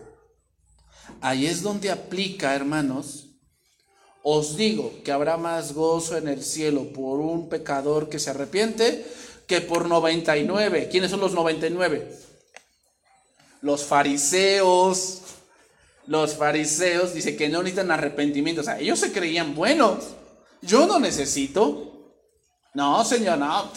Ahí 1.20 1.46
es 1.46 1.62
donde 1.62 1.90
aplica, 1.90 2.54
hermanos. 2.54 3.30
Os 4.22 4.56
digo 4.56 4.92
que 5.04 5.12
habrá 5.12 5.36
más 5.36 5.72
gozo 5.72 6.16
en 6.16 6.28
el 6.28 6.42
cielo 6.42 6.92
por 6.92 7.20
un 7.20 7.48
pecador 7.48 8.08
que 8.08 8.18
se 8.18 8.30
arrepiente 8.30 9.06
que 9.46 9.60
por 9.60 9.86
99. 9.86 10.88
¿Quiénes 10.90 11.10
son 11.10 11.20
los 11.20 11.32
99? 11.32 12.25
Los 13.62 13.84
fariseos, 13.84 15.22
los 16.06 16.34
fariseos, 16.36 17.14
dice 17.14 17.36
que 17.36 17.48
no 17.48 17.62
necesitan 17.62 17.90
arrepentimiento. 17.90 18.60
O 18.60 18.64
sea, 18.64 18.78
ellos 18.78 18.98
se 18.98 19.12
creían 19.12 19.54
buenos. 19.54 20.14
Yo 20.62 20.86
no 20.86 20.98
necesito. 20.98 22.14
No, 22.74 23.04
Señor, 23.04 23.38
no. 23.38 23.70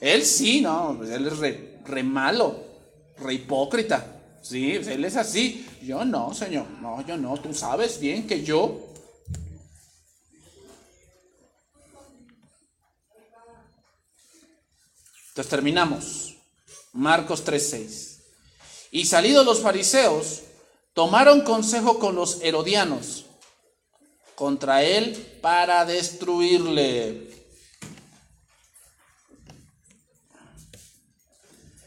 Él 0.00 0.24
sí, 0.24 0.60
no. 0.60 0.94
Pues 0.98 1.10
él 1.10 1.26
es 1.26 1.38
re, 1.38 2.02
malo, 2.02 2.64
re 3.18 3.34
hipócrita. 3.34 4.04
Sí, 4.42 4.72
él 4.72 5.04
es 5.04 5.16
así. 5.16 5.66
Yo 5.82 6.04
no, 6.04 6.34
Señor. 6.34 6.66
No, 6.80 7.04
yo 7.06 7.16
no. 7.16 7.36
Tú 7.38 7.54
sabes 7.54 7.98
bien 7.98 8.26
que 8.26 8.42
yo. 8.42 8.86
Entonces 15.28 15.50
terminamos. 15.50 16.36
Marcos 16.92 17.44
3:6. 17.44 18.05
Y 18.90 19.06
salidos 19.06 19.44
los 19.44 19.60
fariseos, 19.60 20.42
tomaron 20.92 21.42
consejo 21.42 21.98
con 21.98 22.14
los 22.14 22.40
herodianos 22.42 23.26
contra 24.34 24.82
él 24.82 25.38
para 25.40 25.84
destruirle. 25.84 27.34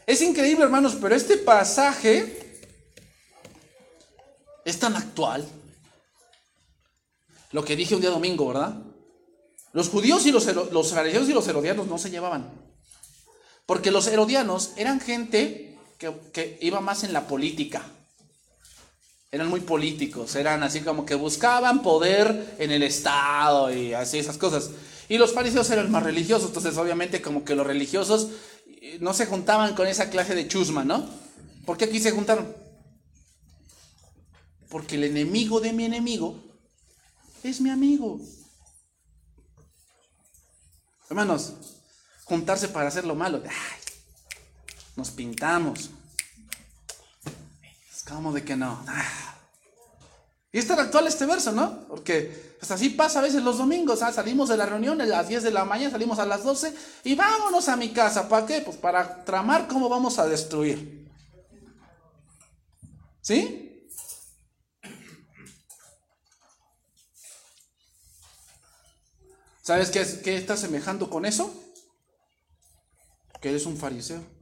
Es 0.06 0.20
increíble, 0.20 0.64
hermanos, 0.64 0.96
pero 1.00 1.14
este 1.14 1.36
pasaje 1.36 2.60
es 4.64 4.78
tan 4.78 4.96
actual. 4.96 5.48
Lo 7.52 7.64
que 7.64 7.76
dije 7.76 7.94
un 7.94 8.00
día 8.00 8.10
domingo, 8.10 8.48
¿verdad? 8.48 8.76
Los 9.72 9.88
judíos 9.88 10.26
y 10.26 10.32
los, 10.32 10.46
los 10.72 10.92
fariseos 10.92 11.28
y 11.28 11.32
los 11.32 11.46
herodianos 11.46 11.86
no 11.86 11.98
se 11.98 12.10
llevaban. 12.10 12.50
Porque 13.66 13.92
los 13.92 14.08
herodianos 14.08 14.72
eran 14.76 15.00
gente 15.00 15.69
que, 16.00 16.58
iba 16.62 16.80
más 16.80 17.04
en 17.04 17.12
la 17.12 17.26
política 17.26 17.84
Eran 19.30 19.48
muy 19.48 19.60
políticos, 19.60 20.34
eran 20.34 20.62
así 20.62 20.80
como 20.80 21.04
que 21.04 21.14
buscaban 21.14 21.82
poder 21.82 22.56
en 22.58 22.72
el 22.72 22.82
Estado 22.82 23.72
y 23.72 23.92
así 23.92 24.18
esas 24.18 24.38
cosas. 24.38 24.70
Y 25.08 25.18
los 25.18 25.32
fariseos 25.32 25.70
eran 25.70 25.90
más 25.90 26.02
religiosos, 26.02 26.48
entonces 26.48 26.76
obviamente 26.76 27.22
como 27.22 27.44
que 27.44 27.54
los 27.54 27.66
religiosos 27.66 28.28
eh, 28.66 28.98
no 29.00 29.12
se 29.14 29.26
juntaban 29.26 29.74
con 29.74 29.86
esa 29.86 30.10
clase 30.10 30.34
de 30.34 30.48
chusma, 30.48 30.84
¿no? 30.84 31.08
¿Por 31.64 31.76
qué 31.76 31.84
aquí 31.84 32.00
se 32.00 32.10
juntaron? 32.10 32.52
Porque 34.68 34.96
el 34.96 35.04
enemigo 35.04 35.60
de 35.60 35.72
mi 35.72 35.84
enemigo 35.84 36.42
es 37.44 37.60
mi 37.60 37.70
amigo. 37.70 38.20
Hermanos, 41.08 41.54
juntarse 42.24 42.68
para 42.68 42.88
hacer 42.88 43.04
lo 43.04 43.14
malo. 43.14 43.42
Nos 44.96 45.10
pintamos. 45.10 45.90
Es 47.92 48.02
como 48.04 48.32
de 48.32 48.44
que 48.44 48.56
no. 48.56 48.84
Y 50.52 50.58
es 50.58 50.66
tan 50.66 50.80
actual 50.80 51.06
este 51.06 51.26
verso, 51.26 51.52
¿no? 51.52 51.86
Porque 51.86 52.56
pues 52.58 52.70
así 52.72 52.90
pasa 52.90 53.20
a 53.20 53.22
veces 53.22 53.42
los 53.42 53.58
domingos. 53.58 54.02
¿ah? 54.02 54.12
Salimos 54.12 54.48
de 54.48 54.56
la 54.56 54.66
reunión 54.66 55.00
a 55.00 55.06
las 55.06 55.28
10 55.28 55.44
de 55.44 55.50
la 55.50 55.64
mañana, 55.64 55.90
salimos 55.90 56.18
a 56.18 56.26
las 56.26 56.44
12 56.44 56.74
y 57.04 57.14
vámonos 57.14 57.68
a 57.68 57.76
mi 57.76 57.90
casa. 57.90 58.28
¿Para 58.28 58.46
qué? 58.46 58.60
Pues 58.60 58.76
para 58.76 59.24
tramar 59.24 59.68
cómo 59.68 59.88
vamos 59.88 60.18
a 60.18 60.26
destruir. 60.26 61.08
¿Sí? 63.22 63.88
¿Sabes 69.62 69.90
qué, 69.90 70.04
qué 70.24 70.36
está 70.36 70.56
semejando 70.56 71.08
con 71.08 71.24
eso? 71.24 71.54
Que 73.40 73.50
eres 73.50 73.66
un 73.66 73.76
fariseo. 73.76 74.39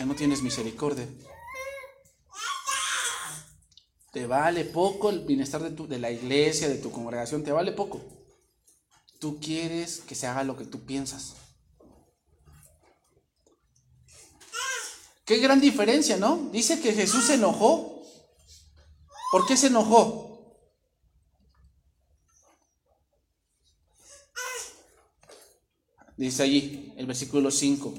Que 0.00 0.06
no 0.06 0.14
tienes 0.14 0.40
misericordia. 0.40 1.06
Te 4.10 4.26
vale 4.26 4.64
poco 4.64 5.10
el 5.10 5.26
bienestar 5.26 5.62
de, 5.62 5.72
tu, 5.72 5.86
de 5.86 5.98
la 5.98 6.10
iglesia, 6.10 6.70
de 6.70 6.78
tu 6.78 6.90
congregación, 6.90 7.44
te 7.44 7.52
vale 7.52 7.72
poco. 7.72 8.00
Tú 9.18 9.38
quieres 9.38 10.00
que 10.00 10.14
se 10.14 10.26
haga 10.26 10.42
lo 10.42 10.56
que 10.56 10.64
tú 10.64 10.86
piensas. 10.86 11.34
Qué 15.26 15.36
gran 15.36 15.60
diferencia, 15.60 16.16
¿no? 16.16 16.48
Dice 16.50 16.80
que 16.80 16.94
Jesús 16.94 17.26
se 17.26 17.34
enojó. 17.34 18.02
¿Por 19.30 19.46
qué 19.46 19.54
se 19.54 19.66
enojó? 19.66 20.56
Dice 26.16 26.42
allí, 26.42 26.94
el 26.96 27.04
versículo 27.04 27.50
5. 27.50 27.92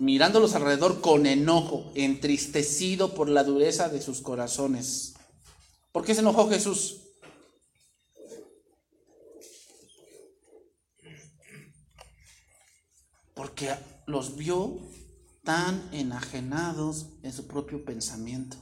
Mirándolos 0.00 0.54
alrededor 0.54 1.02
con 1.02 1.26
enojo, 1.26 1.92
entristecido 1.94 3.12
por 3.12 3.28
la 3.28 3.44
dureza 3.44 3.90
de 3.90 4.00
sus 4.00 4.22
corazones. 4.22 5.12
¿Por 5.92 6.06
qué 6.06 6.14
se 6.14 6.22
enojó 6.22 6.48
Jesús? 6.48 7.02
Porque 13.34 13.74
los 14.06 14.36
vio 14.36 14.78
tan 15.44 15.86
enajenados 15.92 17.08
en 17.22 17.34
su 17.34 17.46
propio 17.46 17.84
pensamiento. 17.84 18.56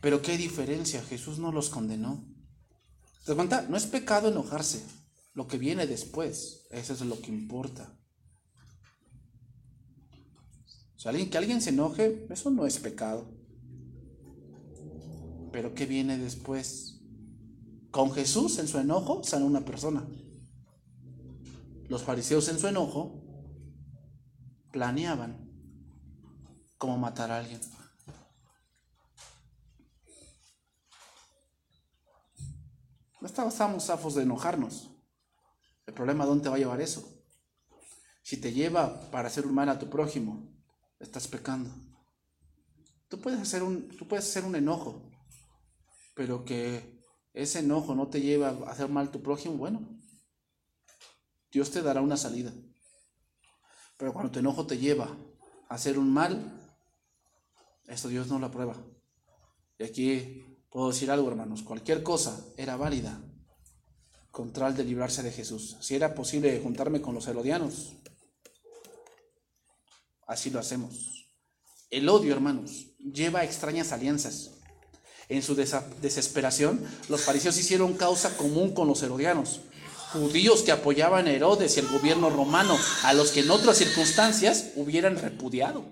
Pero 0.00 0.20
qué 0.20 0.36
diferencia, 0.36 1.00
Jesús 1.04 1.38
no 1.38 1.52
los 1.52 1.68
condenó. 1.68 2.24
¿Te 3.24 3.32
das 3.32 3.36
cuenta? 3.36 3.62
No 3.62 3.76
es 3.76 3.86
pecado 3.86 4.30
enojarse. 4.30 4.84
Lo 5.34 5.46
que 5.46 5.58
viene 5.58 5.86
después, 5.86 6.66
eso 6.72 6.92
es 6.92 7.00
lo 7.02 7.20
que 7.20 7.28
importa. 7.28 7.97
O 11.04 11.30
que 11.30 11.38
alguien 11.38 11.62
se 11.62 11.70
enoje, 11.70 12.26
eso 12.28 12.50
no 12.50 12.66
es 12.66 12.78
pecado. 12.78 13.30
Pero 15.52 15.72
¿qué 15.72 15.86
viene 15.86 16.18
después? 16.18 17.00
Con 17.92 18.10
Jesús 18.10 18.58
en 18.58 18.66
su 18.66 18.78
enojo 18.78 19.22
sana 19.22 19.44
una 19.44 19.64
persona. 19.64 20.06
Los 21.88 22.02
fariseos 22.02 22.48
en 22.48 22.58
su 22.58 22.66
enojo 22.66 23.22
planeaban 24.72 25.48
cómo 26.76 26.98
matar 26.98 27.30
a 27.30 27.38
alguien. 27.38 27.60
No 33.20 33.26
estábamos 33.26 33.84
zafos 33.84 34.16
de 34.16 34.22
enojarnos. 34.22 34.90
El 35.86 35.94
problema, 35.94 36.26
¿dónde 36.26 36.42
te 36.42 36.48
va 36.50 36.56
a 36.56 36.58
llevar 36.58 36.80
eso? 36.80 37.08
Si 38.22 38.36
te 38.36 38.52
lleva 38.52 39.10
para 39.10 39.28
hacer 39.28 39.46
un 39.46 39.54
mal 39.54 39.68
a 39.68 39.78
tu 39.78 39.88
prójimo, 39.88 40.47
estás 40.98 41.28
pecando. 41.28 41.70
Tú 43.08 43.20
puedes 43.20 43.40
hacer 43.40 43.62
un, 43.62 43.88
tú 43.88 44.06
puedes 44.06 44.26
hacer 44.26 44.44
un 44.44 44.56
enojo, 44.56 45.10
pero 46.14 46.44
que 46.44 47.02
ese 47.32 47.60
enojo 47.60 47.94
no 47.94 48.08
te 48.08 48.20
lleva 48.20 48.48
a 48.48 48.70
hacer 48.70 48.88
mal 48.88 49.10
tu 49.10 49.22
prójimo, 49.22 49.56
bueno, 49.56 50.00
Dios 51.50 51.70
te 51.70 51.82
dará 51.82 52.00
una 52.00 52.16
salida. 52.16 52.52
Pero 53.96 54.12
cuando 54.12 54.30
tu 54.32 54.38
enojo 54.38 54.66
te 54.66 54.78
lleva 54.78 55.16
a 55.68 55.74
hacer 55.74 55.98
un 55.98 56.12
mal, 56.12 56.76
esto 57.86 58.08
Dios 58.08 58.28
no 58.28 58.38
lo 58.38 58.46
aprueba. 58.46 58.76
Y 59.78 59.84
aquí 59.84 60.44
puedo 60.70 60.88
decir 60.88 61.10
algo, 61.10 61.28
hermanos, 61.28 61.62
cualquier 61.62 62.02
cosa 62.02 62.44
era 62.56 62.76
válida 62.76 63.20
con 64.30 64.52
de 64.52 64.84
librarse 64.84 65.22
de 65.22 65.32
Jesús. 65.32 65.76
Si 65.80 65.96
era 65.96 66.14
posible 66.14 66.60
juntarme 66.62 67.00
con 67.00 67.12
los 67.12 67.26
herodianos, 67.26 67.96
así 70.28 70.50
lo 70.50 70.60
hacemos. 70.60 71.28
El 71.90 72.08
odio, 72.08 72.32
hermanos, 72.32 72.86
lleva 72.98 73.40
a 73.40 73.44
extrañas 73.44 73.90
alianzas. 73.90 74.50
En 75.28 75.42
su 75.42 75.54
desesperación, 75.54 76.80
los 77.08 77.22
fariseos 77.22 77.58
hicieron 77.58 77.94
causa 77.94 78.36
común 78.36 78.72
con 78.72 78.86
los 78.86 79.02
herodianos, 79.02 79.60
judíos 80.12 80.62
que 80.62 80.72
apoyaban 80.72 81.26
a 81.26 81.32
Herodes 81.32 81.76
y 81.76 81.80
el 81.80 81.88
gobierno 81.88 82.30
romano, 82.30 82.78
a 83.02 83.12
los 83.14 83.30
que 83.30 83.40
en 83.40 83.50
otras 83.50 83.78
circunstancias 83.78 84.68
hubieran 84.76 85.16
repudiado. 85.16 85.84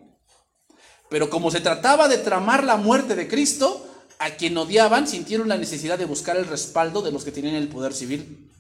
Pero 1.11 1.29
como 1.31 1.51
se 1.51 1.61
trataba 1.61 2.09
de 2.09 2.19
tramar 2.19 2.65
la 2.65 2.77
muerte 2.77 3.15
de 3.15 3.29
Cristo, 3.29 3.87
a 4.19 4.31
quien 4.31 4.57
odiaban 4.57 5.07
sintieron 5.07 5.49
la 5.49 5.59
necesidad 5.59 5.99
de 5.99 6.07
buscar 6.07 6.37
el 6.37 6.47
respaldo 6.47 7.03
de 7.03 7.13
los 7.13 7.25
que 7.25 7.33
tenían 7.33 7.55
el 7.55 7.69
poder 7.69 7.93
civil. 7.93 8.51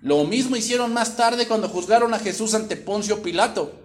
Lo 0.00 0.24
mismo 0.24 0.56
hicieron 0.56 0.92
más 0.92 1.16
tarde 1.16 1.48
cuando 1.48 1.68
juzgaron 1.68 2.14
a 2.14 2.18
Jesús 2.18 2.54
ante 2.54 2.76
Poncio 2.76 3.22
Pilato. 3.22 3.83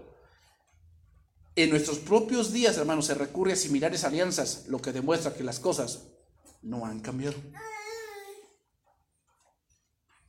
En 1.62 1.72
nuestros 1.72 2.00
propios 2.00 2.54
días, 2.54 2.78
hermanos, 2.78 3.08
se 3.08 3.16
recurre 3.16 3.52
a 3.52 3.58
similares 3.58 4.06
alianzas, 4.06 4.64
lo 4.70 4.82
que 4.82 4.94
demuestra 4.94 5.34
que 5.34 5.44
las 5.44 5.60
cosas 5.60 6.04
no 6.62 6.86
han 6.86 7.02
cambiado. 7.02 7.36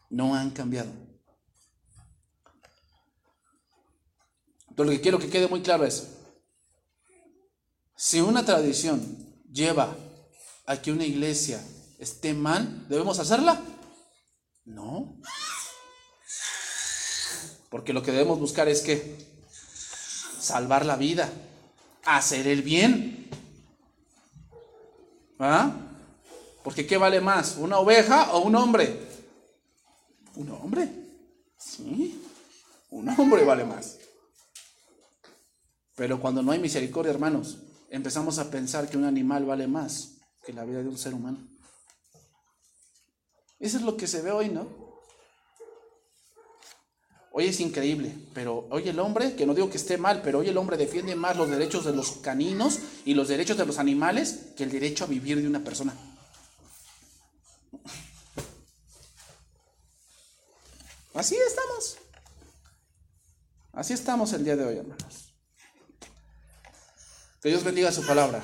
No 0.08 0.34
han 0.34 0.50
cambiado. 0.50 0.90
Entonces, 4.70 4.86
lo 4.86 4.90
que 4.90 5.00
quiero 5.00 5.18
que 5.20 5.30
quede 5.30 5.46
muy 5.46 5.62
claro 5.62 5.84
es, 5.84 6.08
si 7.94 8.20
una 8.20 8.44
tradición 8.44 9.00
lleva 9.52 9.96
a 10.66 10.82
que 10.82 10.90
una 10.90 11.04
iglesia 11.04 11.64
esté 12.00 12.34
mal, 12.34 12.88
¿debemos 12.88 13.20
hacerla? 13.20 13.62
No. 14.64 15.16
Porque 17.68 17.92
lo 17.92 18.02
que 18.02 18.10
debemos 18.10 18.40
buscar 18.40 18.68
es 18.68 18.80
que 18.80 19.29
salvar 20.40 20.86
la 20.86 20.96
vida, 20.96 21.30
hacer 22.04 22.46
el 22.48 22.62
bien. 22.62 23.28
¿Ah? 25.38 25.72
Porque 26.64 26.86
¿qué 26.86 26.96
vale 26.96 27.20
más? 27.20 27.56
¿Una 27.56 27.78
oveja 27.78 28.32
o 28.32 28.40
un 28.40 28.54
hombre? 28.56 29.08
¿Un 30.34 30.50
hombre? 30.50 30.88
Sí, 31.58 32.22
un 32.90 33.08
hombre 33.08 33.44
vale 33.44 33.64
más. 33.64 33.98
Pero 35.94 36.20
cuando 36.20 36.42
no 36.42 36.52
hay 36.52 36.58
misericordia, 36.58 37.12
hermanos, 37.12 37.58
empezamos 37.90 38.38
a 38.38 38.50
pensar 38.50 38.88
que 38.88 38.96
un 38.96 39.04
animal 39.04 39.44
vale 39.44 39.66
más 39.66 40.16
que 40.44 40.52
la 40.52 40.64
vida 40.64 40.82
de 40.82 40.88
un 40.88 40.98
ser 40.98 41.14
humano. 41.14 41.38
Eso 43.58 43.76
es 43.76 43.82
lo 43.82 43.96
que 43.96 44.06
se 44.06 44.22
ve 44.22 44.30
hoy, 44.30 44.48
¿no? 44.48 44.89
Hoy 47.32 47.46
es 47.46 47.60
increíble, 47.60 48.12
pero 48.34 48.66
hoy 48.70 48.88
el 48.88 48.98
hombre, 48.98 49.36
que 49.36 49.46
no 49.46 49.54
digo 49.54 49.70
que 49.70 49.76
esté 49.76 49.96
mal, 49.96 50.20
pero 50.22 50.40
hoy 50.40 50.48
el 50.48 50.58
hombre 50.58 50.76
defiende 50.76 51.14
más 51.14 51.36
los 51.36 51.48
derechos 51.48 51.84
de 51.84 51.92
los 51.92 52.12
caninos 52.16 52.80
y 53.04 53.14
los 53.14 53.28
derechos 53.28 53.56
de 53.56 53.66
los 53.66 53.78
animales 53.78 54.46
que 54.56 54.64
el 54.64 54.72
derecho 54.72 55.04
a 55.04 55.06
vivir 55.06 55.40
de 55.40 55.46
una 55.46 55.62
persona. 55.62 55.94
Así 61.14 61.36
estamos. 61.36 61.98
Así 63.72 63.92
estamos 63.92 64.32
el 64.32 64.44
día 64.44 64.56
de 64.56 64.64
hoy, 64.64 64.76
hermanos. 64.78 65.32
Que 67.40 67.48
Dios 67.48 67.62
bendiga 67.62 67.92
su 67.92 68.04
palabra. 68.04 68.42